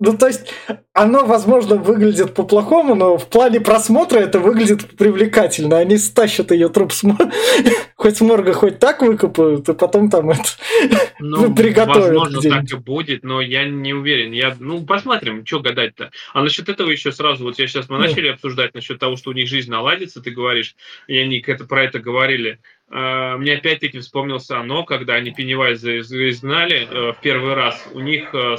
ну, 0.00 0.18
то 0.18 0.26
есть, 0.26 0.52
оно, 0.92 1.24
возможно, 1.24 1.76
выглядит 1.76 2.34
по-плохому, 2.34 2.96
но 2.96 3.16
в 3.16 3.28
плане 3.28 3.60
просмотра 3.60 4.18
это 4.18 4.40
выглядит 4.40 4.96
привлекательно. 4.98 5.78
Они 5.78 5.96
стащат 5.98 6.50
ее 6.50 6.68
труп 6.68 6.92
с 6.92 7.04
хоть 7.96 8.16
с 8.16 8.20
морга, 8.20 8.52
хоть 8.54 8.80
так 8.80 9.02
выкопают, 9.02 9.68
и 9.68 9.72
потом 9.72 10.10
там 10.10 10.30
это 10.30 10.42
ну, 11.20 11.54
приготовят. 11.54 12.18
Возможно, 12.18 12.50
так 12.50 12.72
и 12.72 12.76
будет, 12.76 13.22
но 13.22 13.40
я 13.40 13.68
не 13.68 13.94
уверен. 13.94 14.32
Я, 14.32 14.56
ну, 14.58 14.84
посмотрим, 14.84 15.46
что 15.46 15.60
гадать-то. 15.60 16.10
А 16.32 16.42
насчет 16.42 16.68
этого 16.68 16.90
еще 16.90 17.12
сразу, 17.12 17.44
вот 17.44 17.58
я 17.60 17.68
сейчас 17.68 17.88
мы 17.88 17.98
начали 17.98 18.28
обсуждать 18.28 18.74
насчет 18.74 18.98
того, 18.98 19.14
что 19.14 19.30
у 19.30 19.32
них 19.32 19.48
жизнь 19.48 19.70
наладится, 19.70 20.20
ты 20.20 20.32
говоришь, 20.32 20.74
и 21.06 21.16
они 21.16 21.38
это, 21.46 21.64
про 21.64 21.84
это 21.84 22.00
говорили. 22.00 22.58
Uh, 22.90 23.38
мне 23.38 23.54
опять-таки 23.54 23.98
вспомнился 23.98 24.60
оно, 24.60 24.84
когда 24.84 25.14
они 25.14 25.30
Пеннивайза 25.32 25.98
изгнали 26.00 26.86
uh, 26.86 27.12
в 27.14 27.20
первый 27.20 27.54
раз. 27.54 27.82
У 27.92 28.00
них 28.00 28.32
uh, 28.34 28.58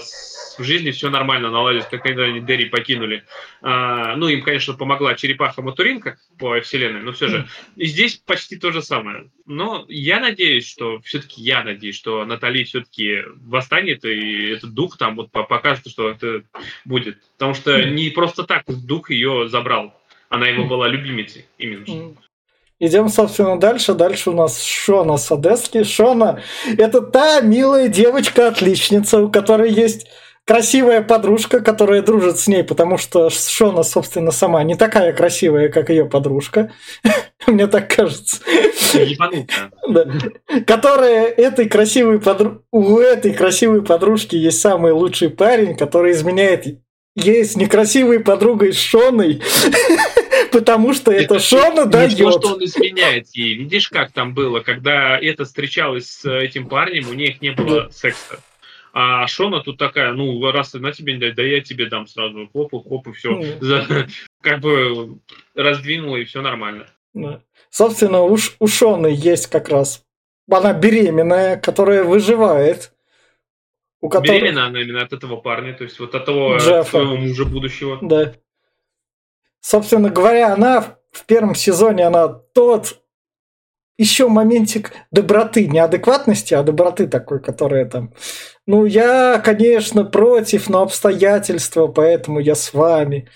в 0.57 0.63
жизни 0.63 0.91
все 0.91 1.09
нормально 1.09 1.51
наладилось, 1.51 1.85
как 1.85 2.01
когда 2.01 2.23
они 2.23 2.39
Дерри 2.39 2.65
покинули. 2.65 3.23
Ну, 3.61 4.27
им, 4.29 4.41
конечно, 4.41 4.73
помогла 4.73 5.13
черепаха 5.15 5.61
Матуринка 5.61 6.17
по 6.39 6.61
вселенной, 6.61 7.01
но 7.01 7.11
все 7.11 7.27
же. 7.27 7.47
И 7.75 7.85
здесь 7.87 8.15
почти 8.15 8.55
то 8.55 8.71
же 8.71 8.81
самое. 8.81 9.29
Но 9.45 9.85
я 9.89 10.21
надеюсь, 10.21 10.65
что 10.65 10.99
все-таки 11.01 11.41
я 11.41 11.61
надеюсь, 11.61 11.97
что 11.97 12.23
Натали 12.23 12.63
все-таки 12.63 13.23
восстанет, 13.41 14.05
и 14.05 14.51
этот 14.51 14.73
дух 14.73 14.97
там 14.97 15.17
вот 15.17 15.29
покажет, 15.31 15.89
что 15.89 16.09
это 16.09 16.43
будет. 16.85 17.21
Потому 17.33 17.53
что 17.53 17.83
не 17.83 18.09
просто 18.09 18.43
так 18.43 18.63
дух 18.67 19.09
ее 19.09 19.49
забрал. 19.49 19.93
Она 20.29 20.47
его 20.47 20.65
была 20.65 20.87
любимицей 20.87 21.45
именно. 21.57 22.15
Идем, 22.79 23.07
собственно, 23.07 23.57
дальше. 23.57 23.93
Дальше 23.93 24.31
у 24.31 24.33
нас 24.33 24.61
Шона 24.61 25.17
Садески. 25.17 25.83
Шона– 25.83 26.41
это 26.77 27.01
та 27.01 27.39
милая 27.39 27.87
девочка-отличница, 27.87 29.21
у 29.21 29.31
которой 29.31 29.71
есть 29.71 30.07
красивая 30.45 31.01
подружка, 31.01 31.61
которая 31.61 32.01
дружит 32.01 32.37
с 32.37 32.47
ней, 32.47 32.63
потому 32.63 32.97
что 32.97 33.29
Шона, 33.29 33.83
собственно, 33.83 34.31
сама 34.31 34.63
не 34.63 34.75
такая 34.75 35.13
красивая, 35.13 35.69
как 35.69 35.89
ее 35.89 36.05
подружка. 36.05 36.71
Мне 37.47 37.67
так 37.67 37.93
кажется. 37.93 38.37
Да. 39.87 40.05
Которая 40.67 41.27
этой 41.27 41.69
красивой 41.69 42.19
подру... 42.19 42.61
у 42.71 42.97
этой 42.97 43.33
красивой 43.33 43.83
подружки 43.83 44.35
есть 44.35 44.59
самый 44.59 44.91
лучший 44.91 45.29
парень, 45.29 45.75
который 45.77 46.11
изменяет 46.11 46.65
ей 47.15 47.45
с 47.45 47.55
некрасивой 47.55 48.19
подругой 48.19 48.73
Шоной. 48.73 49.41
Потому 50.59 50.93
что 50.93 51.11
это, 51.11 51.35
это 51.35 51.39
Шона 51.39 51.85
дает. 51.85 52.13
Не 52.13 52.17
то, 52.17 52.31
что 52.31 52.53
он 52.53 52.63
изменяет 52.63 53.27
ей. 53.35 53.55
Видишь, 53.55 53.89
как 53.89 54.11
там 54.11 54.33
было, 54.33 54.61
когда 54.61 55.19
это 55.19 55.45
встречалась 55.45 56.07
с 56.07 56.29
этим 56.29 56.69
парнем, 56.69 57.09
у 57.09 57.13
них 57.13 57.41
не 57.41 57.51
было 57.51 57.89
секса. 57.91 58.39
А 58.93 59.27
Шона 59.27 59.59
тут 59.59 59.77
такая, 59.77 60.13
ну, 60.13 60.51
раз 60.51 60.73
на 60.73 60.93
тебе 60.93 61.13
не 61.13 61.19
дать, 61.19 61.35
да 61.35 61.43
я 61.43 61.61
тебе 61.61 61.87
дам 61.87 62.07
сразу. 62.07 62.49
Хоп, 62.53 62.71
хоп, 62.71 63.07
и 63.07 63.11
все. 63.11 64.07
Как 64.41 64.61
бы 64.61 65.17
раздвинула, 65.53 66.17
и 66.17 66.23
все 66.23 66.41
нормально. 66.41 66.87
Да. 67.13 67.41
Собственно, 67.69 68.21
у, 68.21 68.37
у 68.59 68.67
Шоны 68.67 69.07
есть 69.07 69.47
как 69.47 69.67
раз 69.67 70.05
она 70.49 70.73
беременная, 70.73 71.57
которая 71.57 72.03
выживает. 72.03 72.93
У 74.01 74.09
которой... 74.09 74.39
Беременна 74.39 74.67
она 74.67 74.81
именно 74.81 75.01
от 75.01 75.13
этого 75.13 75.37
парня, 75.37 75.73
то 75.73 75.83
есть 75.83 75.99
вот 75.99 76.13
от 76.13 76.25
того 76.25 76.57
Джеффа. 76.57 76.83
своего 76.83 77.17
мужа 77.17 77.45
будущего. 77.45 77.97
Да. 78.01 78.33
Собственно 79.65 80.11
говоря, 80.11 80.53
она 80.53 80.81
в 81.11 81.25
первом 81.25 81.55
сезоне, 81.55 82.05
она 82.05 82.27
тот 82.27 83.01
еще 83.97 84.27
моментик 84.27 84.91
доброты, 85.09 85.67
не 85.67 85.79
адекватности, 85.79 86.53
а 86.53 86.61
доброты 86.61 87.07
такой, 87.07 87.41
которая 87.41 87.85
там... 87.85 88.13
Ну, 88.67 88.85
я, 88.85 89.41
конечно, 89.43 90.03
против, 90.03 90.69
но 90.69 90.83
обстоятельства, 90.83 91.87
поэтому 91.87 92.39
я 92.39 92.53
с 92.53 92.75
вами. 92.75 93.27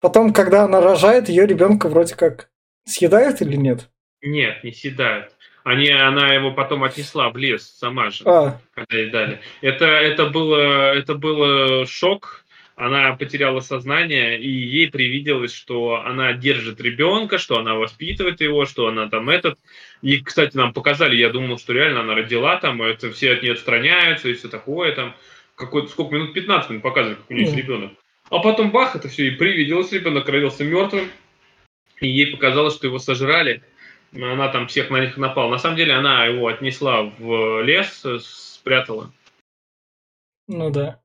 Потом, 0.00 0.32
когда 0.32 0.64
она 0.64 0.80
рожает, 0.80 1.28
ее 1.28 1.46
ребенка 1.46 1.88
вроде 1.88 2.16
как 2.16 2.48
съедают 2.84 3.40
или 3.40 3.54
нет? 3.54 3.90
Нет, 4.22 4.64
не 4.64 4.72
съедают. 4.72 5.30
Они, 5.62 5.88
она 5.88 6.34
его 6.34 6.50
потом 6.50 6.82
отнесла 6.82 7.30
в 7.30 7.36
лес 7.36 7.62
сама 7.78 8.10
же, 8.10 8.24
а. 8.26 8.60
когда 8.74 8.96
ей 8.96 9.10
дали. 9.10 9.40
Это, 9.60 9.84
это, 9.84 10.26
было, 10.26 10.94
это 10.96 11.14
было 11.14 11.86
шок, 11.86 12.44
она 12.80 13.14
потеряла 13.14 13.60
сознание, 13.60 14.40
и 14.40 14.48
ей 14.48 14.90
привиделось, 14.90 15.52
что 15.52 16.02
она 16.02 16.32
держит 16.32 16.80
ребенка, 16.80 17.36
что 17.36 17.58
она 17.58 17.74
воспитывает 17.74 18.40
его, 18.40 18.64
что 18.64 18.86
она 18.86 19.06
там 19.10 19.28
этот. 19.28 19.58
И, 20.00 20.18
кстати, 20.22 20.56
нам 20.56 20.72
показали, 20.72 21.14
я 21.14 21.28
думал, 21.28 21.58
что 21.58 21.74
реально 21.74 22.00
она 22.00 22.14
родила 22.14 22.56
там, 22.56 22.80
это 22.80 23.12
все 23.12 23.32
от 23.32 23.42
нее 23.42 23.52
отстраняются 23.52 24.30
и 24.30 24.32
все 24.32 24.48
такое 24.48 24.94
там. 24.94 25.14
Какой-то, 25.56 25.88
сколько 25.88 26.14
минут, 26.14 26.32
15 26.32 26.70
минут 26.70 26.82
показывали, 26.82 27.16
как 27.16 27.30
у 27.30 27.34
нее 27.34 27.44
есть 27.44 27.56
ребенок. 27.56 27.92
А 28.30 28.38
потом 28.38 28.70
бах, 28.70 28.96
это 28.96 29.08
все 29.08 29.26
и 29.26 29.32
привиделось, 29.32 29.92
ребенок 29.92 30.26
родился 30.26 30.64
мертвым, 30.64 31.10
и 32.00 32.08
ей 32.08 32.28
показалось, 32.32 32.74
что 32.74 32.86
его 32.86 32.98
сожрали. 32.98 33.62
Она 34.14 34.48
там 34.48 34.68
всех 34.68 34.88
на 34.88 35.00
них 35.00 35.18
напала. 35.18 35.50
На 35.50 35.58
самом 35.58 35.76
деле 35.76 35.92
она 35.92 36.24
его 36.24 36.46
отнесла 36.46 37.02
в 37.02 37.62
лес, 37.62 38.06
спрятала. 38.22 39.12
Ну 40.48 40.70
да. 40.70 40.98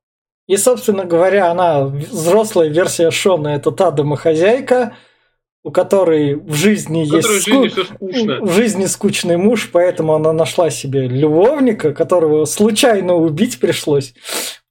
И, 0.48 0.58
собственно 0.58 1.06
говоря, 1.06 1.50
она 1.50 1.86
взрослая 1.86 2.70
версия 2.70 3.10
Шона, 3.10 3.50
это 3.50 3.72
та 3.72 3.91
домохозяйка, 3.91 4.96
у 5.66 5.72
которой 5.72 6.36
в 6.36 6.54
жизни 6.54 7.00
есть 7.00 7.28
в 7.28 7.32
жизни, 7.32 7.70
ску... 7.70 8.46
в 8.46 8.52
жизни 8.52 8.86
скучный 8.86 9.38
муж, 9.38 9.72
поэтому 9.72 10.14
она 10.14 10.32
нашла 10.32 10.70
себе 10.70 11.08
любовника, 11.08 11.91
которого 11.91 12.46
случайно 12.46 13.16
убить 13.16 13.60
пришлось, 13.60 14.14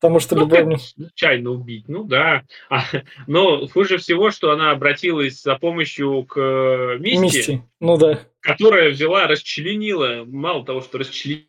потому 0.00 0.20
что 0.20 0.36
ну, 0.36 0.42
любовник... 0.42 0.78
Случайно 0.80 1.50
убить, 1.50 1.86
ну 1.88 2.04
да. 2.04 2.44
А, 2.70 2.84
но 3.26 3.66
хуже 3.66 3.98
всего, 3.98 4.30
что 4.30 4.52
она 4.52 4.70
обратилась 4.70 5.42
за 5.42 5.56
помощью 5.56 6.24
к 6.26 6.38
э, 6.38 6.98
Мисти, 7.00 7.20
Мисти. 7.20 7.62
Ну 7.80 7.96
да. 7.96 8.20
которая 8.38 8.90
взяла, 8.90 9.26
расчленила, 9.26 10.22
мало 10.24 10.64
того, 10.64 10.80
что 10.80 10.98
расчленила, 10.98 11.48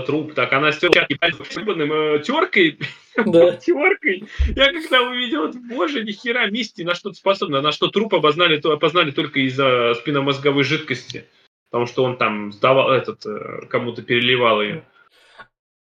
труп, 0.00 0.34
так 0.34 0.52
она 0.52 0.72
стерла 0.72 1.06
э, 1.06 2.18
теркой, 2.20 2.78
да. 3.16 3.56
теркой. 3.56 4.24
Я 4.54 4.72
когда 4.72 5.02
увидел, 5.02 5.52
боже, 5.52 6.04
ни 6.04 6.12
хера, 6.12 6.46
Мисти 6.46 6.82
на 6.82 6.94
что-то 6.94 7.16
способна, 7.16 7.60
на 7.60 7.72
что 7.72 7.88
труп 7.88 8.14
обознали, 8.14 8.58
то 8.58 8.72
опознали 8.72 9.10
только 9.10 9.40
из-за 9.40 9.94
спинномозговой 9.94 10.64
жидкости, 10.64 11.26
потому 11.70 11.86
что 11.86 12.04
он 12.04 12.16
там 12.16 12.52
сдавал 12.52 12.90
этот, 12.92 13.24
э, 13.26 13.66
кому-то 13.68 14.02
переливал 14.02 14.62
ее. 14.62 14.84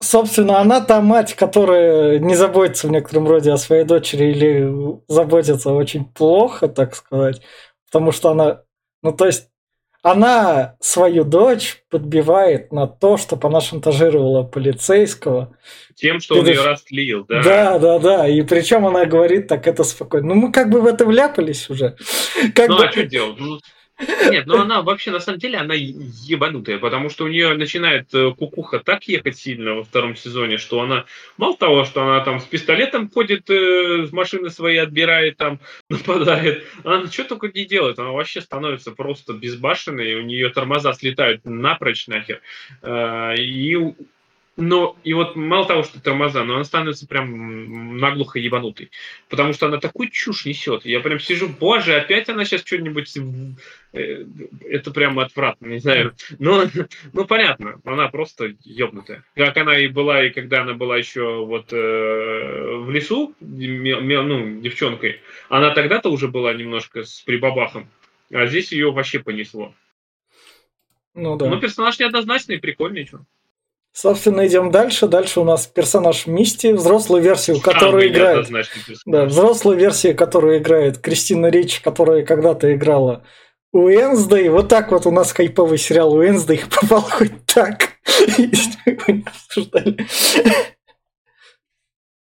Собственно, 0.02 0.58
она 0.58 0.80
та 0.80 1.00
мать, 1.00 1.34
которая 1.34 2.18
не 2.18 2.34
заботится 2.34 2.88
в 2.88 2.90
некотором 2.90 3.28
роде 3.28 3.52
о 3.52 3.56
своей 3.56 3.84
дочери 3.84 4.32
или 4.32 5.00
заботится 5.06 5.70
очень 5.70 6.04
плохо, 6.04 6.66
так 6.66 6.96
сказать, 6.96 7.40
потому 7.86 8.10
что 8.10 8.30
она, 8.30 8.62
ну 9.02 9.12
то 9.12 9.26
есть 9.26 9.51
она 10.02 10.74
свою 10.80 11.24
дочь 11.24 11.82
подбивает 11.88 12.72
на 12.72 12.88
то, 12.88 13.16
чтобы 13.16 13.46
она 13.48 13.60
шантажировала 13.60 14.42
полицейского. 14.42 15.56
Тем, 15.94 16.18
что 16.20 16.40
он 16.40 16.46
ее 16.46 16.62
растлил, 16.62 17.24
да? 17.28 17.42
Да, 17.42 17.78
да, 17.78 17.98
да. 18.00 18.28
И 18.28 18.42
причем 18.42 18.84
она 18.84 19.04
говорит 19.04 19.46
так 19.46 19.66
это 19.68 19.84
спокойно. 19.84 20.34
Ну, 20.34 20.34
мы 20.34 20.52
как 20.52 20.70
бы 20.70 20.80
в 20.80 20.86
это 20.86 21.06
вляпались 21.06 21.70
уже. 21.70 21.96
Как 22.54 22.68
ну, 22.68 22.78
бы... 22.78 22.86
а 22.86 22.90
что 22.90 23.04
делать? 23.04 23.38
Нет, 24.30 24.46
ну 24.46 24.60
она 24.60 24.82
вообще, 24.82 25.10
на 25.10 25.20
самом 25.20 25.38
деле, 25.38 25.58
она 25.58 25.74
ебанутая, 25.74 26.78
потому 26.78 27.08
что 27.10 27.24
у 27.24 27.28
нее 27.28 27.54
начинает 27.54 28.12
э, 28.14 28.32
кукуха 28.36 28.80
так 28.80 29.04
ехать 29.04 29.36
сильно 29.36 29.74
во 29.74 29.84
втором 29.84 30.16
сезоне, 30.16 30.58
что 30.58 30.80
она, 30.80 31.04
мало 31.36 31.56
того, 31.56 31.84
что 31.84 32.02
она 32.02 32.24
там 32.24 32.40
с 32.40 32.44
пистолетом 32.44 33.10
ходит, 33.10 33.48
э, 33.50 34.06
машины 34.12 34.50
своей 34.50 34.78
отбирает, 34.78 35.36
там, 35.36 35.60
нападает, 35.88 36.64
она 36.84 37.06
что 37.06 37.24
только 37.24 37.48
не 37.48 37.64
делает, 37.64 37.98
она 37.98 38.10
вообще 38.10 38.40
становится 38.40 38.92
просто 38.92 39.32
безбашенной, 39.32 40.14
у 40.14 40.22
нее 40.22 40.48
тормоза 40.50 40.92
слетают 40.92 41.44
напрочь 41.44 42.06
нахер, 42.06 42.40
э, 42.82 43.36
и 43.38 43.76
но 44.56 44.96
и 45.02 45.14
вот 45.14 45.34
мало 45.34 45.66
того, 45.66 45.82
что 45.82 46.00
тормоза, 46.00 46.44
но 46.44 46.56
она 46.56 46.64
становится 46.64 47.06
прям 47.06 47.96
наглухо 47.96 48.38
ебанутой. 48.38 48.90
Потому 49.30 49.54
что 49.54 49.66
она 49.66 49.78
такую 49.78 50.10
чушь 50.10 50.44
несет. 50.44 50.84
Я 50.84 51.00
прям 51.00 51.18
сижу, 51.18 51.48
боже, 51.48 51.96
опять 51.96 52.28
она 52.28 52.44
сейчас 52.44 52.62
что-нибудь... 52.62 53.16
Э, 53.94 54.24
это 54.68 54.90
прям 54.90 55.18
отвратно, 55.18 55.68
не 55.68 55.78
знаю. 55.78 56.14
Но, 56.38 56.64
ну, 57.14 57.24
понятно, 57.24 57.80
она 57.84 58.08
просто 58.08 58.54
ебнутая. 58.62 59.24
Как 59.34 59.56
она 59.56 59.78
и 59.78 59.88
была, 59.88 60.24
и 60.24 60.30
когда 60.30 60.62
она 60.62 60.74
была 60.74 60.98
еще 60.98 61.44
вот 61.46 61.72
э, 61.72 62.76
в 62.76 62.90
лесу, 62.90 63.34
ну, 63.40 64.60
девчонкой, 64.60 65.20
она 65.48 65.70
тогда-то 65.70 66.10
уже 66.10 66.28
была 66.28 66.52
немножко 66.52 67.04
с 67.04 67.22
прибабахом. 67.22 67.88
А 68.30 68.46
здесь 68.46 68.72
ее 68.72 68.92
вообще 68.92 69.18
понесло. 69.18 69.74
Ну 71.14 71.36
да. 71.36 71.48
Ну, 71.48 71.58
персонаж 71.60 71.98
неоднозначный, 71.98 72.58
прикольный, 72.58 73.06
что. 73.06 73.20
Собственно, 73.92 74.46
идем 74.46 74.70
дальше. 74.70 75.06
Дальше 75.06 75.40
у 75.40 75.44
нас 75.44 75.66
персонаж 75.66 76.26
Мисти, 76.26 76.72
взрослую 76.72 77.22
версию, 77.22 77.60
которую 77.60 78.08
играет... 78.08 78.48
Да, 79.04 79.26
взрослую 79.26 79.76
версию, 79.76 80.16
которую 80.16 80.58
играет 80.58 80.98
Кристина 80.98 81.46
Рич, 81.46 81.80
которая 81.80 82.24
когда-то 82.24 82.74
играла 82.74 83.24
Уэнсдей. 83.72 84.48
Вот 84.48 84.68
так 84.68 84.92
вот 84.92 85.06
у 85.06 85.10
нас 85.10 85.32
хайповый 85.32 85.76
сериал 85.76 86.14
Уэнсдей 86.14 86.62
попал 86.80 87.02
хоть 87.02 87.44
так. 87.46 87.90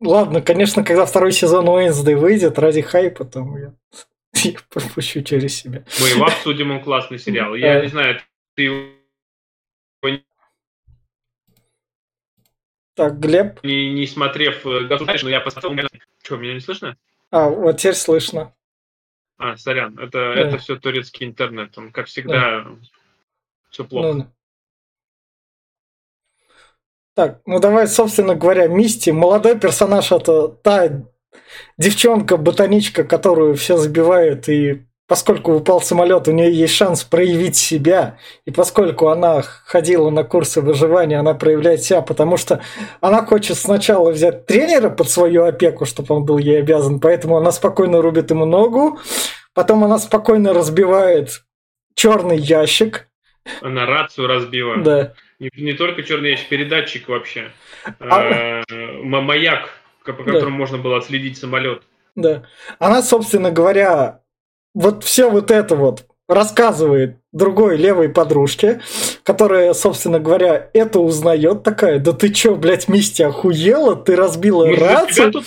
Ладно, 0.01 0.41
конечно, 0.41 0.83
когда 0.83 1.05
второй 1.05 1.31
сезон 1.31 1.69
Уэнсдей 1.69 2.15
выйдет, 2.15 2.59
ради 2.59 2.81
хайпа, 2.81 3.23
там 3.23 3.55
я, 3.55 3.73
я 4.43 4.53
пропущу 4.69 5.21
через 5.21 5.55
себя. 5.55 5.85
Мы 6.01 6.09
его 6.09 6.25
обсудим, 6.25 6.71
он 6.71 6.83
классный 6.83 7.19
сериал. 7.19 7.55
Я 7.55 7.79
не 7.79 7.87
знаю, 7.87 8.19
ты 8.55 8.69
так, 12.95 13.19
Глеб. 13.19 13.63
Не, 13.63 13.93
не 13.93 14.07
смотрев 14.07 14.65
э, 14.65 14.87
но 15.23 15.29
я 15.29 15.39
посмотрел. 15.41 15.87
Что, 16.21 16.37
меня 16.37 16.53
не 16.53 16.59
слышно? 16.59 16.95
А, 17.31 17.49
вот 17.49 17.77
теперь 17.77 17.95
слышно. 17.95 18.53
А, 19.37 19.57
сорян, 19.57 19.97
это, 19.97 20.11
да. 20.11 20.33
это 20.35 20.57
все 20.59 20.77
турецкий 20.77 21.25
интернет. 21.25 21.77
Он, 21.77 21.91
как 21.91 22.07
всегда, 22.07 22.61
да. 22.61 22.67
все 23.69 23.83
плохо. 23.83 24.13
Ну, 24.13 24.27
так, 27.15 27.41
ну 27.45 27.59
давай, 27.59 27.87
собственно 27.87 28.35
говоря, 28.35 28.67
Мисти, 28.67 29.09
молодой 29.09 29.59
персонаж, 29.59 30.11
это 30.11 30.47
та 30.47 31.03
девчонка-ботаничка, 31.77 33.03
которую 33.03 33.55
все 33.55 33.77
забивают 33.77 34.49
и 34.49 34.85
поскольку 35.13 35.53
упал 35.53 35.79
самолет, 35.79 36.27
у 36.27 36.31
нее 36.31 36.51
есть 36.51 36.73
шанс 36.73 37.03
проявить 37.03 37.55
себя, 37.55 38.17
и 38.45 38.51
поскольку 38.51 39.09
она 39.09 39.43
ходила 39.43 40.09
на 40.09 40.23
курсы 40.23 40.59
выживания, 40.59 41.19
она 41.19 41.35
проявляет 41.35 41.83
себя, 41.83 42.01
потому 42.01 42.35
что 42.35 42.63
она 42.99 43.23
хочет 43.23 43.57
сначала 43.57 44.11
взять 44.11 44.47
тренера 44.47 44.89
под 44.89 45.07
свою 45.11 45.43
опеку, 45.43 45.85
чтобы 45.85 46.15
он 46.15 46.25
был 46.25 46.39
ей 46.39 46.57
обязан, 46.57 46.99
поэтому 46.99 47.37
она 47.37 47.51
спокойно 47.51 48.01
рубит 48.01 48.31
ему 48.31 48.45
ногу, 48.45 48.97
потом 49.53 49.83
она 49.83 49.99
спокойно 49.99 50.51
разбивает 50.51 51.43
черный 51.93 52.39
ящик. 52.39 53.07
Она 53.61 53.85
рацию 53.85 54.25
разбила. 54.25 54.77
Да. 54.77 55.13
Не, 55.37 55.51
не 55.55 55.73
только 55.73 56.01
черный 56.01 56.31
ящик, 56.31 56.47
передатчик 56.49 57.07
вообще. 57.07 57.51
А... 57.99 58.63
Э, 58.67 59.03
маяк, 59.03 59.69
по 60.03 60.13
которому 60.13 60.41
да. 60.41 60.49
можно 60.49 60.79
было 60.79 60.97
отследить 60.97 61.37
самолет. 61.37 61.83
Да. 62.15 62.45
Она, 62.79 63.03
собственно 63.03 63.51
говоря, 63.51 64.22
вот 64.73 65.03
все 65.03 65.29
вот 65.29 65.51
это 65.51 65.75
вот 65.75 66.05
рассказывает 66.27 67.17
другой 67.31 67.77
левой 67.77 68.09
подружке, 68.09 68.81
которая, 69.23 69.73
собственно 69.73 70.19
говоря, 70.19 70.69
это 70.73 70.99
узнает 70.99 71.63
такая, 71.63 71.99
да 71.99 72.13
ты 72.13 72.29
чё, 72.29 72.55
блядь, 72.55 72.87
Мисти, 72.87 73.23
охуела? 73.23 73.95
Ты 73.95 74.15
разбила 74.15 74.65
Мы 74.65 74.75
рацию? 74.75 75.31
тут 75.31 75.45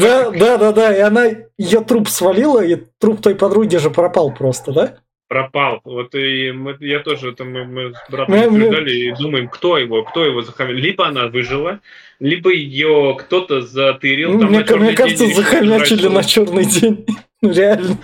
да, 0.00 0.30
да, 0.30 0.56
да, 0.56 0.72
да, 0.72 0.96
и 0.96 1.00
она 1.00 1.26
ее 1.58 1.80
труп 1.80 2.08
свалила, 2.08 2.64
и 2.64 2.76
труп 2.98 3.22
той 3.22 3.34
подруги 3.34 3.76
же 3.76 3.90
пропал 3.90 4.34
просто, 4.34 4.72
да? 4.72 4.98
пропал. 5.32 5.80
Вот 5.84 6.14
и 6.14 6.52
мы, 6.52 6.76
я 6.80 6.98
тоже 6.98 7.30
это 7.30 7.44
мы, 7.44 7.64
мы 7.64 7.94
с 7.94 8.10
братом 8.10 8.34
мы, 8.34 8.44
обсуждали 8.44 8.92
и 8.92 9.12
думаем, 9.12 9.48
кто 9.48 9.78
его, 9.78 10.02
кто 10.02 10.26
его 10.26 10.42
захомил. 10.42 10.74
Либо 10.74 11.06
она 11.06 11.28
выжила, 11.28 11.80
либо 12.22 12.52
ее 12.52 13.16
кто-то 13.18 13.62
затырил. 13.62 14.38
Там, 14.38 14.50
мне, 14.50 14.64
мне 14.64 14.92
кажется, 14.92 15.26
захомячили 15.26 16.06
на 16.06 16.22
черный 16.22 16.64
день. 16.64 17.04
Ну, 17.40 17.52
реально. 17.52 17.98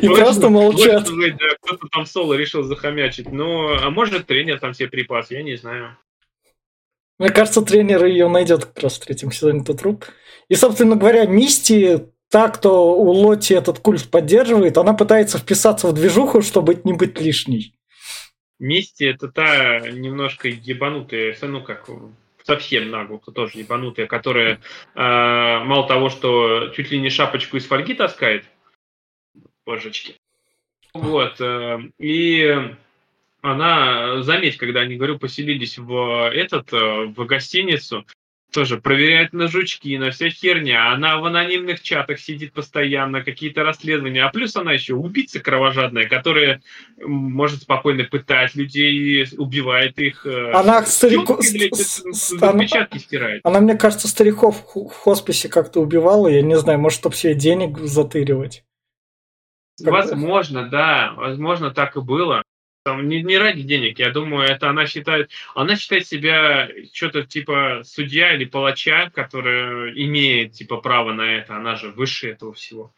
И 0.00 0.06
просто 0.06 0.48
молчат. 0.48 1.08
Кто-то 1.60 1.88
там 1.90 2.06
соло 2.06 2.34
решил 2.34 2.62
захомячить. 2.62 3.32
Ну, 3.32 3.74
а 3.74 3.90
может 3.90 4.26
тренер 4.26 4.60
там 4.60 4.74
все 4.74 4.86
припас, 4.86 5.32
я 5.32 5.42
не 5.42 5.56
знаю. 5.56 5.96
Мне 7.18 7.30
кажется, 7.30 7.62
тренер 7.62 8.04
ее 8.04 8.28
найдет 8.28 8.66
как 8.66 8.84
раз 8.84 8.96
в 8.96 9.04
третьем 9.04 9.32
сезоне 9.32 9.64
тот 9.64 9.80
труп. 9.80 10.04
И, 10.48 10.54
собственно 10.54 10.94
говоря, 10.94 11.26
Мисти 11.26 12.06
та, 12.30 12.48
кто 12.48 12.96
у 12.96 13.10
Лоти 13.10 13.54
этот 13.54 13.80
культ 13.80 14.08
поддерживает, 14.08 14.78
она 14.78 14.94
пытается 14.94 15.38
вписаться 15.38 15.88
в 15.88 15.94
движуху, 15.94 16.42
чтобы 16.42 16.80
не 16.84 16.92
быть 16.92 17.20
лишней. 17.20 17.74
Мисти 18.60 19.02
это 19.02 19.26
та 19.26 19.80
немножко 19.80 20.48
ебанутая, 20.48 21.36
ну 21.42 21.60
как 21.60 21.88
совсем 22.44 22.90
наглухо 22.90 23.32
тоже 23.32 23.58
ебанутая, 23.58 24.06
которая 24.06 24.54
э, 24.54 24.58
мало 24.94 25.86
того, 25.86 26.10
что 26.10 26.68
чуть 26.68 26.90
ли 26.90 27.00
не 27.00 27.10
шапочку 27.10 27.56
из 27.56 27.66
фольги 27.66 27.94
таскает, 27.94 28.44
божечки. 29.64 30.16
Вот. 30.94 31.40
Э, 31.40 31.80
и 31.98 32.74
она, 33.40 34.22
заметь, 34.22 34.56
когда 34.56 34.80
они, 34.80 34.96
говорю, 34.96 35.18
поселились 35.18 35.78
в 35.78 36.30
этот, 36.32 36.72
э, 36.72 37.06
в 37.06 37.26
гостиницу, 37.26 38.06
тоже 38.52 38.76
проверяет 38.76 39.32
на 39.32 39.48
жучки, 39.48 39.96
на 39.98 40.10
вся 40.10 40.28
херня. 40.30 40.92
Она 40.92 41.18
в 41.18 41.24
анонимных 41.24 41.82
чатах 41.82 42.20
сидит 42.20 42.52
постоянно, 42.52 43.24
какие-то 43.24 43.64
расследования. 43.64 44.22
А 44.22 44.28
плюс 44.28 44.54
она 44.54 44.72
еще 44.72 44.94
убийца 44.94 45.40
кровожадная, 45.40 46.08
которая 46.08 46.62
может 47.00 47.62
спокойно 47.62 48.04
пытать 48.04 48.54
людей, 48.54 49.26
убивает 49.36 49.98
их. 49.98 50.26
Э, 50.26 50.52
она 50.52 50.84
стариков... 50.84 51.40
Она... 51.40 52.66
стирает. 52.98 53.40
Она, 53.44 53.60
мне 53.60 53.74
кажется, 53.74 54.06
стариков 54.06 54.64
в 54.74 54.90
хосписе 54.90 55.48
как-то 55.48 55.80
убивала. 55.80 56.28
Я 56.28 56.42
не 56.42 56.56
знаю, 56.58 56.78
может, 56.78 56.98
чтобы 56.98 57.16
себе 57.16 57.34
денег 57.34 57.78
затыривать. 57.78 58.64
Возможно, 59.80 60.68
да. 60.68 61.14
Возможно, 61.16 61.70
так 61.70 61.96
и 61.96 62.00
было 62.00 62.41
там, 62.84 63.08
не, 63.08 63.22
не 63.22 63.38
ради 63.38 63.62
денег, 63.62 63.98
я 63.98 64.10
думаю, 64.10 64.48
это 64.48 64.68
она 64.70 64.86
считает, 64.86 65.30
она 65.54 65.76
считает 65.76 66.06
себя 66.06 66.68
что-то 66.92 67.24
типа 67.24 67.82
судья 67.84 68.34
или 68.34 68.44
палача, 68.44 69.10
который 69.10 69.92
имеет 70.04 70.52
типа 70.52 70.78
право 70.78 71.12
на 71.12 71.22
это, 71.22 71.56
она 71.56 71.76
же 71.76 71.90
выше 71.90 72.30
этого 72.30 72.52
всего. 72.52 72.92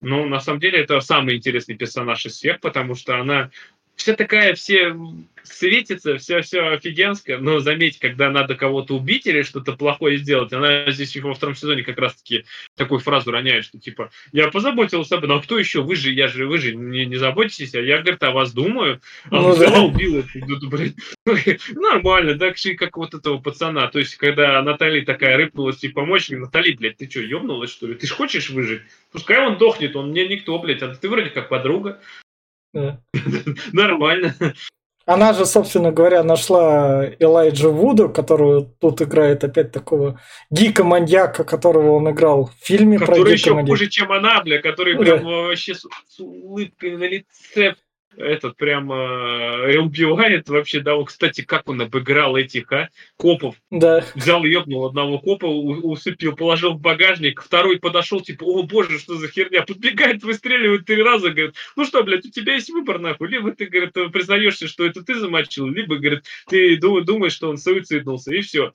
Ну, 0.00 0.26
на 0.26 0.40
самом 0.40 0.60
деле, 0.60 0.80
это 0.80 1.00
самый 1.00 1.36
интересный 1.36 1.76
персонаж 1.76 2.24
из 2.24 2.34
всех, 2.34 2.60
потому 2.60 2.94
что 2.94 3.18
она 3.18 3.50
вся 3.98 4.14
такая, 4.14 4.54
все 4.54 4.96
светится, 5.42 6.18
все, 6.18 6.42
все 6.42 6.60
офигенское, 6.68 7.38
но 7.38 7.60
заметь, 7.60 7.98
когда 7.98 8.30
надо 8.30 8.54
кого-то 8.54 8.94
убить 8.94 9.26
или 9.26 9.42
что-то 9.42 9.72
плохое 9.72 10.18
сделать, 10.18 10.52
она 10.52 10.90
здесь 10.90 11.16
во 11.16 11.34
втором 11.34 11.54
сезоне 11.54 11.82
как 11.82 11.98
раз-таки 11.98 12.44
такую 12.76 13.00
фразу 13.00 13.30
роняет, 13.30 13.64
что 13.64 13.78
типа, 13.78 14.10
я 14.32 14.48
позаботился 14.48 15.16
об 15.16 15.24
этом, 15.24 15.38
а 15.38 15.42
кто 15.42 15.58
еще? 15.58 15.82
Вы 15.82 15.96
же, 15.96 16.12
я 16.12 16.28
же, 16.28 16.46
вы 16.46 16.58
же 16.58 16.74
не, 16.74 17.06
не 17.06 17.16
заботитесь, 17.16 17.74
а 17.74 17.80
я, 17.80 17.98
говорит, 17.98 18.22
о 18.22 18.30
вас 18.32 18.52
думаю. 18.52 19.00
А 19.30 19.40
ну, 19.40 19.52
взяла, 19.52 19.70
да. 19.70 19.82
убила. 19.82 20.22
Блин, 20.34 20.94
нормально, 21.74 22.38
так 22.38 22.58
же, 22.58 22.74
как 22.74 22.96
вот 22.96 23.14
этого 23.14 23.38
пацана. 23.38 23.88
То 23.88 23.98
есть, 23.98 24.16
когда 24.16 24.60
Натали 24.62 25.00
такая 25.00 25.36
рыпнулась 25.36 25.82
и 25.82 25.88
помочь 25.88 26.28
мне, 26.28 26.40
Натали, 26.40 26.72
блядь, 26.72 26.98
ты 26.98 27.10
что, 27.10 27.20
ебнулась, 27.20 27.70
что 27.70 27.86
ли? 27.86 27.94
Ты 27.94 28.06
же 28.06 28.14
хочешь 28.14 28.50
выжить? 28.50 28.82
Пускай 29.12 29.44
он 29.46 29.58
дохнет, 29.58 29.96
он 29.96 30.10
мне 30.10 30.28
никто, 30.28 30.58
блядь, 30.58 30.82
а 30.82 30.94
ты 30.94 31.08
вроде 31.08 31.30
как 31.30 31.48
подруга. 31.48 32.00
Да. 32.72 33.00
Нормально. 33.72 34.34
Она 35.08 35.32
же, 35.32 35.46
собственно 35.46 35.90
говоря, 35.90 36.22
нашла 36.22 37.06
Элайджа 37.18 37.70
Вуду, 37.70 38.10
которую 38.10 38.76
тут 38.78 39.00
играет 39.00 39.42
опять 39.42 39.72
такого 39.72 40.20
гика-маньяка, 40.50 41.44
которого 41.44 41.92
он 41.92 42.10
играл 42.10 42.46
в 42.46 42.52
фильме 42.62 42.98
который 42.98 43.22
про 43.22 43.30
еще 43.30 43.54
хуже, 43.64 43.88
чем 43.88 44.12
она, 44.12 44.42
бля, 44.42 44.60
который 44.60 44.98
прям 44.98 45.24
вообще 45.24 45.74
с 45.74 45.86
улыбкой 46.20 46.98
на 46.98 47.08
лице 47.08 47.76
этот 48.18 48.56
прям 48.56 48.90
э, 48.92 49.78
убивает 49.78 50.48
вообще, 50.48 50.80
да, 50.80 50.92
кстати, 51.04 51.42
как 51.42 51.68
он 51.68 51.80
обыграл 51.80 52.36
этих, 52.36 52.70
а, 52.72 52.88
копов. 53.16 53.56
Да. 53.70 54.04
Взял, 54.14 54.44
ёбнул 54.44 54.86
одного 54.86 55.18
копа, 55.18 55.46
усыпил, 55.46 56.34
положил 56.34 56.74
в 56.74 56.80
багажник, 56.80 57.42
второй 57.42 57.78
подошел, 57.78 58.20
типа, 58.20 58.44
о 58.44 58.62
боже, 58.64 58.98
что 58.98 59.14
за 59.14 59.28
херня, 59.28 59.62
подбегает, 59.62 60.22
выстреливает 60.22 60.84
три 60.84 61.02
раза, 61.02 61.30
говорит, 61.30 61.54
ну 61.76 61.84
что, 61.84 62.02
блядь, 62.02 62.26
у 62.26 62.30
тебя 62.30 62.54
есть 62.54 62.70
выбор, 62.70 62.98
нахуй, 62.98 63.28
либо 63.28 63.52
ты, 63.52 63.66
говорит, 63.66 63.92
признаешься, 64.12 64.66
что 64.66 64.84
это 64.84 65.02
ты 65.02 65.14
замочил, 65.14 65.66
либо, 65.66 65.96
говорит, 65.96 66.24
ты 66.48 66.76
думаешь, 66.76 67.32
что 67.32 67.50
он 67.50 67.56
суициднулся, 67.56 68.34
и 68.34 68.40
все. 68.40 68.72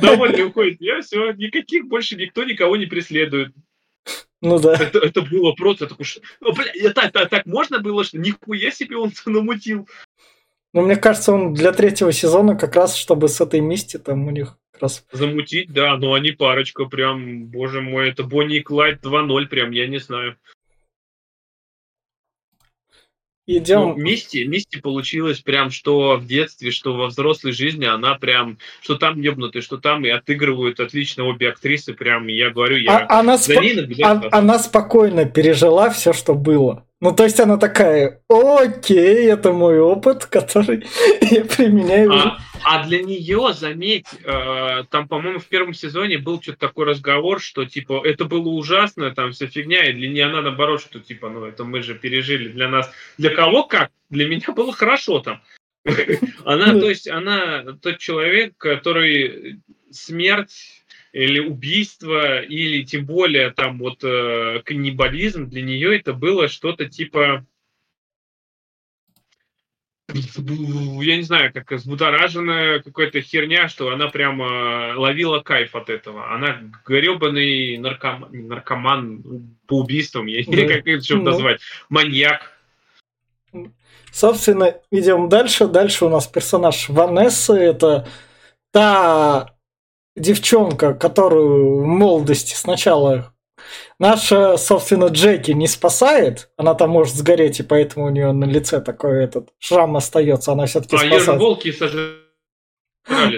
Довольно 0.00 0.46
уходит. 0.46 0.80
Я 0.80 1.00
все, 1.00 1.32
никаких 1.32 1.86
больше 1.86 2.16
никто 2.16 2.44
никого 2.44 2.76
не 2.76 2.86
преследует. 2.86 3.52
Ну 4.42 4.58
да. 4.58 4.74
Это, 4.74 4.98
это 4.98 5.22
было 5.22 5.52
просто 5.52 5.86
такое, 5.86 6.04
что... 6.06 6.20
Ну, 6.40 6.52
бля, 6.52 6.72
это, 6.74 7.02
это, 7.02 7.26
так 7.26 7.46
можно 7.46 7.78
было, 7.80 8.04
что 8.04 8.18
нихуя 8.18 8.70
себе 8.70 8.96
он 8.96 9.12
намутил. 9.26 9.88
Ну, 10.72 10.82
мне 10.82 10.96
кажется, 10.96 11.32
он 11.32 11.52
для 11.52 11.72
третьего 11.72 12.12
сезона 12.12 12.56
как 12.56 12.76
раз, 12.76 12.96
чтобы 12.96 13.28
с 13.28 13.40
этой 13.40 13.60
мисти 13.60 13.98
там 13.98 14.26
у 14.26 14.30
них 14.30 14.56
как 14.72 14.82
раз... 14.82 15.04
Замутить, 15.12 15.72
да, 15.72 15.96
но 15.96 16.14
они 16.14 16.30
парочка 16.32 16.86
прям, 16.86 17.46
боже 17.46 17.80
мой, 17.80 18.10
это 18.10 18.22
Бонни 18.22 18.56
и 18.56 18.62
Клайд 18.62 19.04
2.0 19.04 19.46
прям, 19.48 19.72
я 19.72 19.88
не 19.88 19.98
знаю. 19.98 20.36
Идем. 23.58 23.80
Ну, 23.80 23.96
Мисти, 23.96 24.44
Мисти 24.44 24.80
получилось 24.80 25.40
прям, 25.40 25.70
что 25.70 26.16
в 26.16 26.26
детстве, 26.26 26.70
что 26.70 26.94
во 26.94 27.06
взрослой 27.06 27.52
жизни 27.52 27.84
она 27.84 28.14
прям, 28.14 28.58
что 28.80 28.96
там 28.96 29.20
ебнутые, 29.20 29.62
что 29.62 29.76
там 29.76 30.04
и 30.04 30.08
отыгрывают 30.08 30.78
отлично 30.78 31.24
обе 31.24 31.48
актрисы, 31.48 31.92
прям, 31.92 32.28
я 32.28 32.50
говорю, 32.50 32.76
я 32.76 32.98
а, 32.98 33.20
она 33.20 33.38
спо... 33.38 33.60
ней 33.60 33.74
наблюдаю. 33.74 34.28
А, 34.30 34.38
она 34.38 34.58
спокойно 34.58 35.24
пережила 35.24 35.90
все, 35.90 36.12
что 36.12 36.34
было. 36.34 36.84
Ну, 37.00 37.14
то 37.14 37.24
есть 37.24 37.40
она 37.40 37.56
такая, 37.56 38.22
окей, 38.28 39.32
это 39.32 39.52
мой 39.52 39.78
опыт, 39.78 40.26
который 40.26 40.86
я 41.22 41.44
применяю. 41.46 42.12
А, 42.12 42.38
а 42.62 42.86
для 42.86 43.02
нее, 43.02 43.54
заметь, 43.54 44.06
э, 44.22 44.84
там, 44.90 45.08
по-моему, 45.08 45.38
в 45.38 45.46
первом 45.46 45.72
сезоне 45.72 46.18
был 46.18 46.42
что-то 46.42 46.58
такой 46.58 46.84
разговор, 46.84 47.40
что, 47.40 47.64
типа, 47.64 48.02
это 48.04 48.26
было 48.26 48.48
ужасно, 48.50 49.14
там 49.14 49.32
вся 49.32 49.46
фигня, 49.46 49.88
и 49.88 49.94
для 49.94 50.10
нее 50.10 50.26
она, 50.26 50.42
наоборот, 50.42 50.82
что, 50.82 51.00
типа, 51.00 51.30
ну, 51.30 51.46
это 51.46 51.64
мы 51.64 51.82
же 51.82 51.94
пережили 51.94 52.48
для 52.48 52.68
нас. 52.68 52.90
Для 53.16 53.30
кого 53.30 53.64
как? 53.64 53.90
Для 54.10 54.28
меня 54.28 54.46
было 54.54 54.72
хорошо 54.72 55.20
там. 55.20 55.40
Она, 56.44 56.78
то 56.78 56.90
есть, 56.90 57.08
она 57.08 57.64
тот 57.80 57.96
человек, 57.96 58.58
который 58.58 59.62
смерть 59.90 60.79
или 61.12 61.40
убийство, 61.40 62.40
или 62.40 62.82
тем 62.84 63.04
более 63.04 63.50
там 63.50 63.78
вот 63.78 64.04
э, 64.04 64.62
каннибализм, 64.64 65.48
для 65.48 65.62
нее 65.62 65.96
это 65.96 66.12
было 66.12 66.48
что-то 66.48 66.88
типа 66.88 67.44
я 70.12 71.16
не 71.16 71.22
знаю, 71.22 71.52
как 71.52 71.70
взбудораженная 71.70 72.80
какая-то 72.80 73.20
херня, 73.20 73.68
что 73.68 73.90
она 73.90 74.08
прямо 74.08 74.94
ловила 74.96 75.40
кайф 75.40 75.74
от 75.74 75.90
этого. 75.90 76.32
Она 76.34 76.60
гребаный 76.84 77.78
наркоман, 77.78 78.28
наркоман 78.32 79.56
по 79.66 79.78
убийствам, 79.78 80.26
я 80.26 80.38
не 80.38 80.44
знаю, 80.44 80.68
как 80.68 80.78
это 80.78 80.90
еще 80.90 81.16
ну. 81.16 81.22
назвать, 81.22 81.60
маньяк. 81.88 82.52
Собственно, 84.12 84.74
идем 84.90 85.28
дальше. 85.28 85.68
Дальше 85.68 86.04
у 86.04 86.08
нас 86.08 86.26
персонаж 86.26 86.88
Ванесса. 86.88 87.54
Это 87.54 88.08
та 88.72 89.54
девчонка, 90.20 90.94
которую 90.94 91.82
в 91.82 91.86
молодости 91.86 92.54
сначала 92.54 93.32
Наша, 93.98 94.56
собственно, 94.56 95.06
Джеки 95.06 95.50
не 95.50 95.66
спасает, 95.66 96.50
она 96.56 96.74
там 96.74 96.90
может 96.90 97.14
сгореть, 97.14 97.60
и 97.60 97.62
поэтому 97.62 98.06
у 98.06 98.10
нее 98.10 98.32
на 98.32 98.46
лице 98.46 98.80
такой 98.80 99.22
этот 99.22 99.50
шрам 99.58 99.94
остается, 99.96 100.52
она 100.52 100.64
все-таки 100.66 100.96
а 100.96 100.98
спасает. 101.00 101.28
А 101.28 101.32
волки 101.34 101.70
сожрали. 101.70 102.20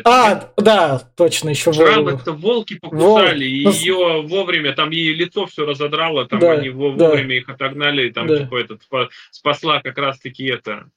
А, 0.05 0.53
да, 0.57 0.99
точно, 1.17 1.51
еще 1.51 1.73
Шрам 1.73 2.09
это 2.09 2.33
волки 2.33 2.79
покусали, 2.79 3.65
Вол... 3.65 3.73
и 3.73 3.77
ее 3.77 4.23
вовремя, 4.23 4.73
там 4.73 4.91
ей 4.91 5.15
лицо 5.15 5.47
все 5.47 5.65
разодрало, 5.65 6.27
там 6.27 6.41
да, 6.41 6.53
они 6.53 6.69
вовремя 6.69 7.29
да. 7.29 7.35
их 7.35 7.49
отогнали, 7.49 8.09
и 8.09 8.13
там 8.13 8.27
да. 8.27 8.39
типа 8.39 8.61
этот 8.61 8.83
спасла 9.31 9.81
как 9.81 9.99
раз-таки 9.99 10.45
это. 10.47 10.91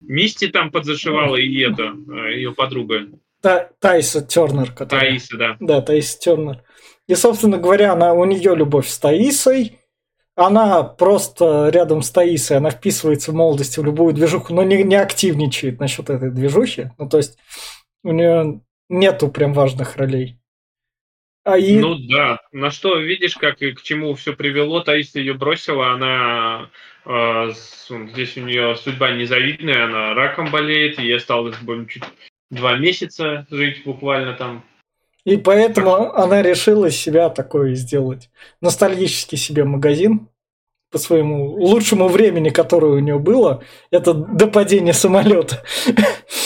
Мисти 0.00 0.46
там 0.46 0.70
подзашивала 0.70 1.36
и 1.36 1.58
это, 1.58 1.92
э, 2.08 2.34
ее 2.36 2.52
подруга. 2.52 3.08
Та, 3.40 3.70
Тайса 3.78 4.20
Тернер. 4.22 4.72
Которая... 4.72 5.10
Таиса, 5.10 5.36
да. 5.36 5.56
Да, 5.60 5.80
Таиса 5.80 6.18
Тернер. 6.18 6.62
И, 7.06 7.14
собственно 7.14 7.58
говоря, 7.58 7.92
она, 7.92 8.12
у 8.12 8.24
нее 8.24 8.54
любовь 8.54 8.88
с 8.88 8.98
Таисой. 8.98 9.78
Она 10.34 10.84
просто 10.84 11.68
рядом 11.72 12.02
с 12.02 12.10
Таисой, 12.10 12.58
она 12.58 12.70
вписывается 12.70 13.32
в 13.32 13.34
молодости 13.34 13.80
в 13.80 13.84
любую 13.84 14.14
движуху, 14.14 14.54
но 14.54 14.62
не, 14.62 14.84
не 14.84 14.94
активничает 14.94 15.80
насчет 15.80 16.10
этой 16.10 16.30
движухи. 16.30 16.92
Ну, 16.96 17.08
то 17.08 17.16
есть 17.16 17.38
у 18.04 18.12
нее 18.12 18.60
нету 18.88 19.28
прям 19.28 19.52
важных 19.52 19.96
ролей. 19.96 20.38
А 21.42 21.58
и... 21.58 21.80
Ну 21.80 21.96
да, 21.96 22.40
на 22.52 22.70
что 22.70 22.98
видишь, 22.98 23.34
как 23.34 23.62
и 23.62 23.72
к 23.72 23.82
чему 23.82 24.14
все 24.14 24.32
привело, 24.32 24.80
Таиса 24.80 25.18
ее 25.18 25.34
бросила, 25.34 25.92
она 25.92 26.70
э, 27.04 27.50
здесь 28.12 28.36
у 28.36 28.40
нее 28.40 28.76
судьба 28.76 29.12
незавидная, 29.12 29.86
она 29.86 30.14
раком 30.14 30.50
болеет, 30.50 30.98
и 30.98 31.04
ей 31.04 31.16
осталось 31.16 31.56
бы 31.56 31.84
чуть 31.88 32.04
два 32.50 32.76
месяца 32.76 33.46
жить 33.50 33.82
буквально 33.84 34.34
там. 34.34 34.64
И 35.24 35.36
поэтому 35.36 36.14
она 36.14 36.42
решила 36.42 36.90
себя 36.90 37.28
такое 37.28 37.74
сделать. 37.74 38.30
Ностальгический 38.60 39.36
себе 39.36 39.64
магазин 39.64 40.28
по 40.90 40.98
своему 40.98 41.52
лучшему 41.52 42.08
времени, 42.08 42.48
которое 42.48 42.92
у 42.92 42.98
нее 42.98 43.18
было, 43.18 43.62
это 43.90 44.14
до 44.14 44.46
падения 44.46 44.94
самолета. 44.94 45.62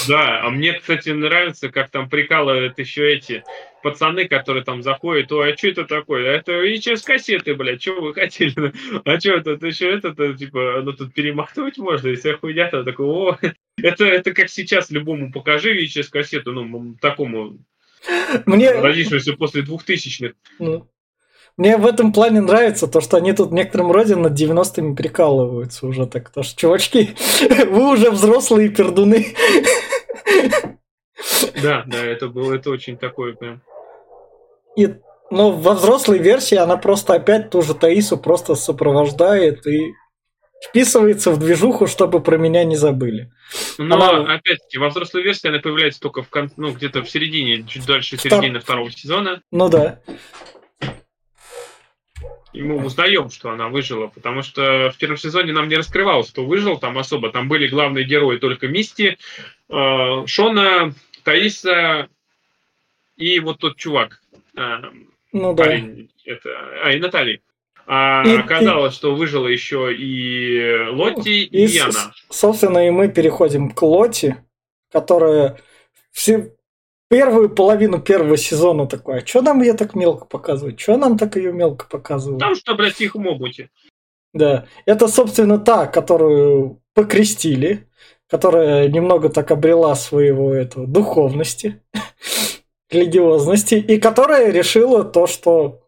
Да, 0.09 0.43
а 0.43 0.51
мне, 0.51 0.73
кстати, 0.73 1.11
нравится, 1.11 1.69
как 1.69 1.91
там 1.91 2.11
прикалывают 2.11 2.79
еще 2.79 3.13
эти 3.13 3.45
пацаны, 3.83 4.27
которые 4.27 4.65
там 4.65 4.83
заходят, 4.83 5.31
ой, 5.33 5.53
а 5.53 5.57
что 5.57 5.69
это 5.69 5.85
такое? 5.85 6.27
Это 6.27 6.61
и 6.63 6.79
через 6.81 7.03
кассеты, 7.03 7.55
блядь, 7.55 7.83
что 7.83 8.01
вы 8.01 8.15
хотели? 8.15 8.73
А 9.05 9.19
что 9.19 9.33
это, 9.35 9.67
еще 9.67 9.91
это, 9.91 10.13
типа, 10.35 10.83
ну 10.83 10.93
тут 10.93 11.15
перемахнуть 11.15 11.79
можно, 11.79 12.09
и 12.09 12.17
вся 12.17 12.37
хуйня, 12.37 12.69
то 12.69 12.85
такой, 12.85 13.07
о, 13.07 13.39
это, 13.83 14.05
это 14.05 14.33
как 14.33 14.49
сейчас 14.49 14.91
любому 14.91 15.33
покажи 15.33 15.87
через 15.87 16.09
кассету, 16.09 16.53
ну, 16.53 16.97
такому 17.01 17.59
мне... 18.47 18.73
Родившийся 18.73 19.35
после 19.35 19.63
двухтысячных. 19.63 20.33
Ну. 20.59 20.89
Мне 21.57 21.77
в 21.77 21.87
этом 21.87 22.13
плане 22.13 22.41
нравится 22.41 22.87
то, 22.87 23.01
что 23.01 23.19
они 23.19 23.33
тут 23.33 23.51
в 23.51 23.53
некотором 23.53 23.93
роде 23.93 24.17
над 24.17 24.33
90-ми 24.33 24.97
прикалываются 24.97 25.87
уже 25.87 26.07
так. 26.07 26.31
То 26.31 26.43
что, 26.43 26.59
чувачки, 26.59 27.15
вы 27.71 27.93
уже 27.93 28.11
взрослые 28.11 28.71
пердуны. 28.71 29.35
Да, 31.63 31.85
да, 31.87 32.05
это 32.05 32.29
было 32.29 32.55
это 32.55 32.71
очень 32.71 32.97
такое 32.97 33.35
прям. 33.35 33.61
И, 34.77 34.95
но 35.31 35.51
во 35.51 35.75
взрослой 35.75 36.19
версии 36.19 36.57
она 36.57 36.77
просто 36.77 37.15
опять 37.15 37.51
ту 37.51 37.63
же 37.63 37.75
Таису 37.75 38.17
просто 38.17 38.55
сопровождает 38.55 39.67
и 39.67 39.93
вписывается 40.69 41.31
в 41.31 41.39
движуху, 41.39 41.87
чтобы 41.87 42.21
про 42.21 42.39
меня 42.39 42.65
не 42.65 42.77
забыли. 42.77 43.31
Но, 43.79 43.97
она... 43.97 44.35
опять-таки, 44.35 44.79
во 44.79 44.89
взрослой 44.89 45.23
версии 45.23 45.49
она 45.49 45.59
появляется 45.59 46.01
только 46.01 46.23
в 46.23 46.29
кон... 46.29 46.51
ну, 46.57 46.73
где-то 46.73 47.03
в 47.03 47.11
середине, 47.11 47.65
чуть 47.65 47.87
дальше 47.87 48.17
середины 48.17 48.61
Втор... 48.61 48.63
второго 48.63 48.91
сезона. 48.91 49.43
Ну 49.51 49.69
да. 49.69 50.01
И 52.53 52.63
мы 52.63 52.85
узнаем, 52.85 53.31
что 53.31 53.51
она 53.51 53.69
выжила, 53.69 54.09
потому 54.09 54.43
что 54.43 54.91
в 54.95 54.99
первом 54.99 55.17
сезоне 55.17 55.53
нам 55.53 55.69
не 55.69 55.77
раскрывалось, 55.77 56.31
кто 56.31 56.45
выжил 56.45 56.79
там 56.79 56.99
особо. 56.99 57.31
Там 57.31 57.49
были 57.49 57.67
главные 57.67 58.05
герои 58.05 58.37
только 58.37 58.69
Мисти, 58.69 59.17
э, 59.71 60.27
Шона, 60.27 60.93
Таиса 61.25 62.09
и 63.17 63.41
вот 63.41 63.59
тот 63.59 63.77
чувак. 63.77 64.21
Э, 64.57 64.83
ну 65.33 65.57
парень, 65.57 66.11
да. 66.27 66.33
Это, 66.33 66.51
а, 66.85 66.93
и 66.93 66.99
Наталья. 66.99 67.41
А 67.87 68.23
и, 68.27 68.37
оказалось, 68.37 68.95
и... 68.95 68.97
что 68.97 69.15
выжила 69.15 69.49
еще 69.49 69.93
и 69.95 70.89
Лотти, 70.91 71.45
и, 71.45 71.67
и 71.67 71.79
она. 71.79 72.13
Собственно, 72.29 72.87
и 72.87 72.91
мы 72.91 73.09
переходим 73.09 73.71
к 73.71 73.83
Лотти, 73.83 74.37
которая 74.93 75.59
все 76.13 76.55
первую 77.13 77.51
половину 77.51 78.01
первого 78.01 78.39
сезона 78.39 78.87
такое, 78.87 79.19
а 79.21 79.27
что 79.27 79.43
нам 79.43 79.61
ее 79.61 79.75
так 79.75 79.95
мелко 79.95 80.25
показывают? 80.25 80.81
Что 80.81 80.97
нам 80.97 81.19
так 81.19 81.37
ее 81.37 81.53
мелко 81.53 81.87
показывают? 81.87 82.41
Там 82.41 82.55
что, 82.55 82.75
блядь, 82.75 83.03
их 83.03 83.15
мобути. 83.15 83.69
Да, 84.33 84.65
это, 84.87 85.09
собственно, 85.09 85.59
та, 85.59 85.87
которую 85.87 86.81
покрестили, 86.95 87.87
которая 88.31 88.89
немного 88.89 89.29
так 89.29 89.51
обрела 89.51 89.95
своего 89.95 90.55
этого 90.55 90.87
духовности, 90.87 91.83
религиозности, 92.91 93.75
и 93.75 94.01
которая 94.01 94.51
решила 94.51 95.05
то, 95.05 95.27
что 95.27 95.82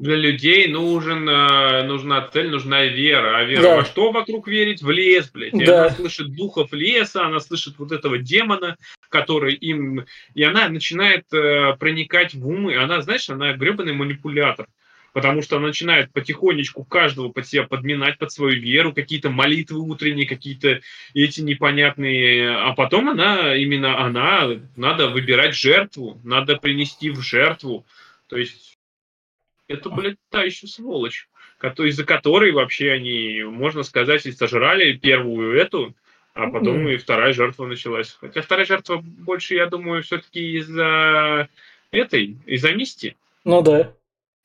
для 0.00 0.16
людей 0.16 0.66
нужен, 0.66 1.28
э, 1.28 1.82
нужна 1.82 2.26
цель, 2.32 2.48
нужна 2.48 2.84
вера. 2.86 3.36
А 3.36 3.44
вера 3.44 3.62
да. 3.62 3.76
во 3.76 3.84
что 3.84 4.12
вокруг 4.12 4.48
верить? 4.48 4.80
В 4.80 4.90
лес, 4.90 5.30
блядь. 5.30 5.52
И 5.52 5.64
да. 5.66 5.82
она 5.82 5.90
слышит 5.90 6.34
духов 6.34 6.72
леса, 6.72 7.26
она 7.26 7.38
слышит 7.38 7.74
вот 7.78 7.92
этого 7.92 8.16
демона, 8.16 8.78
который 9.10 9.52
им... 9.52 10.06
И 10.32 10.42
она 10.42 10.70
начинает 10.70 11.26
э, 11.34 11.76
проникать 11.78 12.32
в 12.32 12.48
умы. 12.48 12.76
Она, 12.76 13.02
знаешь, 13.02 13.28
она 13.28 13.52
гребаный 13.52 13.92
манипулятор. 13.92 14.68
Потому 15.12 15.42
что 15.42 15.56
она 15.56 15.66
начинает 15.66 16.10
потихонечку 16.14 16.82
каждого 16.84 17.28
под 17.28 17.46
себя 17.46 17.64
подминать 17.64 18.16
под 18.16 18.32
свою 18.32 18.58
веру, 18.58 18.94
какие-то 18.94 19.28
молитвы 19.28 19.80
утренние, 19.80 20.26
какие-то 20.26 20.80
эти 21.12 21.42
непонятные. 21.42 22.52
А 22.52 22.72
потом 22.72 23.10
она, 23.10 23.54
именно 23.54 24.02
она, 24.02 24.48
надо 24.76 25.08
выбирать 25.08 25.54
жертву, 25.54 26.18
надо 26.24 26.56
принести 26.56 27.10
в 27.10 27.20
жертву. 27.20 27.84
То 28.28 28.38
есть 28.38 28.70
это, 29.70 29.88
блядь, 29.88 30.16
та 30.30 30.42
еще 30.42 30.66
сволочь, 30.66 31.28
из-за 31.62 32.04
которой 32.04 32.52
вообще 32.52 32.92
они, 32.92 33.42
можно 33.44 33.82
сказать, 33.82 34.26
и 34.26 34.32
сожрали 34.32 34.94
первую 34.94 35.56
эту, 35.56 35.94
а 36.34 36.48
потом 36.48 36.86
mm. 36.86 36.94
и 36.94 36.96
вторая 36.96 37.32
жертва 37.32 37.66
началась. 37.66 38.16
Хотя 38.20 38.42
вторая 38.42 38.66
жертва 38.66 39.00
больше, 39.02 39.54
я 39.54 39.66
думаю, 39.66 40.02
все-таки 40.02 40.58
из-за 40.58 41.48
этой, 41.92 42.36
из-за 42.46 42.72
Мисти. 42.72 43.16
Ну 43.44 43.62
да. 43.62 43.92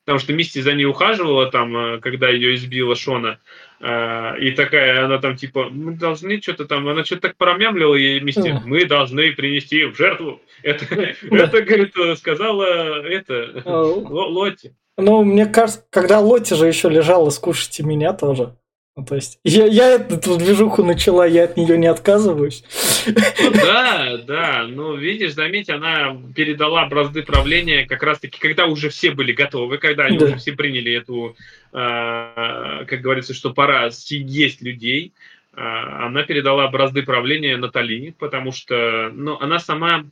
Потому 0.04 0.20
что 0.20 0.32
Мисти 0.32 0.60
за 0.60 0.74
ней 0.74 0.84
ухаживала 0.84 1.50
там, 1.50 1.76
э, 1.76 2.00
когда 2.00 2.28
ее 2.28 2.54
избила 2.54 2.94
Шона. 2.94 3.40
Э, 3.80 4.38
и 4.38 4.52
такая, 4.52 5.04
она 5.04 5.18
там 5.18 5.36
типа, 5.36 5.68
мы 5.70 5.96
должны 5.96 6.40
что-то 6.40 6.66
там, 6.66 6.86
она 6.86 7.04
что-то 7.04 7.22
так 7.22 7.36
промямлила 7.36 7.96
ей 7.96 8.20
Мисти, 8.20 8.48
mm. 8.48 8.60
мы 8.64 8.84
должны 8.84 9.32
принести 9.32 9.84
в 9.84 9.96
жертву. 9.96 10.40
Это, 10.62 10.84
это 10.94 11.62
говорит, 11.62 11.94
сказала 12.18 13.02
это, 13.04 13.62
Лотти. 13.64 14.74
Ну, 14.96 15.24
мне 15.24 15.46
кажется, 15.46 15.84
когда 15.90 16.20
Лоти 16.20 16.54
же 16.54 16.66
еще 16.66 16.88
лежала, 16.88 17.30
скушайте 17.30 17.82
меня 17.82 18.12
тоже. 18.12 18.54
Ну, 18.96 19.04
то 19.04 19.14
есть, 19.14 19.38
я, 19.44 19.66
я 19.66 19.96
эту 19.96 20.38
движуху 20.38 20.82
начала, 20.82 21.26
я 21.26 21.44
от 21.44 21.58
нее 21.58 21.76
не 21.76 21.86
отказываюсь. 21.86 22.64
Ну, 23.06 23.14
да, 23.52 24.16
да. 24.26 24.66
Ну, 24.66 24.96
видишь, 24.96 25.34
заметь, 25.34 25.68
она 25.68 26.16
передала 26.34 26.86
бразды 26.86 27.22
правления 27.22 27.84
как 27.84 28.02
раз-таки, 28.02 28.40
когда 28.40 28.64
уже 28.64 28.88
все 28.88 29.10
были 29.10 29.32
готовы, 29.32 29.76
когда 29.76 30.04
они 30.04 30.16
да. 30.16 30.24
уже 30.24 30.36
все 30.36 30.52
приняли 30.52 30.94
эту, 30.94 31.36
э, 31.74 32.84
как 32.86 33.00
говорится, 33.02 33.34
что 33.34 33.52
пора 33.52 33.90
съесть 33.90 34.62
людей. 34.62 35.12
Э, 35.54 35.60
она 35.60 36.22
передала 36.22 36.66
бразды 36.68 37.02
правления 37.02 37.58
Натали, 37.58 38.14
потому 38.18 38.50
что 38.50 39.10
ну, 39.12 39.38
она 39.38 39.58
сама 39.58 40.06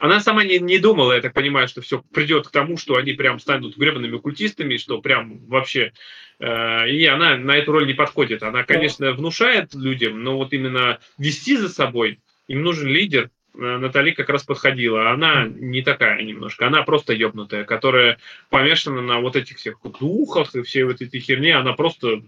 она 0.00 0.20
сама 0.20 0.44
не, 0.44 0.58
не 0.58 0.78
думала, 0.78 1.12
я 1.12 1.20
так 1.20 1.34
понимаю, 1.34 1.68
что 1.68 1.82
все 1.82 2.02
придет 2.12 2.48
к 2.48 2.50
тому, 2.50 2.78
что 2.78 2.96
они 2.96 3.12
прям 3.12 3.38
станут 3.38 3.76
гребаными 3.76 4.16
культистами, 4.16 4.78
что 4.78 5.00
прям 5.02 5.44
вообще... 5.46 5.92
Э, 6.38 6.88
и 6.88 7.04
она 7.04 7.36
на 7.36 7.54
эту 7.56 7.72
роль 7.72 7.86
не 7.86 7.92
подходит. 7.92 8.42
Она, 8.42 8.64
конечно, 8.64 9.12
внушает 9.12 9.74
людям, 9.74 10.24
но 10.24 10.38
вот 10.38 10.54
именно 10.54 11.00
вести 11.18 11.54
за 11.56 11.68
собой, 11.68 12.18
им 12.48 12.62
нужен 12.62 12.88
лидер, 12.88 13.28
э, 13.54 13.58
Натали 13.58 14.12
как 14.12 14.30
раз 14.30 14.42
подходила. 14.42 15.10
Она 15.10 15.44
не 15.46 15.82
такая 15.82 16.22
немножко. 16.22 16.66
Она 16.66 16.82
просто 16.82 17.12
ебнутая, 17.12 17.64
которая 17.64 18.16
помешана 18.48 19.02
на 19.02 19.20
вот 19.20 19.36
этих 19.36 19.58
всех 19.58 19.80
духах 20.00 20.54
и 20.54 20.62
всей 20.62 20.84
вот 20.84 21.02
этой 21.02 21.20
херне. 21.20 21.54
Она 21.56 21.74
просто 21.74 22.22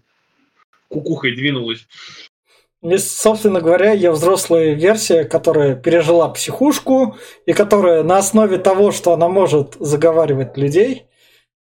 кукухой 0.89 1.35
двинулась. 1.35 1.89
Собственно 2.99 3.61
говоря, 3.61 3.93
я 3.93 4.11
взрослая 4.11 4.75
версия, 4.75 5.25
которая 5.25 5.77
пережила 5.77 6.29
психушку 6.29 7.17
и 7.47 7.53
которая 7.53 8.03
на 8.03 8.19
основе 8.19 8.59
того, 8.59 8.91
что 8.91 9.13
она 9.13 9.29
может 9.29 9.75
заговаривать 9.79 10.57
людей, 10.57 11.05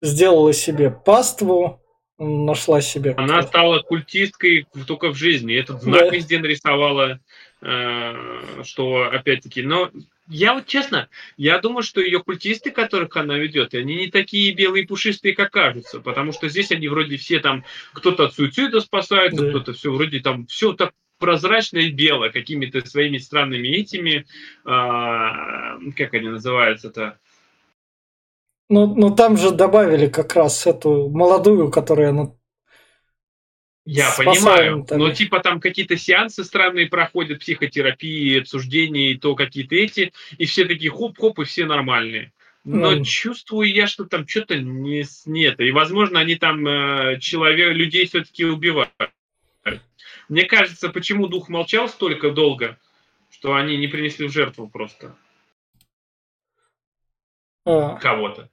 сделала 0.02 0.54
себе 0.54 0.92
паству, 0.92 1.82
нашла 2.18 2.80
себе... 2.80 3.16
Она 3.18 3.42
стала 3.42 3.80
культисткой 3.80 4.66
только 4.88 5.10
в 5.10 5.16
жизни. 5.16 5.56
Этот 5.56 5.82
знак 5.82 6.10
да. 6.10 6.10
везде 6.10 6.40
нарисовала, 6.40 7.20
что 7.64 9.10
опять-таки... 9.12 9.62
Но 9.62 9.92
я 10.28 10.54
вот 10.54 10.68
честно, 10.68 11.10
я 11.38 11.60
думаю, 11.60 11.84
что 11.84 12.02
ее 12.02 12.24
культисты, 12.24 12.72
которых 12.72 13.16
она 13.18 13.38
ведет, 13.38 13.74
они 13.74 13.96
не 13.96 14.08
такие 14.08 14.54
белые 14.54 14.88
пушистые, 14.88 15.36
как 15.36 15.52
кажутся, 15.52 16.00
потому 16.00 16.32
что 16.32 16.50
здесь 16.50 16.72
они 16.72 16.88
вроде 16.88 17.18
все 17.18 17.40
там, 17.40 17.64
кто-то 17.94 18.26
от 18.26 18.36
суицида 18.36 18.80
спасается, 18.80 19.44
да. 19.44 19.50
кто-то 19.50 19.74
все 19.74 19.92
вроде 19.92 20.20
там, 20.20 20.48
все 20.48 20.74
так 20.74 20.92
прозрачно 21.20 21.78
и 21.78 21.92
бело, 21.92 22.30
какими-то 22.30 22.86
своими 22.86 23.18
странными 23.18 23.68
этими, 23.68 24.26
а, 24.66 25.78
как 25.96 26.14
они 26.14 26.30
называются-то, 26.30 27.18
ну, 28.70 28.88
ну 28.88 29.14
там 29.14 29.38
же 29.38 29.52
добавили 29.52 30.08
как 30.08 30.34
раз 30.36 30.66
эту 30.66 31.10
молодую, 31.10 31.70
которая 31.70 32.12
ну, 32.12 32.40
я 33.86 34.14
понимаю, 34.18 34.86
но 34.90 35.12
типа 35.12 35.40
там 35.40 35.60
какие-то 35.60 35.98
сеансы 35.98 36.44
странные 36.44 36.88
проходят, 36.88 37.40
психотерапии, 37.40 38.40
обсуждения, 38.40 39.18
то 39.18 39.36
какие-то 39.36 39.76
эти, 39.76 40.14
и 40.38 40.46
все 40.46 40.66
такие 40.66 40.90
хоп-хоп, 40.90 41.40
и 41.40 41.44
все 41.44 41.66
нормальные. 41.66 42.32
Но 42.64 42.94
mm. 42.94 43.04
чувствую 43.04 43.70
я, 43.70 43.88
что 43.88 44.06
там 44.06 44.26
что-то 44.26 44.58
не, 44.58 45.04
нет. 45.26 45.60
И, 45.60 45.72
возможно, 45.72 46.22
они 46.22 46.36
там 46.36 46.66
э, 46.66 47.20
человек, 47.20 47.76
людей 47.76 48.08
все-таки 48.08 48.46
убивают. 48.46 48.94
Мне 50.30 50.46
кажется, 50.46 50.88
почему 50.88 51.28
дух 51.28 51.50
молчал 51.50 51.90
столько 51.90 52.32
долго, 52.32 52.80
что 53.30 53.54
они 53.54 53.76
не 53.76 53.88
принесли 53.88 54.28
в 54.28 54.32
жертву 54.32 54.70
просто 54.70 55.18
а. 57.66 57.98
кого-то. 57.98 58.50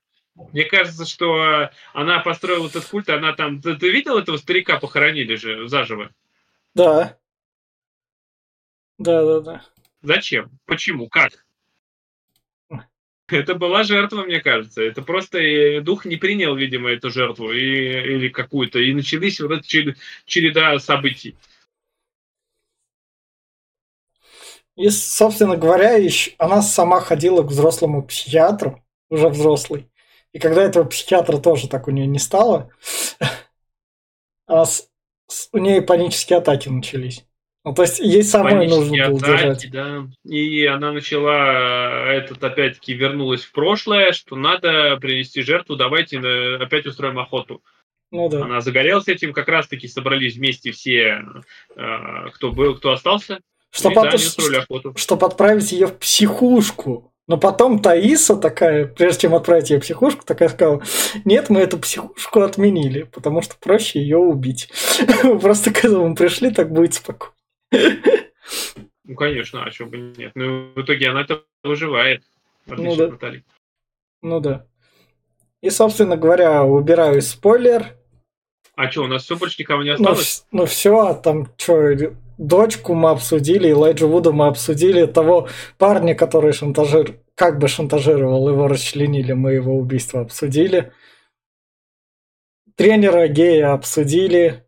Мне 0.53 0.64
кажется, 0.64 1.05
что 1.07 1.70
она 1.93 2.20
построила 2.20 2.66
этот 2.66 2.84
культ, 2.84 3.09
она 3.09 3.32
там... 3.32 3.61
Ты, 3.61 3.76
ты 3.76 3.91
видел 3.91 4.18
этого 4.18 4.36
старика 4.36 4.78
похоронили 4.78 5.34
же 5.36 5.68
заживо? 5.68 6.11
Да. 6.74 7.18
Да, 8.99 9.24
да, 9.24 9.41
да. 9.41 9.64
Зачем? 10.03 10.51
Почему? 10.66 11.09
Как? 11.09 11.32
Это 13.28 13.55
была 13.55 13.84
жертва, 13.84 14.24
мне 14.24 14.41
кажется. 14.41 14.82
Это 14.82 15.03
просто 15.03 15.38
э, 15.38 15.80
дух 15.80 16.05
не 16.05 16.16
принял, 16.16 16.55
видимо, 16.57 16.91
эту 16.91 17.11
жертву 17.11 17.53
и, 17.53 17.61
или 17.61 18.28
какую-то. 18.28 18.78
И 18.78 18.93
начались 18.93 19.41
вот 19.41 19.53
эта 19.53 19.95
череда 20.26 20.78
событий. 20.78 21.36
И, 24.76 24.88
собственно 24.88 25.57
говоря, 25.57 25.93
еще 25.95 26.32
она 26.38 26.62
сама 26.62 27.01
ходила 27.01 27.43
к 27.43 27.49
взрослому 27.49 28.03
психиатру, 28.03 28.82
уже 29.11 29.28
взрослый. 29.28 29.89
И 30.33 30.39
когда 30.39 30.62
этого 30.62 30.85
психиатра 30.85 31.39
тоже 31.39 31.68
так 31.68 31.89
у 31.89 31.91
нее 31.91 32.07
не 32.07 32.18
стало, 32.18 32.70
а 34.47 34.64
с, 34.64 34.89
с, 35.26 35.49
у 35.53 35.59
нее 35.59 35.83
панические 35.83 36.39
атаки 36.39 36.68
начались. 36.68 37.24
Ну, 37.62 37.74
то 37.74 37.83
есть 37.83 37.99
ей 37.99 38.22
самой 38.22 38.66
нужно 38.66 39.09
было 39.09 39.18
атаки, 39.18 39.66
держать. 39.66 39.70
Да. 39.70 40.07
И 40.24 40.64
она 40.64 40.93
начала, 40.93 42.09
э, 42.09 42.18
этот 42.18 42.43
опять-таки 42.43 42.95
вернулась 42.95 43.43
в 43.43 43.53
прошлое, 43.53 44.12
что 44.12 44.35
надо 44.35 44.97
принести 44.97 45.43
жертву, 45.43 45.76
давайте 45.76 46.18
опять 46.18 46.87
устроим 46.87 47.18
охоту. 47.18 47.62
Ну, 48.11 48.28
да. 48.28 48.45
Она 48.45 48.61
загорелась 48.61 49.09
этим, 49.09 49.33
как 49.33 49.49
раз-таки 49.49 49.89
собрались 49.89 50.37
вместе 50.37 50.72
все, 50.72 51.22
э, 51.76 52.31
кто 52.33 52.51
был, 52.51 52.76
кто 52.76 52.93
остался. 52.93 53.41
Чтобы, 53.70 53.95
да, 53.95 54.16
чтобы 54.97 55.26
отправить 55.26 55.70
ее 55.70 55.87
в 55.87 55.97
психушку. 55.99 57.10
Но 57.31 57.39
потом 57.39 57.78
Таиса 57.78 58.35
такая, 58.35 58.87
прежде 58.87 59.20
чем 59.20 59.37
отправить 59.37 59.70
ее 59.70 59.78
в 59.78 59.83
психушку, 59.83 60.24
такая 60.24 60.49
сказала, 60.49 60.83
нет, 61.24 61.49
мы 61.49 61.61
эту 61.61 61.78
психушку 61.78 62.41
отменили, 62.41 63.05
потому 63.05 63.41
что 63.41 63.55
проще 63.57 64.01
ее 64.01 64.16
убить. 64.16 64.68
Просто 65.41 65.72
к 65.72 65.85
этому 65.85 66.16
пришли, 66.16 66.51
так 66.51 66.72
будет 66.72 66.95
спокойно. 66.95 67.33
Ну, 69.05 69.14
конечно, 69.14 69.62
а 69.62 69.70
что 69.70 69.87
бы 69.87 70.12
нет. 70.18 70.33
Ну, 70.35 70.72
в 70.74 70.83
итоге 70.83 71.09
она 71.09 71.20
это 71.20 71.45
выживает. 71.62 72.24
Ну 72.66 72.97
да. 72.97 73.12
ну 74.22 74.41
да. 74.41 74.66
И, 75.62 75.70
собственно 75.70 76.16
говоря, 76.16 76.64
убираю 76.64 77.22
спойлер. 77.22 77.95
А 78.74 78.91
что, 78.91 79.05
у 79.05 79.07
нас 79.07 79.22
все 79.22 79.37
больше 79.37 79.62
никого 79.62 79.85
не 79.85 79.91
ну, 79.91 79.95
осталось? 79.95 80.47
Ну, 80.51 80.62
ну 80.62 80.66
все, 80.66 80.99
а 80.99 81.14
там 81.14 81.47
что, 81.57 81.93
дочку 82.41 82.95
мы 82.95 83.11
обсудили, 83.11 83.70
Элайджа 83.70 84.07
Вуда 84.07 84.32
мы 84.32 84.47
обсудили, 84.47 85.07
того 85.07 85.49
парня, 85.78 86.14
который 86.14 86.53
шантажир, 86.53 87.20
как 87.34 87.59
бы 87.59 87.68
шантажировал, 87.68 88.49
его 88.49 88.66
расчленили, 88.66 89.32
мы 89.32 89.53
его 89.53 89.76
убийство 89.76 90.22
обсудили. 90.22 90.93
тренера 92.76 93.28
гея 93.28 93.74
обсудили, 93.74 94.64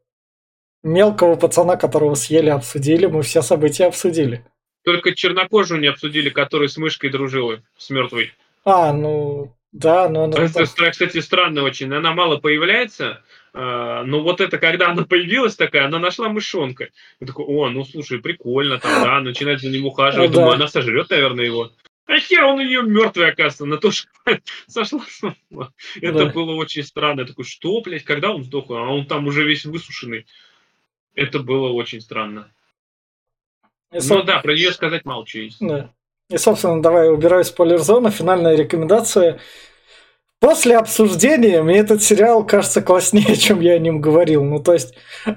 мелкого 0.83 1.37
пацана, 1.37 1.77
которого 1.77 2.15
съели, 2.15 2.51
обсудили, 2.51 3.07
мы 3.07 3.23
все 3.23 3.41
события 3.43 3.87
обсудили. 3.87 4.45
Только 4.85 5.15
чернокожую 5.15 5.81
не 5.81 5.87
обсудили, 5.87 6.29
который 6.29 6.69
с 6.69 6.77
мышкой 6.77 7.11
дружила, 7.11 7.63
с 7.79 7.89
мертвой. 7.89 8.33
А, 8.65 8.93
ну, 8.93 9.55
да, 9.73 10.09
но... 10.09 10.25
Она... 10.25 10.37
Это, 10.39 10.65
кстати, 10.65 11.21
странно 11.21 11.63
очень. 11.63 11.93
Она 11.95 12.13
мало 12.13 12.39
появляется, 12.39 13.23
но 13.55 14.23
вот 14.23 14.41
это, 14.41 14.59
когда 14.59 14.91
она 14.91 15.05
появилась 15.09 15.57
такая, 15.57 15.87
она 15.87 15.99
нашла 15.99 16.29
мышонка. 16.29 16.89
Я 17.21 17.27
такой, 17.27 17.45
о, 17.47 17.69
ну 17.69 17.85
слушай, 17.85 18.19
прикольно, 18.19 18.79
там, 18.79 19.03
да, 19.03 19.21
начинает 19.21 19.61
за 19.61 19.69
ним 19.69 19.87
ухаживать. 19.87 20.31
Ну, 20.31 20.35
Думаю, 20.35 20.51
да. 20.51 20.57
она 20.57 20.69
сожрет, 20.69 21.11
наверное, 21.11 21.45
его. 21.45 21.71
А 22.07 22.19
хер 22.19 22.45
он 22.45 22.61
ее 22.61 22.83
мертвый, 22.83 23.29
оказывается, 23.29 23.67
на 23.67 23.77
то, 23.79 23.91
что 23.91 24.09
сошла 24.67 25.01
Это 26.01 26.25
да. 26.25 26.27
было 26.27 26.55
очень 26.55 26.83
странно. 26.83 27.21
Я 27.21 27.27
такой, 27.27 27.45
что, 27.45 27.81
блядь, 27.81 28.05
когда 28.05 28.33
он 28.33 28.45
сдох? 28.45 28.71
А 28.71 28.75
он 28.75 29.07
там 29.07 29.27
уже 29.27 29.47
весь 29.47 29.65
высушенный. 29.65 30.27
Это 31.15 31.39
было 31.39 31.69
очень 31.71 32.01
странно. 32.01 32.51
И, 33.93 33.99
ну 34.09 34.23
да, 34.23 34.41
про 34.41 34.55
нее 34.55 34.73
сказать 34.73 35.03
есть. 35.35 35.59
Да. 35.61 35.91
И, 36.29 36.39
собственно, 36.39 36.83
давай 36.83 37.13
убираю 37.13 37.45
спойлер-зону. 37.45 38.11
Финальная 38.11 38.57
рекомендация. 38.57 39.39
После 40.43 40.77
обсуждения 40.77 41.63
мне 41.63 41.79
этот 41.79 42.03
сериал 42.03 42.45
кажется 42.45 42.83
класснее, 42.83 43.37
чем 43.37 43.61
я 43.61 43.75
о 43.75 43.79
нем 43.79 44.01
говорил. 44.01 44.43
Ну, 44.43 44.59
то 44.59 44.73
есть, 44.73 44.93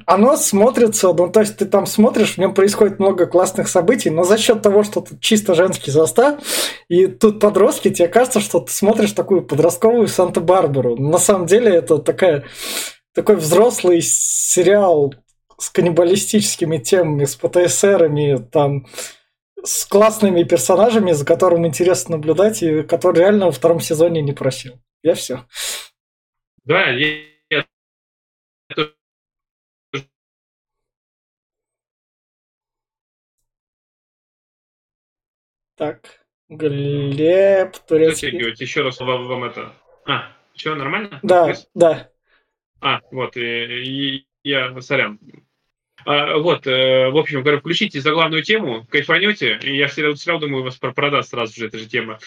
оно 0.07 0.35
смотрится, 0.35 1.13
ну, 1.13 1.29
то 1.29 1.41
есть, 1.41 1.57
ты 1.57 1.65
там 1.65 1.85
смотришь, 1.85 2.33
в 2.33 2.37
нем 2.39 2.55
происходит 2.55 2.97
много 2.97 3.27
классных 3.27 3.67
событий, 3.67 4.09
но 4.09 4.23
за 4.23 4.39
счет 4.39 4.63
того, 4.63 4.81
что 4.81 5.01
тут 5.01 5.19
чисто 5.19 5.53
женский 5.53 5.91
состав, 5.91 6.39
и 6.89 7.05
тут 7.05 7.39
подростки, 7.39 7.91
тебе 7.91 8.07
кажется, 8.07 8.39
что 8.39 8.61
ты 8.61 8.73
смотришь 8.73 9.11
такую 9.11 9.43
подростковую 9.43 10.07
Санта-Барбару. 10.07 10.95
На 10.95 11.19
самом 11.19 11.45
деле, 11.45 11.75
это 11.75 11.99
такая, 11.99 12.45
такой 13.13 13.35
взрослый 13.35 14.01
сериал 14.01 15.13
с 15.59 15.69
каннибалистическими 15.69 16.79
темами, 16.79 17.25
с 17.25 17.35
ПТСРами, 17.35 18.43
там, 18.51 18.87
с 19.63 19.85
классными 19.85 20.41
персонажами, 20.41 21.11
за 21.11 21.25
которым 21.25 21.67
интересно 21.67 22.17
наблюдать, 22.17 22.63
и 22.63 22.81
который 22.81 23.19
реально 23.19 23.45
во 23.45 23.51
втором 23.51 23.79
сезоне 23.79 24.23
не 24.23 24.33
просил. 24.33 24.79
Я 25.05 25.13
все. 25.13 25.45
Да, 26.63 26.89
я, 26.89 27.27
я... 27.51 27.67
Так, 35.75 36.25
Глеб, 36.49 37.77
турецкий. 37.87 38.29
Еще 38.59 38.81
раз 38.81 38.99
вам, 38.99 39.27
вам 39.27 39.43
это... 39.43 39.75
А, 40.07 40.35
что, 40.55 40.73
нормально? 40.73 41.19
Да, 41.21 41.45
Плюс? 41.45 41.69
да. 41.75 42.11
А, 42.81 43.01
вот, 43.11 43.37
и, 43.37 43.41
и 43.41 44.27
я, 44.43 44.81
сорян. 44.81 45.19
А, 46.03 46.37
вот, 46.37 46.65
э, 46.65 47.11
в 47.11 47.17
общем, 47.17 47.43
говорю, 47.43 47.59
включите 47.59 48.01
заглавную 48.01 48.41
тему, 48.41 48.87
кайфанете, 48.89 49.59
и 49.61 49.77
я 49.77 49.87
все 49.87 50.01
равно 50.01 50.39
думаю, 50.39 50.63
вас 50.63 50.77
продаст 50.77 51.29
сразу 51.29 51.53
же 51.53 51.67
эта 51.67 51.77
же 51.77 51.87
тема. 51.87 52.17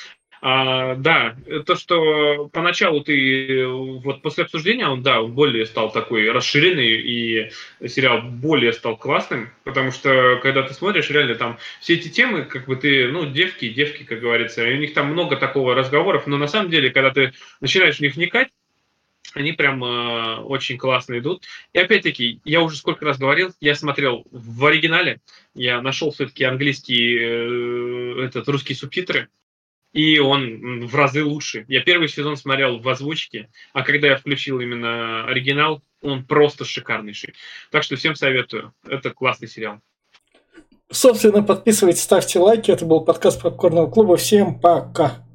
А, 0.41 0.95
да, 0.95 1.36
то, 1.66 1.74
что 1.74 2.49
поначалу 2.53 3.03
ты, 3.03 3.66
вот 3.66 4.22
после 4.22 4.45
обсуждения, 4.45 4.86
он, 4.86 5.03
да, 5.03 5.20
он 5.20 5.32
более 5.32 5.66
стал 5.66 5.91
такой 5.91 6.30
расширенный, 6.30 7.01
и 7.01 7.51
сериал 7.86 8.22
более 8.22 8.72
стал 8.72 8.97
классным, 8.97 9.51
потому 9.64 9.91
что, 9.91 10.39
когда 10.43 10.62
ты 10.62 10.74
смотришь, 10.74 11.11
реально 11.11 11.34
там 11.34 11.59
все 11.80 11.95
эти 11.95 12.09
темы, 12.09 12.45
как 12.45 12.66
бы 12.66 12.76
ты, 12.76 13.09
ну, 13.09 13.26
девки, 13.26 13.68
девки, 13.68 14.05
как 14.05 14.20
говорится, 14.20 14.66
и 14.66 14.74
у 14.74 14.78
них 14.78 14.95
там 14.95 15.09
много 15.12 15.36
такого 15.36 15.74
разговоров, 15.74 16.26
но 16.26 16.36
на 16.36 16.47
самом 16.47 16.70
деле, 16.70 16.91
когда 16.91 17.11
ты 17.11 17.32
начинаешь 17.61 17.97
в 17.97 18.01
них 18.01 18.14
вникать, 18.14 18.49
они 19.34 19.53
прям 19.53 19.84
э, 19.84 20.36
очень 20.39 20.78
классно 20.78 21.18
идут. 21.18 21.45
И 21.72 21.78
опять-таки, 21.78 22.41
я 22.45 22.62
уже 22.62 22.76
сколько 22.76 23.05
раз 23.05 23.18
говорил, 23.18 23.53
я 23.61 23.74
смотрел 23.74 24.24
в 24.30 24.64
оригинале, 24.64 25.20
я 25.55 25.82
нашел 25.82 26.12
все-таки 26.12 26.45
английский, 26.45 27.18
э, 27.18 28.24
этот 28.24 28.49
русские 28.49 28.76
субтитры, 28.76 29.28
и 29.99 30.20
он 30.20 30.86
в 30.86 30.94
разы 30.94 31.24
лучше. 31.24 31.64
Я 31.66 31.80
первый 31.80 32.09
сезон 32.09 32.36
смотрел 32.36 32.78
в 32.78 32.88
озвучке, 32.88 33.49
а 33.72 33.82
когда 33.82 34.07
я 34.07 34.16
включил 34.16 34.61
именно 34.61 35.24
оригинал, 35.24 35.82
он 36.03 36.24
просто 36.24 36.64
шикарнейший. 36.64 37.34
Так 37.72 37.82
что 37.82 37.96
всем 37.96 38.14
советую. 38.14 38.72
Это 38.86 39.11
классный 39.11 39.49
сериал. 39.49 39.80
Собственно, 40.88 41.42
подписывайтесь, 41.42 42.03
ставьте 42.03 42.38
лайки. 42.38 42.70
Это 42.70 42.84
был 42.84 43.01
подкаст 43.01 43.42
Попкорного 43.42 43.90
клуба. 43.90 44.16
Всем 44.16 44.61
пока. 44.61 45.28